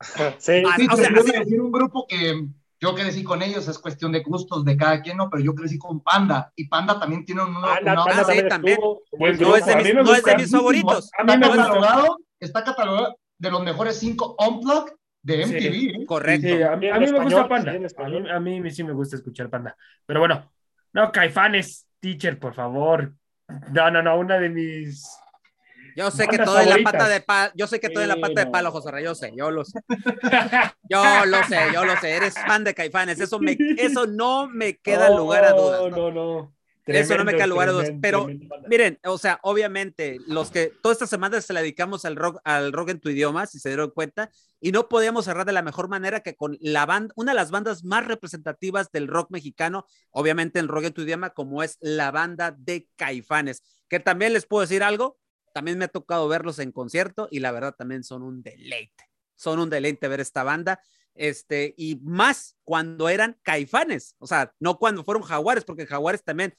Sí, 0.38 0.62
ah, 0.66 0.76
o 0.92 0.96
sea, 0.96 1.10
decir 1.10 1.60
un 1.60 1.70
grupo 1.70 2.06
que 2.08 2.48
yo 2.80 2.94
crecí 2.94 3.22
con 3.22 3.42
ellos, 3.42 3.68
es 3.68 3.78
cuestión 3.78 4.10
de 4.10 4.22
gustos 4.22 4.64
de 4.64 4.76
cada 4.76 5.02
quien, 5.02 5.18
¿no? 5.18 5.28
Pero 5.28 5.44
yo 5.44 5.54
crecí 5.54 5.78
con 5.78 6.00
Panda, 6.00 6.50
y 6.56 6.66
Panda 6.66 6.98
también 6.98 7.26
tiene 7.26 7.42
un... 7.42 7.54
Ah, 7.56 7.78
Panda, 7.84 8.24
también, 8.24 8.48
también. 8.48 8.78
no, 8.80 9.56
es 9.56 9.66
de 9.66 9.76
mis, 9.76 9.94
no 9.94 10.14
es 10.14 10.24
de 10.24 10.36
mis 10.36 10.50
favoritos. 10.50 11.10
A 11.18 11.24
mí 11.24 11.36
me 11.36 11.50
catalogado, 11.50 12.16
está 12.40 12.64
catalogado 12.64 13.16
de 13.36 13.50
los 13.50 13.62
mejores 13.62 13.98
cinco 13.98 14.34
Unplugged 14.38 14.94
de 15.22 15.42
MTV. 15.42 15.72
Sí, 15.72 15.92
¿eh? 15.94 16.06
Correcto. 16.06 16.48
Sí, 16.48 16.62
a 16.62 16.76
mí, 16.76 16.88
a 16.88 16.98
mí 16.98 17.12
me 17.12 17.20
gusta 17.20 17.48
Panda. 17.48 17.72
A 17.72 18.08
mí, 18.08 18.30
a 18.30 18.40
mí 18.40 18.70
sí 18.70 18.84
me 18.84 18.92
gusta 18.92 19.16
escuchar 19.16 19.48
Panda. 19.50 19.76
Pero 20.06 20.20
bueno, 20.20 20.52
no, 20.92 21.12
Caifanes, 21.12 21.86
teacher, 22.00 22.38
por 22.38 22.54
favor. 22.54 23.12
No, 23.72 23.90
no, 23.90 24.02
no, 24.02 24.18
una 24.18 24.38
de 24.38 24.48
mis 24.48 25.20
yo 25.96 26.10
sé 26.10 26.26
que 26.28 26.38
todo 26.38 26.58
es 26.58 26.66
la 26.66 26.78
pata 26.82 27.08
de 27.08 27.20
palo, 27.20 27.52
yo 27.54 27.66
sé 27.66 27.80
que 27.80 27.88
todo 27.90 28.02
es 28.02 28.08
la 28.08 28.16
pata 28.16 28.44
de 28.44 28.50
palo, 28.50 28.70
José 28.70 28.90
Rey, 28.90 29.04
yo 29.04 29.14
sé, 29.14 29.32
yo 29.36 29.50
lo 29.50 29.64
sé. 29.64 29.80
Yo 30.88 31.24
lo 31.24 31.44
sé, 31.44 31.56
yo 31.72 31.84
lo 31.84 31.96
sé, 31.98 32.16
eres 32.16 32.34
fan 32.34 32.64
de 32.64 32.74
Caifanes, 32.74 33.20
eso, 33.20 33.38
me, 33.38 33.56
eso 33.76 34.06
no 34.08 34.48
me 34.48 34.76
queda 34.78 35.08
lugar 35.10 35.44
a 35.44 35.52
dudas. 35.52 35.82
No, 35.92 36.10
no, 36.10 36.10
no. 36.10 36.54
Eso 36.98 37.16
no 37.16 37.24
me 37.24 37.34
queda 37.34 37.46
lugar 37.46 37.68
a 37.68 37.72
dudas, 37.72 37.92
pero 38.00 38.28
miren, 38.68 38.98
o 39.04 39.18
sea, 39.18 39.40
obviamente, 39.42 40.18
los 40.26 40.50
que 40.50 40.72
toda 40.82 40.92
esta 40.92 41.06
semana 41.06 41.40
se 41.40 41.52
la 41.52 41.60
dedicamos 41.60 42.04
al 42.04 42.16
rock, 42.16 42.40
al 42.44 42.72
rock 42.72 42.90
en 42.90 43.00
tu 43.00 43.10
idioma, 43.10 43.46
si 43.46 43.58
se 43.58 43.68
dieron 43.68 43.90
cuenta, 43.90 44.30
y 44.60 44.72
no 44.72 44.88
podíamos 44.88 45.24
cerrar 45.24 45.46
de 45.46 45.52
la 45.52 45.62
mejor 45.62 45.88
manera 45.88 46.20
que 46.20 46.36
con 46.36 46.58
la 46.60 46.86
banda, 46.86 47.12
una 47.16 47.32
de 47.32 47.36
las 47.36 47.50
bandas 47.50 47.84
más 47.84 48.06
representativas 48.06 48.90
del 48.92 49.08
rock 49.08 49.30
mexicano, 49.30 49.86
obviamente 50.10 50.58
el 50.58 50.68
rock 50.68 50.84
en 50.84 50.92
tu 50.92 51.02
idioma, 51.02 51.30
como 51.30 51.62
es 51.62 51.78
la 51.80 52.10
banda 52.10 52.50
de 52.50 52.88
Caifanes, 52.96 53.62
que 53.88 54.00
también 54.00 54.32
les 54.32 54.46
puedo 54.46 54.62
decir 54.62 54.82
algo, 54.82 55.18
también 55.52 55.78
me 55.78 55.86
ha 55.86 55.88
tocado 55.88 56.28
verlos 56.28 56.58
en 56.58 56.72
concierto 56.72 57.28
y 57.30 57.40
la 57.40 57.52
verdad 57.52 57.74
también 57.76 58.04
son 58.04 58.22
un 58.22 58.42
deleite. 58.42 59.10
Son 59.34 59.58
un 59.58 59.70
deleite 59.70 60.08
ver 60.08 60.20
esta 60.20 60.42
banda. 60.44 60.80
Este, 61.14 61.74
y 61.76 61.96
más 62.02 62.56
cuando 62.64 63.08
eran 63.08 63.38
caifanes, 63.42 64.14
o 64.18 64.26
sea, 64.26 64.54
no 64.60 64.78
cuando 64.78 65.04
fueron 65.04 65.22
jaguares, 65.22 65.64
porque 65.64 65.86
jaguares 65.86 66.22
también 66.22 66.54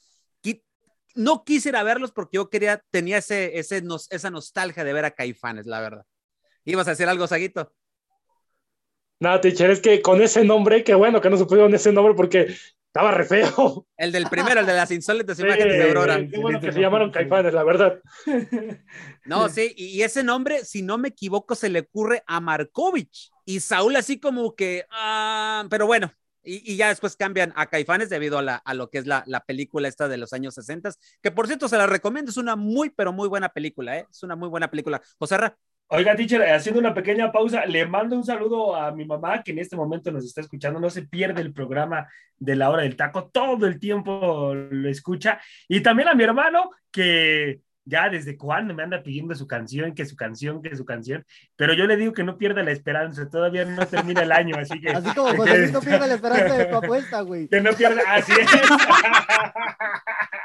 no 1.14 1.44
quise 1.44 1.70
ir 1.70 1.76
a 1.76 1.82
verlos 1.82 2.12
porque 2.12 2.36
yo 2.36 2.50
quería, 2.50 2.82
tenía 2.90 3.18
ese, 3.18 3.58
ese, 3.58 3.82
esa 4.10 4.30
nostalgia 4.30 4.84
de 4.84 4.92
ver 4.92 5.04
a 5.04 5.10
Caifanes, 5.10 5.66
la 5.66 5.80
verdad. 5.80 6.04
¿Ibas 6.64 6.86
a 6.86 6.90
decir 6.90 7.08
algo, 7.08 7.26
Saguito? 7.26 7.72
Nada, 9.20 9.40
teacher, 9.40 9.70
es 9.70 9.80
que 9.80 10.02
con 10.02 10.20
ese 10.20 10.44
nombre, 10.44 10.82
qué 10.82 10.94
bueno 10.94 11.20
que 11.20 11.30
no 11.30 11.36
se 11.36 11.44
pusieron 11.44 11.74
ese 11.74 11.92
nombre 11.92 12.14
porque 12.14 12.56
estaba 12.86 13.10
re 13.12 13.24
feo. 13.24 13.86
El 13.96 14.12
del 14.12 14.28
primero, 14.28 14.60
el 14.60 14.66
de 14.66 14.74
las 14.74 14.90
insólitas 14.90 15.38
imágenes 15.38 15.78
de 15.78 15.84
Aurora. 15.84 16.18
Qué 16.28 16.38
bueno 16.38 16.60
que 16.60 16.72
se 16.72 16.80
llamaron 16.80 17.10
Caifanes, 17.10 17.54
la 17.54 17.64
verdad. 17.64 18.00
No, 19.24 19.48
sí, 19.48 19.72
y 19.76 20.02
ese 20.02 20.24
nombre, 20.24 20.64
si 20.64 20.82
no 20.82 20.98
me 20.98 21.08
equivoco, 21.08 21.54
se 21.54 21.68
le 21.68 21.78
ocurre 21.80 22.24
a 22.26 22.40
Markovich. 22.40 23.30
Y 23.44 23.60
Saúl 23.60 23.94
así 23.94 24.18
como 24.18 24.56
que, 24.56 24.84
ah, 24.90 25.64
pero 25.70 25.86
bueno, 25.86 26.12
Y, 26.44 26.76
ya 26.76 26.88
después 26.88 27.16
cambian 27.16 27.52
a 27.56 27.66
Caifanes 27.66 28.10
debido 28.10 28.38
a, 28.38 28.42
la, 28.42 28.62
lo 28.74 28.90
que 28.90 28.98
es 28.98 29.06
la, 29.06 29.22
la, 29.26 29.44
película 29.44 29.88
esta 29.88 30.08
de 30.08 30.16
los 30.16 30.32
años 30.32 30.54
60, 30.54 30.90
que 31.22 31.30
por 31.30 31.46
cierto 31.46 31.68
se 31.68 31.78
la 31.78 31.86
recomiendo, 31.86 32.30
es 32.30 32.36
una 32.36 32.56
muy, 32.56 32.90
pero 32.90 33.12
muy 33.12 33.28
buena 33.28 33.48
película, 33.50 33.98
¿eh? 33.98 34.06
es 34.10 34.22
una 34.22 34.36
muy 34.36 34.48
buena 34.48 34.68
película. 34.68 35.00
José 35.18 35.36
Oiga, 35.94 36.16
teacher, 36.16 36.40
haciendo 36.50 36.80
una 36.80 36.94
pequeña 36.94 37.30
pausa, 37.30 37.66
le 37.66 37.84
mando 37.84 38.16
un 38.16 38.24
saludo 38.24 38.74
a 38.74 38.92
mi 38.92 39.04
mamá 39.04 39.42
que 39.42 39.52
en 39.52 39.58
este 39.58 39.76
momento 39.76 40.10
nos 40.10 40.24
está 40.24 40.40
escuchando. 40.40 40.80
No 40.80 40.88
se 40.88 41.02
pierde 41.02 41.42
el 41.42 41.52
programa 41.52 42.08
de 42.38 42.56
la 42.56 42.70
hora 42.70 42.82
del 42.82 42.96
taco, 42.96 43.28
todo 43.28 43.66
el 43.66 43.78
tiempo 43.78 44.54
lo 44.54 44.88
escucha. 44.88 45.38
Y 45.68 45.82
también 45.82 46.08
a 46.08 46.14
mi 46.14 46.24
hermano 46.24 46.70
que 46.90 47.60
ya 47.84 48.08
desde 48.08 48.36
cuándo 48.36 48.74
me 48.74 48.82
anda 48.82 49.02
pidiendo 49.02 49.34
su 49.34 49.46
canción, 49.46 49.94
que 49.94 50.06
su 50.06 50.16
canción, 50.16 50.62
que 50.62 50.76
su 50.76 50.84
canción, 50.84 51.24
pero 51.56 51.74
yo 51.74 51.86
le 51.86 51.96
digo 51.96 52.12
que 52.12 52.24
no 52.24 52.38
pierda 52.38 52.62
la 52.62 52.70
esperanza, 52.70 53.28
todavía 53.28 53.64
no 53.64 53.86
termina 53.86 54.22
el 54.22 54.32
año, 54.32 54.56
así 54.56 54.80
que... 54.80 54.90
Así 54.92 55.12
como 55.14 55.34
José 55.36 55.58
Luis 55.58 55.72
no 55.72 55.80
pierde 55.80 56.06
la 56.06 56.14
esperanza 56.14 56.58
de 56.58 56.64
tu 56.66 56.76
apuesta, 56.76 57.20
güey. 57.22 57.48
Que 57.48 57.60
no 57.60 57.72
pierda, 57.72 58.02
así 58.08 58.32
es. 58.32 58.50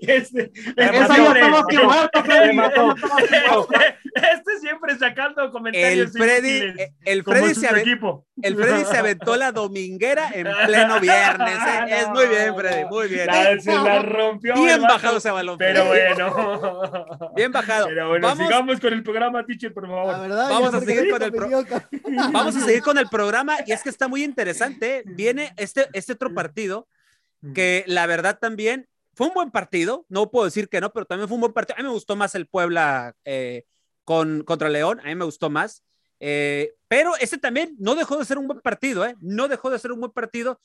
Este, 0.00 0.50
este, 4.14 4.58
siempre 4.60 4.98
sacando 4.98 5.50
comentarios. 5.50 6.14
El 6.14 6.22
Freddy, 6.22 6.80
eh, 6.80 6.94
el 7.04 7.24
Freddy, 7.24 7.54
se 7.54 7.68
aventó, 7.68 8.26
el 8.42 8.56
Freddy 8.56 8.84
se 8.84 8.96
aventó 8.96 9.36
la 9.36 9.52
dominguera 9.52 10.30
en 10.32 10.46
pleno 10.66 11.00
viernes. 11.00 11.54
¿eh? 11.54 12.00
es 12.00 12.08
muy 12.08 12.26
bien, 12.26 12.54
Freddy, 12.56 12.84
muy 12.86 13.08
bien. 13.08 13.28
se 13.60 13.72
la 13.72 14.02
rompió. 14.02 14.54
Bien 14.54 14.82
bajado 14.82 15.18
ese 15.18 15.30
balón. 15.30 15.58
Pero 15.58 15.86
bueno. 15.86 17.30
Bien 17.36 17.52
bajado. 17.52 17.86
Pero 17.86 18.08
bueno, 18.08 18.26
Vamos, 18.26 18.46
sigamos 18.46 18.80
con 18.80 18.92
el 18.92 19.02
programa, 19.02 19.44
teacher, 19.46 19.72
por 19.72 19.86
favor. 19.86 20.28
Vamos 20.28 20.74
a 20.74 20.80
seguir 20.80 21.10
con 21.10 21.22
el 21.22 21.32
Vamos 22.32 22.56
a 22.56 22.60
seguir 22.60 22.82
con 22.82 22.98
el 22.98 23.08
programa 23.08 23.56
y 23.66 23.72
es 23.72 23.82
que 23.82 23.88
está 23.88 24.08
muy 24.08 24.24
interesante. 24.24 25.02
Viene 25.06 25.52
este, 25.56 25.88
este 25.92 26.12
otro 26.12 26.34
partido 26.34 26.88
que 27.54 27.84
la 27.86 28.06
verdad 28.06 28.38
también 28.38 28.89
fue 29.20 29.26
un 29.26 29.34
buen 29.34 29.50
partido, 29.50 30.06
no 30.08 30.30
puedo 30.30 30.46
decir 30.46 30.70
que 30.70 30.80
no, 30.80 30.94
pero 30.94 31.04
también 31.04 31.28
fue 31.28 31.34
un 31.34 31.42
buen 31.42 31.52
partido. 31.52 31.76
A 31.76 31.82
mí 31.82 31.86
me 31.86 31.92
gustó 31.92 32.16
más 32.16 32.34
el 32.34 32.46
Puebla 32.46 33.14
eh, 33.26 33.66
con, 34.02 34.44
contra 34.44 34.70
León, 34.70 34.98
a 35.00 35.08
mí 35.08 35.14
me 35.14 35.26
gustó 35.26 35.50
más. 35.50 35.84
Eh, 36.20 36.72
pero 36.88 37.14
ese 37.18 37.36
también 37.36 37.76
no 37.78 37.96
dejó 37.96 38.16
de 38.16 38.24
ser 38.24 38.38
un 38.38 38.46
buen 38.46 38.62
partido, 38.62 39.04
¿eh? 39.04 39.16
No 39.20 39.46
dejó 39.46 39.68
de 39.68 39.78
ser 39.78 39.92
un 39.92 40.00
buen 40.00 40.12
partido. 40.12 40.58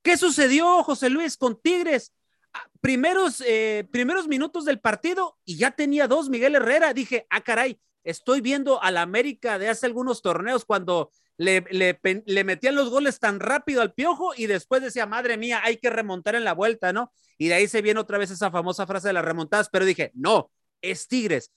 ¿Qué 0.00 0.16
sucedió, 0.16 0.82
José 0.84 1.10
Luis, 1.10 1.36
con 1.36 1.60
Tigres? 1.60 2.14
Ah, 2.54 2.66
primeros, 2.80 3.42
eh, 3.46 3.86
primeros 3.92 4.26
minutos 4.26 4.64
del 4.64 4.80
partido 4.80 5.36
y 5.44 5.58
ya 5.58 5.72
tenía 5.72 6.08
dos 6.08 6.30
Miguel 6.30 6.54
Herrera. 6.54 6.94
Dije, 6.94 7.26
ah, 7.28 7.42
caray, 7.42 7.78
estoy 8.04 8.40
viendo 8.40 8.82
a 8.82 8.90
la 8.90 9.02
América 9.02 9.58
de 9.58 9.68
hace 9.68 9.84
algunos 9.84 10.22
torneos 10.22 10.64
cuando 10.64 11.10
le, 11.38 12.44
metían 12.44 12.74
los 12.74 12.90
goles 12.90 13.18
tan 13.18 13.40
rápido 13.40 13.82
al 13.82 13.92
piojo 13.92 14.32
y 14.36 14.46
después 14.46 14.82
decía, 14.82 15.06
madre 15.06 15.36
mía, 15.36 15.60
hay 15.64 15.76
que 15.76 15.90
remontar 15.90 16.34
en 16.34 16.44
la 16.44 16.54
vuelta, 16.54 16.92
¿no? 16.92 17.12
Y 17.38 17.48
de 17.48 17.54
ahí 17.54 17.68
se 17.68 17.82
viene 17.82 18.00
otra 18.00 18.18
vez 18.18 18.30
esa 18.30 18.50
famosa 18.50 18.86
frase 18.86 19.08
de 19.08 19.14
las 19.14 19.24
remontadas, 19.24 19.68
pero 19.70 19.84
dije, 19.84 20.12
no, 20.14 20.50
es 20.80 21.08
Tigres. 21.08 21.52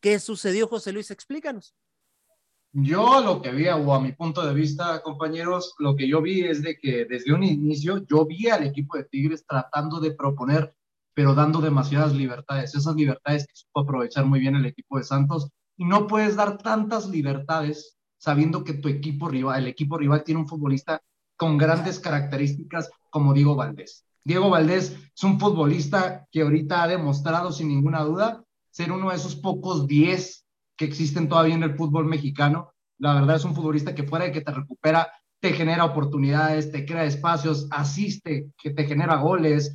¿Qué 0.00 0.18
sucedió, 0.18 0.68
José 0.68 0.92
Luis? 0.92 1.10
Explícanos. 1.10 1.74
Yo 2.72 3.22
lo 3.22 3.40
que 3.40 3.52
vi, 3.52 3.68
o 3.68 3.94
a 3.94 4.00
mi 4.00 4.12
punto 4.12 4.46
de 4.46 4.52
vista, 4.52 5.02
compañeros, 5.02 5.74
lo 5.78 5.96
que 5.96 6.06
yo 6.06 6.20
vi 6.20 6.44
es 6.44 6.62
de 6.62 6.76
que 6.76 7.06
desde 7.06 7.32
un 7.32 7.42
inicio 7.42 8.04
yo 8.06 8.26
vi 8.26 8.48
al 8.48 8.64
equipo 8.64 8.98
de 8.98 9.04
Tigres 9.04 9.46
tratando 9.46 9.98
de 9.98 10.10
proponer, 10.10 10.74
pero 11.14 11.34
dando 11.34 11.62
demasiadas 11.62 12.14
libertades, 12.14 12.74
esas 12.74 12.94
libertades 12.94 13.46
que 13.46 13.56
supo 13.56 13.80
aprovechar 13.80 14.26
muy 14.26 14.40
bien 14.40 14.56
el 14.56 14.66
equipo 14.66 14.98
de 14.98 15.04
Santos. 15.04 15.48
Y 15.78 15.86
no 15.86 16.06
puedes 16.06 16.36
dar 16.36 16.58
tantas 16.58 17.08
libertades 17.08 17.96
sabiendo 18.18 18.64
que 18.64 18.74
tu 18.74 18.88
equipo 18.88 19.28
rival, 19.28 19.62
el 19.62 19.68
equipo 19.68 19.98
rival 19.98 20.24
tiene 20.24 20.40
un 20.40 20.48
futbolista 20.48 21.02
con 21.36 21.58
grandes 21.58 22.00
características 22.00 22.90
como 23.10 23.34
Diego 23.34 23.54
Valdés. 23.54 24.04
Diego 24.24 24.50
Valdés 24.50 24.96
es 25.14 25.24
un 25.24 25.38
futbolista 25.38 26.26
que 26.32 26.42
ahorita 26.42 26.82
ha 26.82 26.88
demostrado 26.88 27.52
sin 27.52 27.68
ninguna 27.68 28.02
duda 28.02 28.42
ser 28.70 28.90
uno 28.90 29.10
de 29.10 29.16
esos 29.16 29.36
pocos 29.36 29.86
10 29.86 30.44
que 30.76 30.84
existen 30.84 31.28
todavía 31.28 31.54
en 31.54 31.62
el 31.62 31.76
fútbol 31.76 32.06
mexicano. 32.06 32.72
La 32.98 33.14
verdad 33.14 33.36
es 33.36 33.44
un 33.44 33.54
futbolista 33.54 33.94
que 33.94 34.02
fuera 34.02 34.24
de 34.24 34.32
que 34.32 34.40
te 34.40 34.52
recupera, 34.52 35.10
te 35.40 35.52
genera 35.52 35.84
oportunidades, 35.84 36.72
te 36.72 36.84
crea 36.84 37.04
espacios, 37.04 37.68
asiste, 37.70 38.50
que 38.58 38.70
te 38.70 38.84
genera 38.84 39.16
goles. 39.16 39.72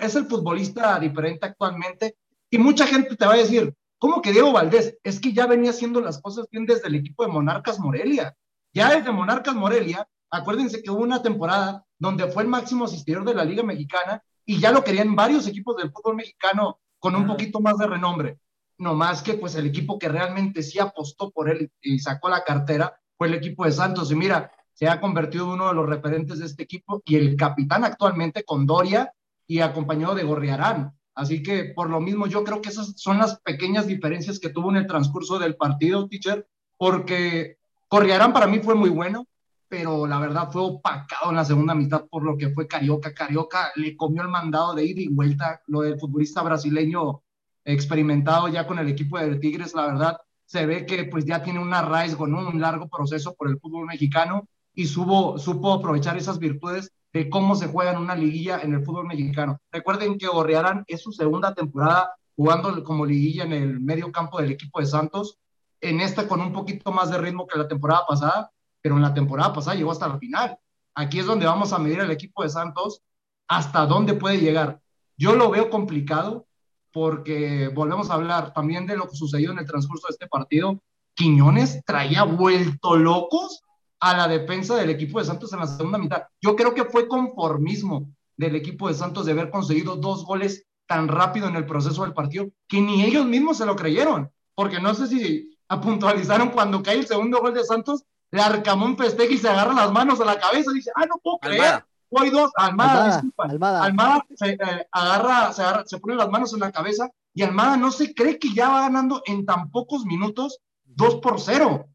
Es 0.00 0.14
el 0.14 0.26
futbolista 0.26 0.98
diferente 0.98 1.46
actualmente 1.46 2.16
y 2.50 2.58
mucha 2.58 2.86
gente 2.86 3.16
te 3.16 3.26
va 3.26 3.34
a 3.34 3.38
decir, 3.38 3.74
¿Cómo 3.98 4.22
que 4.22 4.32
Diego 4.32 4.52
Valdés? 4.52 4.96
Es 5.02 5.20
que 5.20 5.32
ya 5.32 5.46
venía 5.46 5.70
haciendo 5.70 6.00
las 6.00 6.22
cosas 6.22 6.46
bien 6.50 6.66
desde 6.66 6.86
el 6.88 6.94
equipo 6.94 7.24
de 7.24 7.32
Monarcas 7.32 7.80
Morelia. 7.80 8.36
Ya 8.72 8.94
desde 8.94 9.10
Monarcas 9.10 9.54
Morelia, 9.54 10.08
acuérdense 10.30 10.82
que 10.82 10.90
hubo 10.90 11.02
una 11.02 11.20
temporada 11.20 11.84
donde 11.98 12.28
fue 12.28 12.44
el 12.44 12.48
máximo 12.48 12.84
asistidor 12.84 13.24
de 13.24 13.34
la 13.34 13.44
Liga 13.44 13.62
Mexicana 13.62 14.22
y 14.44 14.60
ya 14.60 14.70
lo 14.70 14.84
querían 14.84 15.16
varios 15.16 15.46
equipos 15.48 15.76
del 15.76 15.90
fútbol 15.90 16.16
mexicano 16.16 16.80
con 16.98 17.16
un 17.16 17.26
poquito 17.26 17.60
más 17.60 17.76
de 17.78 17.86
renombre. 17.86 18.38
No 18.78 18.94
más 18.94 19.22
que 19.22 19.34
pues 19.34 19.56
el 19.56 19.66
equipo 19.66 19.98
que 19.98 20.08
realmente 20.08 20.62
sí 20.62 20.78
apostó 20.78 21.30
por 21.30 21.50
él 21.50 21.70
y 21.80 21.98
sacó 21.98 22.28
la 22.28 22.44
cartera 22.44 22.98
fue 23.16 23.26
el 23.26 23.34
equipo 23.34 23.64
de 23.64 23.72
Santos. 23.72 24.12
Y 24.12 24.14
mira, 24.14 24.52
se 24.72 24.88
ha 24.88 25.00
convertido 25.00 25.46
en 25.46 25.50
uno 25.52 25.68
de 25.68 25.74
los 25.74 25.88
referentes 25.88 26.38
de 26.38 26.46
este 26.46 26.62
equipo 26.62 27.02
y 27.04 27.16
el 27.16 27.36
capitán 27.36 27.84
actualmente 27.84 28.44
con 28.44 28.64
Doria 28.64 29.12
y 29.46 29.58
acompañado 29.58 30.14
de 30.14 30.22
Gorriarán. 30.22 30.97
Así 31.18 31.42
que 31.42 31.64
por 31.64 31.90
lo 31.90 32.00
mismo 32.00 32.28
yo 32.28 32.44
creo 32.44 32.62
que 32.62 32.68
esas 32.68 32.92
son 32.96 33.18
las 33.18 33.40
pequeñas 33.40 33.88
diferencias 33.88 34.38
que 34.38 34.50
tuvo 34.50 34.70
en 34.70 34.76
el 34.76 34.86
transcurso 34.86 35.36
del 35.40 35.56
partido, 35.56 36.08
teacher, 36.08 36.46
porque 36.76 37.58
Corriarán 37.88 38.32
para 38.32 38.46
mí 38.46 38.60
fue 38.60 38.76
muy 38.76 38.88
bueno, 38.88 39.26
pero 39.66 40.06
la 40.06 40.20
verdad 40.20 40.48
fue 40.52 40.62
opacado 40.62 41.30
en 41.30 41.36
la 41.36 41.44
segunda 41.44 41.74
mitad 41.74 42.04
por 42.08 42.22
lo 42.22 42.36
que 42.36 42.50
fue 42.50 42.68
Carioca. 42.68 43.14
Carioca 43.14 43.72
le 43.74 43.96
comió 43.96 44.22
el 44.22 44.28
mandado 44.28 44.74
de 44.74 44.84
ida 44.84 45.00
y 45.00 45.08
vuelta, 45.08 45.60
lo 45.66 45.80
del 45.80 45.98
futbolista 45.98 46.42
brasileño 46.42 47.22
experimentado 47.64 48.46
ya 48.46 48.64
con 48.64 48.78
el 48.78 48.86
equipo 48.86 49.18
de 49.18 49.34
Tigres, 49.40 49.74
la 49.74 49.86
verdad 49.86 50.18
se 50.44 50.66
ve 50.66 50.86
que 50.86 51.04
pues 51.04 51.24
ya 51.24 51.42
tiene 51.42 51.58
un 51.58 51.74
arraigo, 51.74 52.28
¿no? 52.28 52.46
un 52.48 52.60
largo 52.60 52.88
proceso 52.88 53.34
por 53.34 53.48
el 53.48 53.58
fútbol 53.58 53.86
mexicano 53.86 54.46
y 54.72 54.86
supo, 54.86 55.36
supo 55.36 55.72
aprovechar 55.72 56.16
esas 56.16 56.38
virtudes 56.38 56.92
de 57.12 57.30
cómo 57.30 57.56
se 57.56 57.68
juega 57.68 57.92
en 57.92 57.98
una 57.98 58.14
liguilla 58.14 58.60
en 58.60 58.74
el 58.74 58.84
fútbol 58.84 59.06
mexicano. 59.06 59.60
Recuerden 59.72 60.18
que 60.18 60.26
Gorriarán 60.26 60.84
es 60.86 61.02
su 61.02 61.12
segunda 61.12 61.54
temporada 61.54 62.14
jugando 62.36 62.82
como 62.84 63.04
liguilla 63.04 63.44
en 63.44 63.52
el 63.52 63.80
medio 63.80 64.12
campo 64.12 64.40
del 64.40 64.52
equipo 64.52 64.80
de 64.80 64.86
Santos, 64.86 65.38
en 65.80 66.00
esta 66.00 66.28
con 66.28 66.40
un 66.40 66.52
poquito 66.52 66.92
más 66.92 67.10
de 67.10 67.18
ritmo 67.18 67.46
que 67.46 67.58
la 67.58 67.66
temporada 67.66 68.04
pasada, 68.06 68.52
pero 68.80 68.96
en 68.96 69.02
la 69.02 69.14
temporada 69.14 69.52
pasada 69.52 69.76
llegó 69.76 69.90
hasta 69.90 70.08
la 70.08 70.18
final. 70.18 70.58
Aquí 70.94 71.18
es 71.18 71.26
donde 71.26 71.46
vamos 71.46 71.72
a 71.72 71.78
medir 71.78 72.00
al 72.00 72.10
equipo 72.10 72.42
de 72.42 72.48
Santos 72.48 73.02
hasta 73.48 73.86
dónde 73.86 74.14
puede 74.14 74.38
llegar. 74.38 74.80
Yo 75.16 75.34
lo 75.34 75.50
veo 75.50 75.70
complicado 75.70 76.46
porque 76.92 77.68
volvemos 77.74 78.10
a 78.10 78.14
hablar 78.14 78.52
también 78.52 78.86
de 78.86 78.96
lo 78.96 79.08
que 79.08 79.16
sucedió 79.16 79.50
en 79.52 79.58
el 79.58 79.66
transcurso 79.66 80.06
de 80.08 80.12
este 80.12 80.28
partido. 80.28 80.80
Quiñones 81.14 81.82
traía 81.84 82.22
vuelto 82.22 82.96
locos 82.96 83.62
a 84.00 84.16
la 84.16 84.28
defensa 84.28 84.76
del 84.76 84.90
equipo 84.90 85.18
de 85.18 85.24
Santos 85.24 85.52
en 85.52 85.60
la 85.60 85.66
segunda 85.66 85.98
mitad. 85.98 86.24
Yo 86.40 86.54
creo 86.56 86.74
que 86.74 86.84
fue 86.84 87.08
conformismo 87.08 88.10
del 88.36 88.54
equipo 88.56 88.88
de 88.88 88.94
Santos 88.94 89.26
de 89.26 89.32
haber 89.32 89.50
conseguido 89.50 89.96
dos 89.96 90.24
goles 90.24 90.64
tan 90.86 91.08
rápido 91.08 91.48
en 91.48 91.56
el 91.56 91.66
proceso 91.66 92.02
del 92.02 92.14
partido 92.14 92.48
que 92.66 92.80
ni 92.80 93.04
ellos 93.04 93.26
mismos 93.26 93.58
se 93.58 93.66
lo 93.66 93.76
creyeron, 93.76 94.30
porque 94.54 94.80
no 94.80 94.94
sé 94.94 95.06
si 95.06 95.58
apuntualizaron 95.68 96.50
cuando 96.50 96.82
cae 96.82 96.96
el 96.96 97.06
segundo 97.06 97.40
gol 97.40 97.52
de 97.52 97.64
Santos, 97.64 98.04
le 98.30 98.40
Arcamón 98.40 98.96
festeja 98.96 99.32
y 99.32 99.38
se 99.38 99.48
agarra 99.48 99.74
las 99.74 99.92
manos 99.92 100.20
a 100.20 100.24
la 100.24 100.38
cabeza 100.38 100.70
y 100.70 100.76
dice, 100.76 100.90
ah, 100.94 101.06
no 101.06 101.18
puedo 101.22 101.38
creer, 101.38 101.84
hoy 102.10 102.30
dos, 102.30 102.50
Almada, 102.56 103.22
Almada, 103.36 103.84
Almada. 103.84 104.26
se, 104.34 104.50
eh, 104.50 104.86
agarra, 104.90 105.52
se, 105.52 105.62
agarra, 105.62 105.84
se 105.86 105.98
pone 105.98 106.14
las 106.14 106.30
manos 106.30 106.52
en 106.54 106.60
la 106.60 106.72
cabeza 106.72 107.10
y 107.34 107.42
Almada 107.42 107.76
no 107.76 107.90
se 107.90 108.14
cree 108.14 108.38
que 108.38 108.52
ya 108.54 108.68
va 108.68 108.80
ganando 108.82 109.22
en 109.26 109.44
tan 109.44 109.70
pocos 109.70 110.04
minutos 110.04 110.60
2 110.84 111.16
por 111.16 111.40
0 111.40 111.86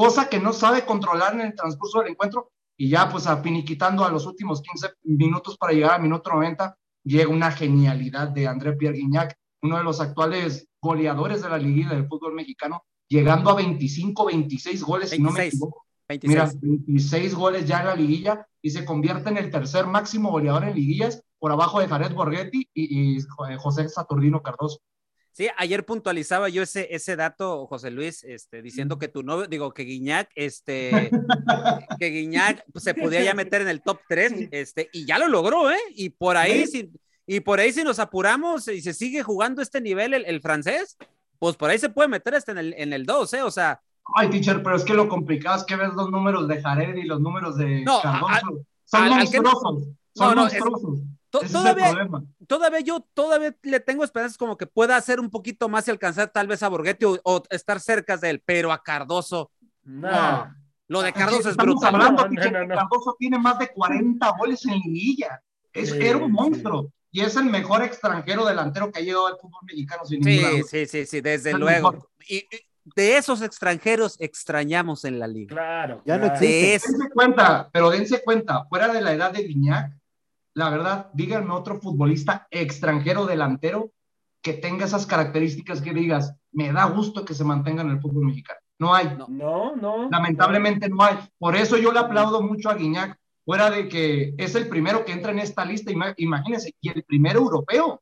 cosa 0.00 0.30
que 0.30 0.40
no 0.40 0.54
sabe 0.54 0.86
controlar 0.86 1.34
en 1.34 1.42
el 1.42 1.54
transcurso 1.54 1.98
del 2.00 2.12
encuentro 2.12 2.52
y 2.74 2.88
ya 2.88 3.10
pues 3.10 3.28
finiquitando 3.42 4.02
a 4.02 4.10
los 4.10 4.24
últimos 4.24 4.62
15 4.62 4.94
minutos 5.02 5.58
para 5.58 5.74
llegar 5.74 5.92
al 5.92 6.02
minuto 6.02 6.30
90, 6.30 6.74
llega 7.04 7.28
una 7.28 7.52
genialidad 7.52 8.28
de 8.28 8.48
André 8.48 8.72
Pierre 8.72 8.96
Guignac, 8.96 9.36
uno 9.60 9.76
de 9.76 9.84
los 9.84 10.00
actuales 10.00 10.66
goleadores 10.80 11.42
de 11.42 11.50
la 11.50 11.58
liguilla 11.58 11.90
del 11.90 12.08
fútbol 12.08 12.32
mexicano, 12.32 12.82
llegando 13.08 13.50
a 13.50 13.56
25, 13.56 14.24
26 14.24 14.82
goles, 14.84 15.10
si 15.10 15.18
no 15.18 15.32
me 15.32 15.48
equivoco. 15.48 15.84
26. 16.08 16.34
Mira, 16.34 16.50
26 16.62 17.34
goles 17.34 17.66
ya 17.66 17.80
en 17.80 17.86
la 17.88 17.94
liguilla 17.94 18.48
y 18.62 18.70
se 18.70 18.86
convierte 18.86 19.28
en 19.28 19.36
el 19.36 19.50
tercer 19.50 19.86
máximo 19.86 20.30
goleador 20.30 20.64
en 20.64 20.76
liguillas 20.76 21.22
por 21.38 21.52
abajo 21.52 21.78
de 21.78 21.88
Jared 21.88 22.14
Borghetti 22.14 22.66
y, 22.72 23.16
y 23.18 23.20
José 23.58 23.86
Saturnino 23.90 24.40
Cardoso. 24.40 24.80
Sí, 25.32 25.48
ayer 25.56 25.86
puntualizaba 25.86 26.48
yo 26.48 26.62
ese, 26.62 26.88
ese 26.94 27.14
dato, 27.16 27.66
José 27.68 27.90
Luis, 27.90 28.24
este, 28.24 28.62
diciendo 28.62 28.98
que 28.98 29.08
tu 29.08 29.22
novio, 29.22 29.46
digo, 29.46 29.72
que 29.72 29.84
Guiñac, 29.84 30.28
este, 30.34 31.10
que 32.00 32.10
Guiñac 32.10 32.64
pues, 32.72 32.82
se 32.84 32.94
podía 32.94 33.22
ya 33.22 33.34
meter 33.34 33.62
en 33.62 33.68
el 33.68 33.80
top 33.80 34.00
3, 34.08 34.48
este, 34.50 34.88
y 34.92 35.06
ya 35.06 35.18
lo 35.18 35.28
logró, 35.28 35.70
¿eh? 35.70 35.78
Y 35.94 36.10
por 36.10 36.36
ahí, 36.36 36.66
si, 36.66 36.90
y 37.26 37.40
por 37.40 37.60
ahí 37.60 37.72
si 37.72 37.84
nos 37.84 38.00
apuramos 38.00 38.66
y 38.68 38.82
se 38.82 38.92
sigue 38.92 39.22
jugando 39.22 39.62
este 39.62 39.80
nivel 39.80 40.14
el, 40.14 40.40
francés, 40.42 40.96
pues 41.38 41.56
por 41.56 41.70
ahí 41.70 41.78
se 41.78 41.90
puede 41.90 42.08
meter 42.08 42.34
hasta 42.34 42.50
en 42.52 42.58
el, 42.58 42.74
en 42.76 42.92
el 42.92 43.06
2, 43.06 43.34
¿eh? 43.34 43.42
O 43.42 43.50
sea. 43.52 43.80
Ay, 44.16 44.28
teacher, 44.30 44.62
pero 44.64 44.74
es 44.74 44.82
que 44.84 44.94
lo 44.94 45.08
complicado 45.08 45.56
es 45.58 45.64
que 45.64 45.76
ves 45.76 45.90
los 45.94 46.10
números 46.10 46.48
de 46.48 46.60
Jared 46.60 46.96
y 46.96 47.04
los 47.04 47.20
números 47.20 47.56
de 47.56 47.82
no, 47.82 48.02
Son 48.02 48.14
al- 49.04 49.12
al 49.12 49.30
que- 49.30 49.40
monstruosos. 49.40 49.84
Son 50.12 50.28
No, 50.30 50.34
no, 50.34 50.46
es- 50.48 50.58
monstruosos. 50.58 50.98
To- 51.30 51.38
Ese 51.38 51.46
es 51.46 51.54
el 51.54 51.60
todavía, 51.60 51.90
problema. 51.90 52.24
todavía 52.46 52.80
yo 52.80 53.06
todavía 53.14 53.54
le 53.62 53.80
tengo 53.80 54.02
esperanzas 54.04 54.36
como 54.36 54.56
que 54.56 54.66
pueda 54.66 54.96
hacer 54.96 55.20
un 55.20 55.30
poquito 55.30 55.68
más 55.68 55.86
y 55.86 55.90
alcanzar 55.92 56.28
tal 56.30 56.46
vez 56.48 56.62
a 56.62 56.68
Borghetti 56.68 57.04
o, 57.04 57.18
o 57.22 57.42
estar 57.50 57.78
cerca 57.80 58.16
de 58.16 58.30
él, 58.30 58.42
pero 58.44 58.72
a 58.72 58.82
Cardoso, 58.82 59.50
No. 59.84 60.52
lo 60.88 61.02
de 61.02 61.12
Cardoso 61.12 61.40
es 61.42 61.46
Estamos 61.52 61.74
brutal. 61.76 61.94
hablando, 61.94 62.22
No, 62.22 62.28
no, 62.28 62.30
Piche, 62.34 62.50
no, 62.50 62.60
que 62.60 62.66
no. 62.66 62.74
Cardoso 62.74 63.16
tiene 63.18 63.38
más 63.38 63.58
de 63.58 63.68
40 63.68 64.30
goles 64.38 64.64
en 64.66 64.74
liguilla. 64.80 65.40
Es, 65.72 65.90
Sí, 65.90 65.98
era 66.00 66.18
un 66.18 66.26
sí. 66.26 66.32
monstruo. 66.32 66.92
Y 67.12 67.20
es 67.22 67.36
el 67.36 67.44
mejor 67.44 67.82
extranjero 67.82 68.44
delantero 68.44 68.90
que 68.90 68.98
ha 69.00 69.02
llegado 69.02 69.26
al 69.28 69.36
fútbol 69.40 69.60
mexicano 69.66 70.04
sin 70.04 70.22
Sí, 70.22 70.30
ninguna 70.30 70.50
duda. 70.50 70.62
sí, 70.68 70.86
sí, 70.86 71.06
sí, 71.06 71.20
desde 71.20 71.50
Es 71.50 71.58
luego. 71.58 72.08
Y, 72.28 72.36
y 72.38 72.46
de 72.96 73.16
esos 73.16 73.42
extranjeros 73.42 74.16
extrañamos 74.20 75.04
en 75.04 75.18
la 75.20 75.26
liga. 75.28 75.54
Claro. 75.54 76.02
Ya 76.06 76.18
no 76.18 76.26
existe. 76.26 76.88
Dense 76.90 77.10
cuenta, 77.14 77.68
pero 77.72 77.90
dense 77.90 78.22
cuenta, 78.24 78.64
fuera 78.68 78.88
de 78.92 79.00
la 79.00 79.12
edad 79.12 79.32
de 79.32 79.42
Guiñac, 79.42 79.92
la 80.54 80.70
verdad, 80.70 81.10
díganme 81.14 81.52
otro 81.52 81.80
futbolista 81.80 82.46
extranjero 82.50 83.26
delantero 83.26 83.90
que 84.42 84.54
tenga 84.54 84.86
esas 84.86 85.06
características 85.06 85.80
que 85.82 85.92
digas, 85.92 86.34
me 86.52 86.72
da 86.72 86.84
gusto 86.86 87.24
que 87.24 87.34
se 87.34 87.44
mantenga 87.44 87.82
en 87.82 87.90
el 87.90 88.00
fútbol 88.00 88.24
mexicano. 88.26 88.58
No 88.78 88.94
hay. 88.94 89.14
No. 89.16 89.26
No, 89.28 89.76
no. 89.76 90.08
Lamentablemente 90.10 90.88
no 90.88 91.02
hay. 91.02 91.18
Por 91.38 91.54
eso 91.54 91.76
yo 91.76 91.92
le 91.92 91.98
aplaudo 91.98 92.40
mucho 92.40 92.70
a 92.70 92.74
Guiñac, 92.74 93.18
fuera 93.44 93.70
de 93.70 93.88
que 93.88 94.34
es 94.38 94.54
el 94.54 94.68
primero 94.68 95.04
que 95.04 95.12
entra 95.12 95.32
en 95.32 95.38
esta 95.40 95.64
lista, 95.64 95.90
ima- 95.92 96.14
imagínense, 96.16 96.74
y 96.80 96.88
el 96.88 97.04
primer 97.04 97.36
europeo, 97.36 98.00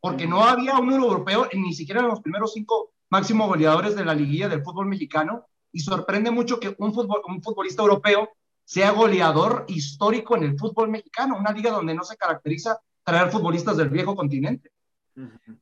porque 0.00 0.26
no 0.26 0.44
había 0.44 0.78
un 0.78 0.92
europeo 0.92 1.48
ni 1.52 1.74
siquiera 1.74 2.00
en 2.00 2.08
los 2.08 2.20
primeros 2.20 2.52
cinco 2.54 2.92
máximos 3.10 3.48
goleadores 3.48 3.94
de 3.94 4.04
la 4.04 4.14
liguilla 4.14 4.48
del 4.48 4.62
fútbol 4.62 4.86
mexicano, 4.86 5.44
y 5.72 5.80
sorprende 5.80 6.30
mucho 6.30 6.58
que 6.58 6.74
un, 6.78 6.92
un 7.28 7.42
futbolista 7.42 7.82
europeo 7.82 8.30
sea 8.64 8.90
goleador 8.92 9.64
histórico 9.68 10.36
en 10.36 10.44
el 10.44 10.58
fútbol 10.58 10.88
mexicano, 10.88 11.36
una 11.38 11.52
liga 11.52 11.70
donde 11.70 11.94
no 11.94 12.02
se 12.04 12.16
caracteriza 12.16 12.78
traer 13.04 13.30
futbolistas 13.30 13.76
del 13.76 13.90
viejo 13.90 14.16
continente. 14.16 14.70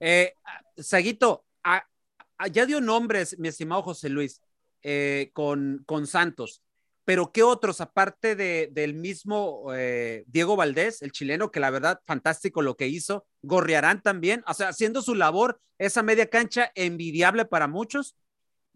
Eh, 0.01 0.35
Saguito, 0.77 1.45
a- 1.65 1.85
a- 2.39 2.49
ya 2.49 2.65
dio 2.67 2.81
nombres, 2.81 3.39
mi 3.39 3.49
estimado 3.49 3.83
José 3.83 4.09
Luis, 4.09 4.41
eh, 4.83 5.31
con, 5.33 5.83
con 5.87 6.07
Santos, 6.07 6.63
pero 7.05 7.33
¿qué 7.33 7.43
otros, 7.43 7.81
aparte 7.81 8.37
de, 8.37 8.69
del 8.73 8.95
mismo 8.95 9.67
eh, 9.75 10.23
Diego 10.29 10.55
Valdés, 10.55 11.03
el 11.03 11.11
chileno, 11.11 11.51
que 11.51 11.59
la 11.61 11.71
verdad, 11.71 12.01
fantástico 12.07 12.63
lo 12.63 12.77
que 12.77 12.87
hizo, 12.87 13.27
Gorriarán 13.43 14.03
también, 14.03 14.45
o 14.47 14.55
sea, 14.55 14.69
haciendo 14.69 15.03
su 15.03 15.17
labor, 15.17 15.61
esa 15.79 16.03
media 16.05 16.31
cancha 16.31 16.71
envidiable 16.77 17.45
para 17.45 17.67
muchos, 17.67 18.17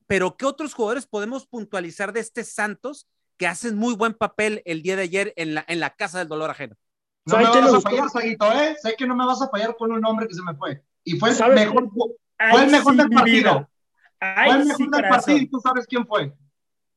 pero 0.08 0.36
¿qué 0.36 0.44
otros 0.44 0.74
jugadores 0.74 1.06
podemos 1.06 1.46
puntualizar 1.46 2.12
de 2.12 2.20
este 2.20 2.42
Santos 2.42 3.06
que 3.36 3.46
hacen 3.46 3.76
muy 3.76 3.94
buen 3.94 4.14
papel 4.14 4.62
el 4.64 4.82
día 4.82 4.96
de 4.96 5.02
ayer 5.02 5.32
en 5.36 5.54
la, 5.54 5.64
en 5.68 5.80
la 5.80 5.90
casa 5.90 6.18
del 6.18 6.28
dolor 6.28 6.50
ajeno? 6.50 6.76
No 7.24 7.32
¿Sabe 7.32 7.44
me 7.44 7.60
vas 7.60 7.72
me 7.72 7.78
a 7.78 7.80
fallar, 7.80 8.08
Saguito, 8.08 8.52
¿eh? 8.52 8.76
Sé 8.80 8.94
que 8.96 9.06
no 9.06 9.16
me 9.16 9.26
vas 9.26 9.42
a 9.42 9.48
fallar 9.48 9.76
con 9.76 9.90
un 9.92 10.00
nombre 10.00 10.28
que 10.28 10.34
se 10.34 10.42
me 10.42 10.54
fue. 10.54 10.82
Y 11.02 11.18
fue 11.18 11.30
el 11.30 11.34
¿Sabes? 11.34 11.66
mejor, 11.66 11.90
fue 11.90 12.64
el 12.64 12.70
mejor 12.70 12.92
sí, 12.92 12.98
del 12.98 13.10
partido. 13.10 13.70
Fue 14.18 14.48
el 14.50 14.62
sí, 14.62 14.68
mejor 14.68 14.90
del 14.90 15.08
partido 15.10 15.38
y 15.38 15.46
tú 15.48 15.60
sabes 15.60 15.86
quién 15.86 16.06
fue. 16.06 16.32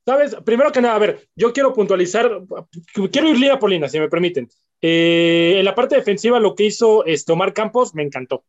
¿Sabes? 0.05 0.35
Primero 0.43 0.71
que 0.71 0.81
nada, 0.81 0.95
a 0.95 0.99
ver, 0.99 1.29
yo 1.35 1.53
quiero 1.53 1.73
puntualizar, 1.73 2.41
quiero 3.11 3.29
ir 3.29 3.59
por 3.59 3.69
línea, 3.69 3.89
si 3.89 3.99
me 3.99 4.09
permiten. 4.09 4.49
Eh, 4.81 5.55
en 5.57 5.65
la 5.65 5.75
parte 5.75 5.95
defensiva, 5.95 6.39
lo 6.39 6.55
que 6.55 6.65
hizo 6.65 7.05
este, 7.05 7.31
Omar 7.31 7.53
Campos 7.53 7.93
me 7.93 8.03
encantó. 8.03 8.43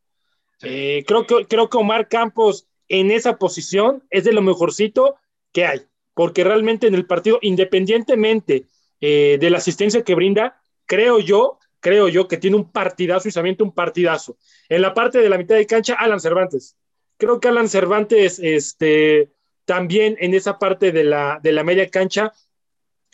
Eh, 0.63 1.05
creo, 1.07 1.27
que, 1.27 1.47
creo 1.47 1.69
que 1.69 1.79
Omar 1.79 2.09
Campos 2.09 2.67
en 2.89 3.11
esa 3.11 3.39
posición 3.39 4.03
es 4.11 4.25
de 4.25 4.33
lo 4.33 4.43
mejorcito 4.43 5.17
que 5.53 5.67
hay, 5.67 5.83
porque 6.15 6.45
realmente 6.45 6.87
en 6.87 6.95
el 6.95 7.07
partido, 7.07 7.39
independientemente 7.43 8.67
eh, 9.01 9.39
de 9.41 9.51
la 9.51 9.59
asistencia 9.59 10.03
que 10.03 10.15
brinda, 10.15 10.61
creo 10.87 11.19
yo, 11.19 11.59
creo 11.81 12.09
yo 12.09 12.29
que 12.29 12.37
tiene 12.37 12.57
un 12.57 12.71
partidazo 12.71 13.29
y 13.29 13.33
se 13.33 13.41
avienta 13.41 13.65
un 13.65 13.75
partidazo. 13.75 14.37
En 14.69 14.83
la 14.83 14.95
parte 14.95 15.19
de 15.19 15.29
la 15.29 15.39
mitad 15.39 15.57
de 15.57 15.67
cancha, 15.67 15.95
Alan 15.95 16.21
Cervantes. 16.21 16.77
Creo 17.17 17.41
que 17.41 17.49
Alan 17.49 17.69
Cervantes, 17.69 18.39
este, 18.39 19.33
también 19.65 20.17
en 20.21 20.35
esa 20.35 20.59
parte 20.59 20.93
de 20.93 21.05
la, 21.05 21.41
de 21.43 21.53
la 21.53 21.65
media 21.65 21.89
cancha 21.89 22.33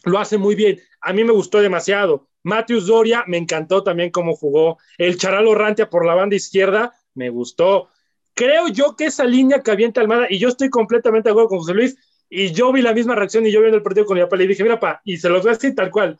lo 0.04 0.18
hace 0.18 0.38
muy 0.38 0.54
bien. 0.54 0.80
A 1.00 1.12
mí 1.12 1.24
me 1.24 1.32
gustó 1.32 1.60
demasiado. 1.60 2.28
Matthews 2.42 2.86
Doria 2.86 3.24
me 3.26 3.38
encantó 3.38 3.82
también 3.82 4.10
cómo 4.10 4.36
jugó. 4.36 4.78
El 4.98 5.18
Charalo 5.18 5.54
Rantia 5.54 5.90
por 5.90 6.06
la 6.06 6.14
banda 6.14 6.36
izquierda 6.36 6.94
me 7.14 7.28
gustó. 7.28 7.88
Creo 8.34 8.68
yo 8.68 8.94
que 8.96 9.06
esa 9.06 9.24
línea 9.24 9.62
que 9.62 9.70
avienta 9.70 10.00
Almada, 10.00 10.26
y 10.30 10.38
yo 10.38 10.48
estoy 10.48 10.70
completamente 10.70 11.28
de 11.28 11.32
acuerdo 11.32 11.48
con 11.48 11.58
José 11.58 11.74
Luis, 11.74 11.96
y 12.28 12.52
yo 12.52 12.72
vi 12.72 12.82
la 12.82 12.94
misma 12.94 13.14
reacción 13.14 13.46
y 13.46 13.52
yo 13.52 13.60
viendo 13.60 13.76
el 13.76 13.82
partido 13.82 14.06
con 14.06 14.16
mi 14.16 14.22
papá 14.22 14.36
le 14.36 14.46
dije, 14.46 14.62
mira, 14.62 14.80
pa, 14.80 15.00
y 15.04 15.16
se 15.16 15.28
los 15.28 15.42
voy 15.42 15.52
a 15.52 15.74
tal 15.74 15.90
cual. 15.90 16.18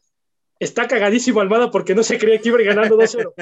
Está 0.59 0.89
cagadísimo 0.89 1.41
Almada 1.41 1.71
porque 1.71 1.95
no 1.95 2.03
se 2.03 2.17
creía 2.19 2.41
que 2.41 2.49
iba 2.49 2.59
ganando 2.63 2.97
2-0. 2.97 3.35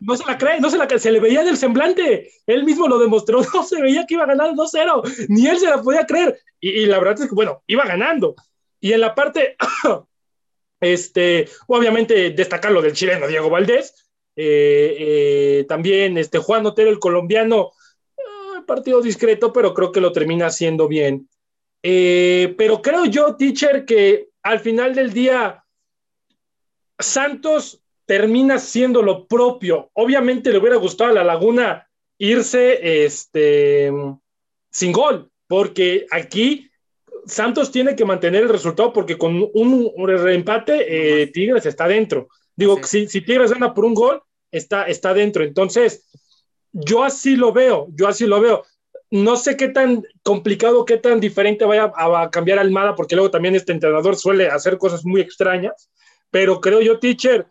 No 0.00 0.16
se 0.16 0.24
la 0.24 0.38
cree, 0.38 0.60
no 0.60 0.70
se 0.70 0.78
la 0.78 0.86
cree, 0.86 1.00
se 1.00 1.10
le 1.10 1.18
veía 1.18 1.42
en 1.42 1.48
el 1.48 1.56
semblante. 1.56 2.30
Él 2.46 2.62
mismo 2.62 2.86
lo 2.86 2.98
demostró, 2.98 3.40
no 3.54 3.64
se 3.64 3.82
veía 3.82 4.06
que 4.06 4.14
iba 4.14 4.24
ganar 4.24 4.52
2-0, 4.52 5.26
ni 5.28 5.48
él 5.48 5.58
se 5.58 5.66
la 5.66 5.82
podía 5.82 6.06
creer. 6.06 6.38
Y, 6.60 6.70
y, 6.70 6.86
la 6.86 6.98
verdad 6.98 7.20
es 7.20 7.28
que, 7.28 7.34
bueno, 7.34 7.64
iba 7.66 7.84
ganando. 7.84 8.36
Y 8.80 8.92
en 8.92 9.00
la 9.00 9.14
parte, 9.14 9.56
este, 10.80 11.48
obviamente 11.66 12.30
destacar 12.30 12.70
lo 12.70 12.82
del 12.82 12.92
chileno 12.92 13.26
Diego 13.26 13.50
Valdés, 13.50 13.94
eh, 14.36 14.96
eh, 14.98 15.64
también 15.68 16.16
este 16.16 16.38
Juan 16.38 16.64
Otero, 16.64 16.88
el 16.88 16.98
colombiano, 16.98 17.72
eh, 18.16 18.62
partido 18.66 19.02
discreto, 19.02 19.52
pero 19.52 19.74
creo 19.74 19.92
que 19.92 20.00
lo 20.00 20.12
termina 20.12 20.46
haciendo 20.46 20.88
bien. 20.88 21.28
Eh, 21.82 22.54
pero 22.58 22.82
creo 22.82 23.06
yo, 23.06 23.36
teacher, 23.36 23.84
que 23.84 24.28
al 24.42 24.60
final 24.60 24.94
del 24.94 25.12
día, 25.12 25.64
Santos 26.98 27.82
termina 28.06 28.58
siendo 28.58 29.02
lo 29.02 29.26
propio. 29.26 29.90
Obviamente 29.94 30.50
le 30.50 30.58
hubiera 30.58 30.76
gustado 30.76 31.10
a 31.10 31.14
la 31.14 31.24
Laguna 31.24 31.86
irse 32.18 33.04
este, 33.04 33.90
sin 34.70 34.92
gol, 34.92 35.30
porque 35.46 36.06
aquí 36.10 36.70
Santos 37.26 37.70
tiene 37.70 37.96
que 37.96 38.04
mantener 38.04 38.42
el 38.42 38.48
resultado 38.48 38.92
porque 38.92 39.16
con 39.16 39.36
un, 39.54 39.90
un 39.94 40.28
empate 40.28 41.22
eh, 41.22 41.26
Tigres 41.28 41.66
está 41.66 41.86
dentro. 41.86 42.28
Digo, 42.56 42.80
si, 42.82 43.08
si, 43.08 43.20
Tigres 43.22 43.52
gana 43.52 43.72
por 43.72 43.84
un 43.84 43.94
gol, 43.94 44.22
está, 44.50 44.84
está 44.84 45.14
dentro. 45.14 45.44
Entonces, 45.44 46.04
yo 46.72 47.04
así 47.04 47.36
lo 47.36 47.52
veo, 47.52 47.88
yo 47.94 48.08
así 48.08 48.26
lo 48.26 48.40
veo. 48.40 48.64
No 49.10 49.36
sé 49.36 49.56
qué 49.56 49.68
tan 49.68 50.04
complicado, 50.22 50.84
qué 50.84 50.96
tan 50.96 51.18
diferente 51.18 51.64
vaya 51.64 51.92
a, 51.94 52.22
a 52.22 52.30
cambiar 52.30 52.58
Almada, 52.58 52.94
porque 52.94 53.16
luego 53.16 53.30
también 53.30 53.54
este 53.54 53.72
entrenador 53.72 54.16
suele 54.16 54.48
hacer 54.48 54.78
cosas 54.78 55.04
muy 55.04 55.20
extrañas, 55.20 55.90
pero 56.30 56.60
creo 56.60 56.80
yo, 56.80 57.00
teacher, 57.00 57.46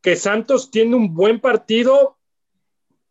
que 0.00 0.14
Santos 0.14 0.70
tiene 0.70 0.94
un 0.94 1.14
buen 1.14 1.40
partido 1.40 2.16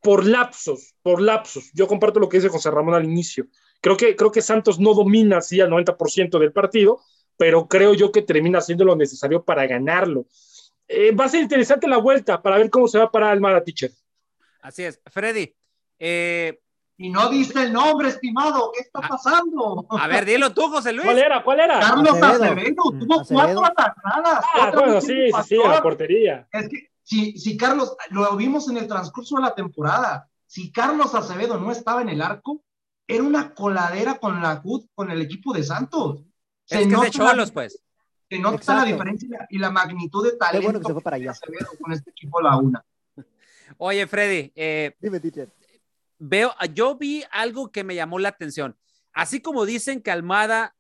por 0.02 0.26
lapsos, 0.26 0.94
por 1.02 1.20
lapsos. 1.20 1.72
Yo 1.74 1.88
comparto 1.88 2.20
lo 2.20 2.30
que 2.30 2.38
dice 2.38 2.48
José 2.48 2.70
Ramón 2.72 2.94
al 2.94 3.06
inicio. 3.06 3.48
Creo 3.82 3.98
que, 3.98 4.16
creo 4.16 4.32
que 4.32 4.42
Santos 4.42 4.80
no 4.80 4.94
domina 4.94 5.40
así 5.40 5.60
al 5.60 5.70
90% 5.70 6.40
del 6.40 6.54
partido, 6.54 7.02
pero 7.38 7.68
creo 7.68 7.94
yo 7.94 8.12
que 8.12 8.22
termina 8.22 8.60
haciendo 8.60 8.86
lo 8.86 8.96
necesario 8.96 9.44
para 9.44 9.68
ganarlo. 9.68 10.28
Eh, 10.88 11.12
va 11.12 11.26
a 11.26 11.30
ser 11.30 11.42
interesante 11.42 11.88
la 11.88 11.98
vuelta 11.98 12.42
para 12.42 12.58
ver 12.58 12.70
cómo 12.70 12.88
se 12.88 13.00
va 13.00 13.12
para 13.12 13.32
Almada, 13.32 13.64
teacher. 13.64 13.92
Así 14.62 14.84
es. 14.84 15.02
Freddy, 15.08 15.56
eh, 16.00 16.60
y 16.98 17.10
no 17.10 17.30
diste 17.30 17.64
el 17.64 17.74
nombre, 17.74 18.10
estimado. 18.10 18.72
¿Qué 18.74 18.82
está 18.82 19.02
pasando? 19.02 19.86
A 19.90 20.08
ver, 20.08 20.26
dilo 20.26 20.54
tú, 20.54 20.70
José 20.70 20.94
Luis. 20.94 21.06
¿Cuál 21.06 21.20
era? 21.20 21.44
¿Cuál 21.44 21.60
era? 21.60 21.80
Carlos 21.80 22.10
Acevedo. 22.10 22.44
Acevedo. 22.44 22.76
Tuvo 22.76 23.22
Acevedo. 23.22 23.62
cuatro 23.62 23.66
atajadas. 23.66 24.46
Ah, 24.54 24.72
bueno, 24.74 25.02
sí, 25.02 25.14
sí, 25.28 25.44
sí, 25.48 25.56
en 25.56 25.72
la 25.72 25.82
portería. 25.82 26.48
Es 26.52 26.70
que 26.70 26.90
si, 27.04 27.38
si 27.38 27.58
Carlos, 27.58 27.96
lo 28.12 28.36
vimos 28.36 28.70
en 28.70 28.78
el 28.78 28.88
transcurso 28.88 29.36
de 29.36 29.42
la 29.42 29.54
temporada, 29.54 30.30
si 30.46 30.72
Carlos 30.72 31.14
Acevedo 31.14 31.60
no 31.60 31.72
estaba 31.72 32.02
en 32.02 32.10
el 32.10 32.22
arco, 32.22 32.64
era 33.08 33.24
una 33.24 33.54
coladera 33.54 34.18
con 34.18 34.42
la 34.42 34.62
CUT, 34.62 34.88
con 34.96 35.12
el 35.12 35.22
equipo 35.22 35.54
de 35.54 35.64
Santos. 35.64 36.24
Se 36.64 36.82
es 36.82 36.88
que 36.88 36.94
es 36.94 37.02
de 37.02 37.12
Cholos, 37.12 37.52
pues. 37.52 37.82
Se 38.30 38.40
nota 38.40 38.56
Exacto. 38.56 38.86
la 38.86 38.92
diferencia 38.92 39.48
y 39.52 39.60
la 39.60 39.70
magnitud 39.70 40.24
de 40.26 40.36
talento 40.38 40.60
Qué 40.60 40.66
bueno 40.66 40.80
que 40.80 40.88
se 40.88 40.94
fue 40.94 41.02
para 41.04 41.18
allá. 41.18 41.32
Acevedo 41.32 41.68
con 41.80 41.92
este 41.92 42.10
equipo 42.10 42.42
la 42.42 42.58
una. 42.58 42.84
Oye, 43.78 44.08
Freddy, 44.08 44.52
eh, 44.56 44.96
Dime, 45.00 45.20
teacher. 45.20 45.50
Veo, 46.18 46.54
yo 46.74 46.96
vi 46.98 47.24
algo 47.32 47.72
que 47.72 47.84
me 47.84 47.96
llamó 47.96 48.20
la 48.20 48.30
atención. 48.30 48.78
Así 49.14 49.42
como 49.42 49.66
dicen 49.66 50.02
que 50.02 50.12
Almada 50.12 50.76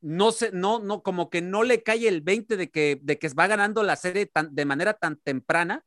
no 0.00 0.32
se, 0.32 0.50
no, 0.52 0.78
no, 0.78 1.02
como 1.02 1.30
que 1.30 1.42
no 1.42 1.62
le 1.62 1.82
cae 1.82 2.08
el 2.08 2.20
20 2.20 2.56
de 2.56 2.70
que, 2.70 2.98
de 3.02 3.18
que 3.18 3.28
va 3.28 3.46
ganando 3.46 3.82
la 3.82 3.96
serie 3.96 4.26
tan, 4.26 4.54
de 4.54 4.64
manera 4.64 4.94
tan 4.94 5.16
temprana. 5.16 5.84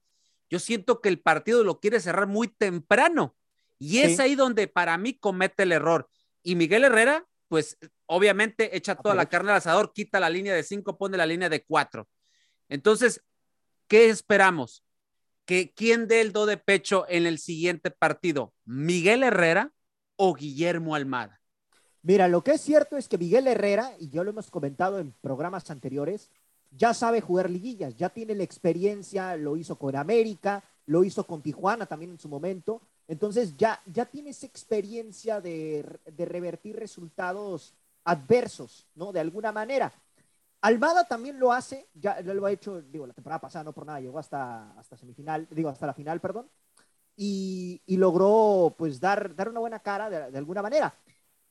Yo 0.49 0.59
siento 0.59 1.01
que 1.01 1.09
el 1.09 1.19
partido 1.19 1.63
lo 1.63 1.79
quiere 1.79 1.99
cerrar 1.99 2.27
muy 2.27 2.47
temprano. 2.47 3.35
Y 3.79 3.99
es 3.99 4.17
sí. 4.17 4.21
ahí 4.21 4.35
donde 4.35 4.67
para 4.67 4.97
mí 4.97 5.13
comete 5.13 5.63
el 5.63 5.71
error. 5.71 6.09
Y 6.43 6.55
Miguel 6.55 6.83
Herrera, 6.83 7.25
pues 7.47 7.77
obviamente 8.05 8.77
echa 8.77 8.95
toda 8.95 9.15
la 9.15 9.27
carne 9.27 9.51
al 9.51 9.57
asador, 9.57 9.93
quita 9.93 10.19
la 10.19 10.29
línea 10.29 10.53
de 10.53 10.63
cinco, 10.63 10.97
pone 10.97 11.17
la 11.17 11.25
línea 11.25 11.49
de 11.49 11.63
cuatro. 11.63 12.07
Entonces, 12.69 13.23
¿qué 13.87 14.09
esperamos? 14.09 14.83
Que 15.45 15.73
quién 15.73 16.07
dé 16.07 16.21
el 16.21 16.31
do 16.31 16.45
de 16.45 16.57
pecho 16.57 17.05
en 17.09 17.25
el 17.25 17.37
siguiente 17.37 17.91
partido, 17.91 18.53
Miguel 18.65 19.23
Herrera 19.23 19.71
o 20.15 20.33
Guillermo 20.33 20.95
Almada. 20.95 21.41
Mira, 22.01 22.27
lo 22.27 22.43
que 22.43 22.51
es 22.51 22.61
cierto 22.61 22.97
es 22.97 23.07
que 23.07 23.17
Miguel 23.17 23.47
Herrera, 23.47 23.93
y 23.99 24.09
yo 24.09 24.23
lo 24.23 24.31
hemos 24.31 24.51
comentado 24.51 24.99
en 24.99 25.13
programas 25.21 25.69
anteriores, 25.71 26.29
ya 26.71 26.93
sabe 26.93 27.21
jugar 27.21 27.49
liguillas, 27.49 27.95
ya 27.95 28.09
tiene 28.09 28.35
la 28.35 28.43
experiencia, 28.43 29.37
lo 29.37 29.55
hizo 29.57 29.77
con 29.77 29.95
América, 29.95 30.63
lo 30.85 31.03
hizo 31.03 31.25
con 31.25 31.41
Tijuana 31.41 31.85
también 31.85 32.11
en 32.11 32.19
su 32.19 32.27
momento. 32.27 32.81
Entonces 33.07 33.55
ya, 33.57 33.81
ya 33.85 34.05
tiene 34.05 34.31
esa 34.31 34.47
experiencia 34.47 35.39
de, 35.39 35.85
de 36.05 36.25
revertir 36.25 36.75
resultados 36.75 37.73
adversos, 38.03 38.87
¿no? 38.95 39.11
De 39.11 39.19
alguna 39.19 39.51
manera. 39.51 39.93
Almada 40.63 41.03
también 41.03 41.41
lo 41.41 41.51
hace, 41.51 41.89
ya, 41.93 42.21
lo 42.21 42.45
ha 42.45 42.51
hecho, 42.51 42.81
digo, 42.83 43.05
la 43.05 43.13
temporada 43.13 43.41
pasada, 43.41 43.65
no 43.65 43.73
por 43.73 43.85
nada, 43.85 43.99
llegó 43.99 44.17
hasta, 44.17 44.71
hasta 44.79 44.95
semifinal, 44.95 45.45
digo, 45.51 45.67
hasta 45.67 45.85
la 45.85 45.93
final, 45.93 46.21
perdón, 46.21 46.49
y, 47.17 47.81
logró, 47.87 48.73
pues, 48.77 49.01
dar, 49.01 49.35
dar 49.35 49.49
una 49.49 49.59
buena 49.59 49.79
cara 49.79 50.09
de, 50.09 50.37
alguna 50.37 50.61
manera. 50.61 50.97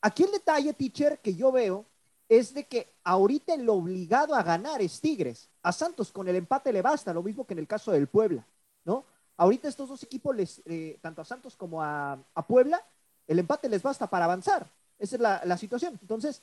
Aquí 0.01 0.23
el 0.23 0.31
detalle, 0.31 0.73
teacher, 0.73 1.19
que 1.19 1.35
yo 1.35 1.51
veo 1.51 1.85
es 2.27 2.55
de 2.55 2.65
que 2.65 2.95
ahorita 3.03 3.53
el 3.53 3.69
obligado 3.69 4.33
a 4.33 4.41
ganar 4.41 4.81
es 4.81 4.99
Tigres. 4.99 5.47
A 5.61 5.71
Santos 5.71 6.11
con 6.11 6.27
el 6.27 6.35
empate 6.35 6.73
le 6.73 6.81
basta, 6.81 7.13
lo 7.13 7.21
mismo 7.21 7.45
que 7.45 7.53
en 7.53 7.59
el 7.59 7.67
caso 7.67 7.91
del 7.91 8.07
Puebla, 8.07 8.47
¿no? 8.83 9.05
Ahorita 9.37 9.67
estos 9.67 9.89
dos 9.89 10.01
equipos, 10.01 10.35
les, 10.35 10.63
eh, 10.65 10.97
tanto 11.01 11.21
a 11.21 11.25
Santos 11.25 11.55
como 11.55 11.83
a, 11.83 12.17
Puebla, 12.47 12.83
el 13.27 13.37
empate 13.37 13.69
les 13.69 13.83
basta 13.83 14.09
para 14.09 14.25
avanzar. 14.25 14.67
Esa 14.97 15.15
es 15.17 15.21
la 15.21 15.57
situación. 15.57 15.99
Entonces, 16.01 16.41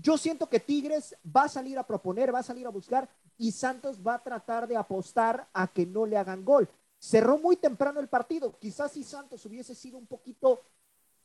yo 0.00 0.18
siento 0.18 0.48
que 0.48 0.60
Tigres 0.60 1.16
va 1.24 1.44
a 1.44 1.48
salir 1.48 1.78
a 1.78 1.86
proponer, 1.86 2.34
va 2.34 2.40
a 2.40 2.44
salir 2.44 2.66
a 2.66 2.70
buscar 2.70 3.08
y 3.36 3.52
Santos 3.52 3.98
va 4.04 4.14
a 4.14 4.22
tratar 4.22 4.66
de 4.66 4.76
apostar 4.76 5.48
a 5.52 5.68
que 5.68 5.86
no 5.86 6.06
le 6.06 6.16
hagan 6.16 6.44
gol. 6.44 6.68
Cerró 6.98 7.38
muy 7.38 7.56
temprano 7.56 8.00
el 8.00 8.08
partido. 8.08 8.58
Quizás 8.58 8.92
si 8.92 9.04
Santos 9.04 9.44
hubiese 9.46 9.74
sido 9.74 9.98
un 9.98 10.06
poquito 10.06 10.60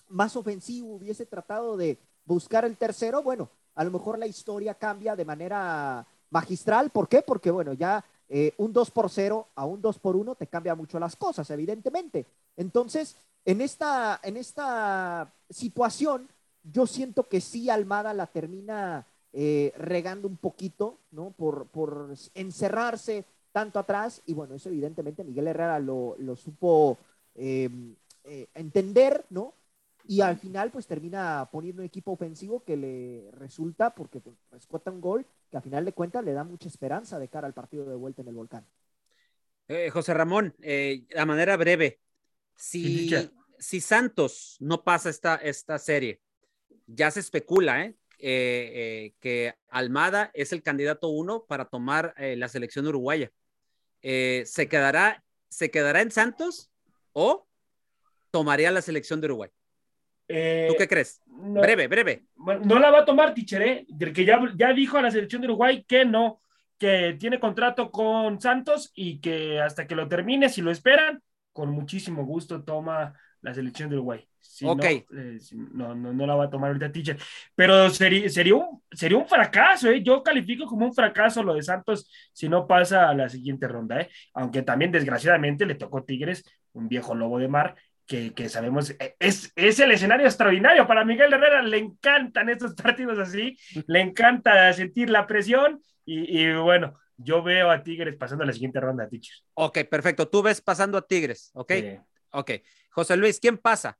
más 0.09 0.35
ofensivo, 0.35 0.95
hubiese 0.95 1.25
tratado 1.25 1.77
de 1.77 1.97
buscar 2.25 2.65
el 2.65 2.77
tercero, 2.77 3.23
bueno, 3.23 3.49
a 3.75 3.83
lo 3.83 3.91
mejor 3.91 4.19
la 4.19 4.27
historia 4.27 4.75
cambia 4.75 5.15
de 5.15 5.25
manera 5.25 6.05
magistral. 6.29 6.89
¿Por 6.91 7.07
qué? 7.07 7.21
Porque, 7.21 7.51
bueno, 7.51 7.73
ya 7.73 8.03
eh, 8.29 8.53
un 8.57 8.71
2 8.71 8.91
por 8.91 9.09
0 9.09 9.47
a 9.55 9.65
un 9.65 9.81
2 9.81 9.99
por 9.99 10.15
1 10.15 10.35
te 10.35 10.47
cambia 10.47 10.75
mucho 10.75 10.99
las 10.99 11.15
cosas, 11.15 11.49
evidentemente. 11.49 12.25
Entonces, 12.55 13.15
en 13.45 13.61
esta, 13.61 14.19
en 14.23 14.37
esta 14.37 15.31
situación, 15.49 16.29
yo 16.63 16.87
siento 16.87 17.27
que 17.27 17.41
sí 17.41 17.69
Almada 17.69 18.13
la 18.13 18.27
termina 18.27 19.05
eh, 19.35 19.73
regando 19.77 20.27
un 20.27 20.37
poquito, 20.37 20.99
¿no? 21.11 21.31
Por, 21.31 21.67
por, 21.67 22.13
encerrarse 22.35 23.25
tanto 23.51 23.79
atrás 23.79 24.21
y 24.25 24.33
bueno, 24.33 24.55
eso 24.55 24.69
evidentemente 24.69 25.23
Miguel 25.23 25.47
Herrera 25.47 25.79
lo, 25.79 26.15
lo 26.19 26.35
supo 26.35 26.99
eh, 27.35 27.69
eh, 28.25 28.47
entender, 28.53 29.25
¿no? 29.29 29.55
Y 30.05 30.21
al 30.21 30.37
final 30.37 30.69
pues 30.69 30.85
termina 30.85 31.49
poniendo 31.51 31.81
un 31.81 31.87
equipo 31.87 32.11
ofensivo 32.11 32.63
que 32.63 32.77
le 32.77 33.31
resulta, 33.31 33.95
porque 33.95 34.19
pues, 34.19 34.35
rescata 34.51 34.91
un 34.91 35.01
gol, 35.01 35.25
que 35.49 35.57
al 35.57 35.63
final 35.63 35.85
de 35.85 35.93
cuentas 35.93 36.23
le 36.23 36.33
da 36.33 36.43
mucha 36.43 36.67
esperanza 36.67 37.17
de 37.17 37.27
cara 37.27 37.47
al 37.47 37.53
partido 37.53 37.85
de 37.85 37.95
vuelta 37.95 38.21
en 38.21 38.27
el 38.27 38.35
volcán. 38.35 38.65
José 39.91 40.13
Ramón, 40.13 40.53
a 41.15 41.25
manera 41.25 41.55
breve, 41.55 42.01
si, 42.55 43.09
si 43.57 43.79
Santos 43.79 44.57
no 44.59 44.83
pasa 44.83 45.09
esta, 45.09 45.35
esta 45.37 45.79
serie, 45.79 46.19
ya 46.87 47.11
se 47.11 47.19
especula 47.19 47.85
¿eh? 47.85 47.95
Eh, 48.19 48.71
eh, 48.73 49.13
que 49.19 49.53
Almada 49.69 50.31
es 50.33 50.53
el 50.53 50.63
candidato 50.63 51.09
uno 51.09 51.45
para 51.45 51.65
tomar 51.65 52.13
la 52.17 52.47
selección 52.47 52.87
uruguaya. 52.87 53.31
¿se, 54.01 54.67
quedará, 54.69 55.23
¿Se 55.49 55.71
quedará 55.71 56.01
en 56.01 56.11
Santos 56.11 56.71
o 57.11 57.47
tomaría 58.31 58.71
la 58.71 58.81
selección 58.81 59.19
de 59.21 59.27
Uruguay? 59.27 59.49
¿Tú 60.27 60.75
qué 60.77 60.87
crees? 60.89 61.21
No, 61.27 61.61
breve, 61.61 61.87
breve. 61.87 62.25
No 62.37 62.79
la 62.79 62.91
va 62.91 62.99
a 62.99 63.05
tomar, 63.05 63.33
Tichere, 63.33 63.85
que 64.13 64.25
ya, 64.25 64.39
ya 64.55 64.73
dijo 64.73 64.97
a 64.97 65.01
la 65.01 65.11
selección 65.11 65.41
de 65.41 65.47
Uruguay 65.47 65.83
que 65.87 66.05
no, 66.05 66.41
que 66.77 67.15
tiene 67.19 67.39
contrato 67.39 67.91
con 67.91 68.41
Santos 68.41 68.91
y 68.95 69.19
que 69.19 69.59
hasta 69.61 69.87
que 69.87 69.95
lo 69.95 70.07
termine, 70.07 70.49
si 70.49 70.61
lo 70.61 70.71
esperan, 70.71 71.21
con 71.51 71.69
muchísimo 71.69 72.25
gusto 72.25 72.63
toma 72.63 73.13
la 73.41 73.53
selección 73.53 73.89
de 73.89 73.95
Uruguay. 73.97 74.27
Si 74.43 74.65
ok. 74.65 74.83
No, 75.09 75.21
eh, 75.21 75.39
si 75.39 75.55
no, 75.55 75.95
no, 75.95 76.13
no, 76.13 76.27
la 76.27 76.35
va 76.35 76.45
a 76.45 76.49
tomar 76.49 76.67
ahorita 76.67 76.91
teacher. 76.91 77.17
Pero 77.55 77.89
sería, 77.89 78.29
sería, 78.29 78.55
un, 78.55 78.83
sería 78.91 79.17
un 79.17 79.27
fracaso, 79.27 79.89
¿eh? 79.89 80.03
Yo 80.03 80.21
califico 80.21 80.65
como 80.65 80.85
un 80.85 80.93
fracaso 80.93 81.41
lo 81.41 81.53
de 81.55 81.63
Santos 81.63 82.11
si 82.33 82.49
no 82.49 82.67
pasa 82.67 83.09
a 83.09 83.13
la 83.15 83.29
siguiente 83.29 83.67
ronda, 83.67 84.01
¿eh? 84.01 84.09
Aunque 84.33 84.61
también, 84.61 84.91
desgraciadamente, 84.91 85.65
le 85.65 85.75
tocó 85.75 86.03
Tigres, 86.03 86.43
un 86.73 86.89
viejo 86.89 87.15
lobo 87.15 87.39
de 87.39 87.47
mar, 87.47 87.75
que, 88.05 88.33
que 88.33 88.49
sabemos, 88.49 88.91
eh, 88.91 89.15
es, 89.17 89.51
es 89.55 89.79
el 89.79 89.91
escenario 89.91 90.25
extraordinario. 90.25 90.85
Para 90.85 91.05
Miguel 91.05 91.33
Herrera 91.33 91.61
le 91.61 91.77
encantan 91.77 92.49
estos 92.49 92.75
partidos 92.75 93.17
así, 93.17 93.57
le 93.87 94.01
encanta 94.01 94.71
sentir 94.73 95.09
la 95.09 95.25
presión 95.25 95.81
y, 96.05 96.41
y 96.41 96.53
bueno, 96.53 96.99
yo 97.17 97.41
veo 97.41 97.71
a 97.71 97.81
Tigres 97.81 98.17
pasando 98.17 98.43
a 98.43 98.47
la 98.47 98.53
siguiente 98.53 98.79
ronda, 98.79 99.07
teacher. 99.07 99.35
Ok, 99.53 99.79
perfecto. 99.89 100.27
Tú 100.27 100.43
ves 100.43 100.61
pasando 100.61 100.97
a 100.97 101.07
Tigres, 101.07 101.51
¿ok? 101.53 101.71
Sí. 101.71 101.97
Ok. 102.31 102.51
José 102.89 103.17
Luis, 103.17 103.39
¿quién 103.39 103.57
pasa? 103.57 103.97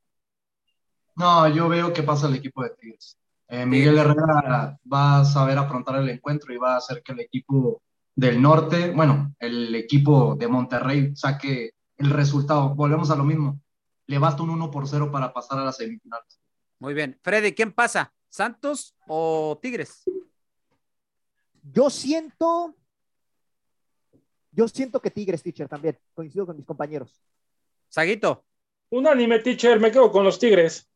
No, 1.15 1.47
yo 1.47 1.69
veo 1.69 1.93
que 1.93 2.03
pasa 2.03 2.27
el 2.27 2.35
equipo 2.35 2.63
de 2.63 2.71
Tigres. 2.71 3.17
Eh, 3.47 3.65
Miguel 3.65 3.97
Herrera 3.97 4.77
va 4.91 5.19
a 5.19 5.25
saber 5.25 5.57
afrontar 5.57 5.97
el 5.97 6.09
encuentro 6.09 6.53
y 6.53 6.57
va 6.57 6.73
a 6.73 6.77
hacer 6.77 7.03
que 7.03 7.11
el 7.11 7.19
equipo 7.19 7.81
del 8.15 8.41
norte, 8.41 8.91
bueno, 8.91 9.33
el 9.39 9.75
equipo 9.75 10.35
de 10.35 10.47
Monterrey 10.47 11.15
saque 11.15 11.71
el 11.97 12.09
resultado. 12.09 12.73
Volvemos 12.73 13.11
a 13.11 13.15
lo 13.15 13.23
mismo. 13.23 13.59
Le 14.07 14.17
basta 14.17 14.43
un 14.43 14.49
1 14.51 14.71
por 14.71 14.87
0 14.87 15.11
para 15.11 15.31
pasar 15.33 15.59
a 15.59 15.65
las 15.65 15.77
semifinales. 15.77 16.39
Muy 16.79 16.93
bien. 16.93 17.19
Freddy, 17.21 17.53
¿quién 17.53 17.71
pasa? 17.71 18.13
¿Santos 18.27 18.95
o 19.07 19.59
Tigres? 19.61 20.03
Yo 21.61 21.89
siento. 21.89 22.75
Yo 24.51 24.67
siento 24.67 25.01
que 25.01 25.11
Tigres, 25.11 25.41
teacher, 25.41 25.67
también. 25.67 25.97
Coincido 26.13 26.45
con 26.45 26.57
mis 26.57 26.65
compañeros. 26.65 27.21
Saguito. 27.87 28.43
Un 28.89 29.07
anime, 29.07 29.39
teacher, 29.39 29.79
me 29.79 29.91
quedo 29.91 30.11
con 30.11 30.23
los 30.23 30.37
Tigres. 30.37 30.89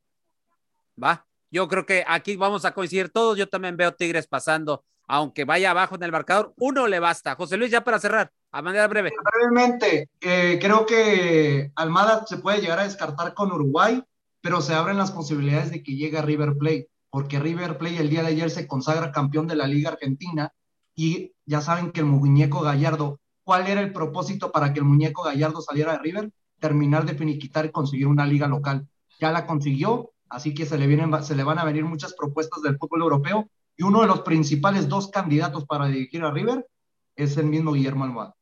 Va, 1.01 1.25
yo 1.51 1.67
creo 1.67 1.85
que 1.85 2.03
aquí 2.07 2.35
vamos 2.35 2.65
a 2.65 2.73
coincidir 2.73 3.09
todos. 3.09 3.37
Yo 3.37 3.47
también 3.47 3.77
veo 3.77 3.93
Tigres 3.93 4.27
pasando, 4.27 4.83
aunque 5.07 5.45
vaya 5.45 5.71
abajo 5.71 5.95
en 5.95 6.03
el 6.03 6.11
marcador, 6.11 6.53
uno 6.57 6.87
le 6.87 6.99
basta. 6.99 7.35
José 7.35 7.57
Luis, 7.57 7.71
ya 7.71 7.83
para 7.83 7.99
cerrar, 7.99 8.31
a 8.51 8.61
manera 8.61 8.87
breve. 8.87 9.11
Brevemente, 9.33 10.09
eh, 10.21 10.57
creo 10.61 10.85
que 10.85 11.71
Almada 11.75 12.25
se 12.25 12.37
puede 12.37 12.61
llegar 12.61 12.79
a 12.79 12.83
descartar 12.83 13.33
con 13.33 13.51
Uruguay, 13.51 14.03
pero 14.41 14.61
se 14.61 14.73
abren 14.73 14.97
las 14.97 15.11
posibilidades 15.11 15.71
de 15.71 15.83
que 15.83 15.95
llegue 15.95 16.17
a 16.17 16.23
River 16.23 16.57
Plate, 16.57 16.89
porque 17.09 17.39
River 17.39 17.77
Plate 17.77 17.99
el 17.99 18.09
día 18.09 18.21
de 18.21 18.29
ayer 18.29 18.49
se 18.49 18.67
consagra 18.67 19.11
campeón 19.11 19.47
de 19.47 19.55
la 19.55 19.67
Liga 19.67 19.91
Argentina 19.91 20.51
y 20.95 21.33
ya 21.45 21.61
saben 21.61 21.91
que 21.91 22.01
el 22.01 22.07
muñeco 22.07 22.61
Gallardo, 22.61 23.19
¿cuál 23.43 23.67
era 23.67 23.81
el 23.81 23.93
propósito 23.93 24.51
para 24.51 24.73
que 24.73 24.79
el 24.79 24.85
muñeco 24.85 25.23
Gallardo 25.23 25.61
saliera 25.61 25.93
de 25.93 25.99
River? 25.99 26.31
terminar 26.59 27.05
de 27.05 27.15
finiquitar 27.15 27.65
y 27.65 27.71
conseguir 27.71 28.07
una 28.07 28.25
liga 28.25 28.47
local. 28.47 28.87
Ya 29.19 29.31
la 29.31 29.45
consiguió, 29.45 30.11
así 30.29 30.53
que 30.53 30.65
se 30.65 30.77
le, 30.77 30.87
vienen, 30.87 31.23
se 31.23 31.35
le 31.35 31.43
van 31.43 31.59
a 31.59 31.65
venir 31.65 31.85
muchas 31.85 32.13
propuestas 32.13 32.61
del 32.61 32.77
fútbol 32.77 33.01
europeo 33.01 33.49
y 33.75 33.83
uno 33.83 34.01
de 34.01 34.07
los 34.07 34.21
principales 34.21 34.89
dos 34.89 35.09
candidatos 35.09 35.65
para 35.65 35.87
dirigir 35.87 36.23
a 36.23 36.31
River 36.31 36.67
es 37.15 37.37
el 37.37 37.45
mismo 37.45 37.73
Guillermo 37.73 38.03
Almada. 38.03 38.35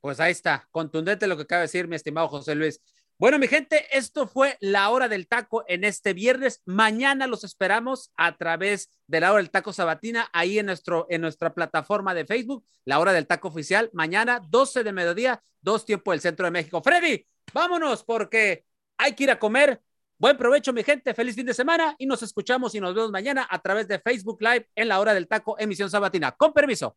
Pues 0.00 0.20
ahí 0.20 0.32
está, 0.32 0.68
contundente 0.70 1.26
lo 1.26 1.36
que 1.36 1.44
acaba 1.44 1.60
de 1.60 1.66
decir 1.66 1.88
mi 1.88 1.96
estimado 1.96 2.28
José 2.28 2.54
Luis. 2.54 2.80
Bueno, 3.16 3.38
mi 3.38 3.46
gente, 3.46 3.86
esto 3.96 4.26
fue 4.26 4.58
la 4.60 4.90
hora 4.90 5.08
del 5.08 5.28
taco 5.28 5.64
en 5.68 5.84
este 5.84 6.14
viernes. 6.14 6.62
Mañana 6.66 7.28
los 7.28 7.44
esperamos 7.44 8.10
a 8.16 8.36
través 8.36 8.90
de 9.06 9.20
la 9.20 9.30
hora 9.30 9.40
del 9.40 9.50
taco 9.50 9.72
sabatina, 9.72 10.28
ahí 10.32 10.58
en, 10.58 10.66
nuestro, 10.66 11.06
en 11.08 11.20
nuestra 11.20 11.54
plataforma 11.54 12.12
de 12.12 12.26
Facebook, 12.26 12.66
la 12.84 12.98
hora 12.98 13.12
del 13.12 13.28
taco 13.28 13.48
oficial. 13.48 13.88
Mañana, 13.92 14.42
12 14.48 14.82
de 14.82 14.92
mediodía, 14.92 15.42
dos 15.60 15.86
tiempos 15.86 16.12
del 16.12 16.20
centro 16.22 16.46
de 16.46 16.50
México. 16.50 16.82
Freddy, 16.82 17.24
vámonos 17.52 18.02
porque 18.02 18.64
hay 18.98 19.14
que 19.14 19.24
ir 19.24 19.30
a 19.30 19.38
comer. 19.38 19.80
Buen 20.18 20.36
provecho, 20.36 20.72
mi 20.72 20.82
gente. 20.82 21.12
Feliz 21.12 21.34
fin 21.34 21.46
de 21.46 21.54
semana 21.54 21.94
y 21.98 22.06
nos 22.06 22.22
escuchamos 22.22 22.74
y 22.74 22.80
nos 22.80 22.94
vemos 22.94 23.10
mañana 23.10 23.46
a 23.50 23.58
través 23.60 23.88
de 23.88 23.98
Facebook 23.98 24.38
Live 24.40 24.68
en 24.74 24.88
la 24.88 25.00
hora 25.00 25.12
del 25.12 25.26
taco, 25.26 25.58
emisión 25.58 25.90
sabatina. 25.90 26.32
Con 26.32 26.52
permiso. 26.52 26.96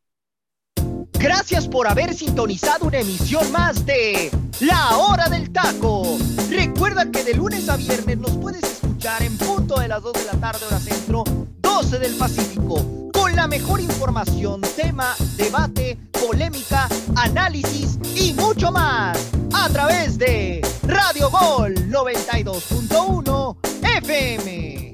Gracias 1.20 1.68
por 1.68 1.88
haber 1.88 2.14
sintonizado 2.14 2.86
una 2.86 3.00
emisión 3.00 3.52
más 3.52 3.84
de 3.88 4.30
La 4.60 4.98
Hora 4.98 5.28
del 5.30 5.52
Taco. 5.52 6.18
Recuerda 6.48 7.10
que 7.10 7.24
de 7.24 7.34
lunes 7.34 7.68
a 7.70 7.76
viernes 7.76 8.20
nos 8.20 8.38
puedes 8.38 8.64
escuchar 8.64 9.24
en 9.24 9.36
punto 9.36 9.80
de 9.80 9.88
las 9.88 10.04
2 10.04 10.14
de 10.14 10.26
la 10.26 10.34
tarde 10.34 10.66
hora 10.68 10.80
centro, 10.80 11.24
12 11.60 12.00
del 12.00 12.16
Pacífico, 12.16 13.07
la 13.38 13.48
mejor 13.48 13.80
información, 13.80 14.62
tema, 14.76 15.16
debate, 15.36 15.96
polémica, 16.12 16.88
análisis 17.16 18.00
y 18.16 18.34
mucho 18.34 18.72
más 18.72 19.30
a 19.54 19.70
través 19.70 20.18
de 20.18 20.68
Radio 20.88 21.30
Gol 21.30 21.76
92.1 21.76 23.58
FM. 24.02 24.87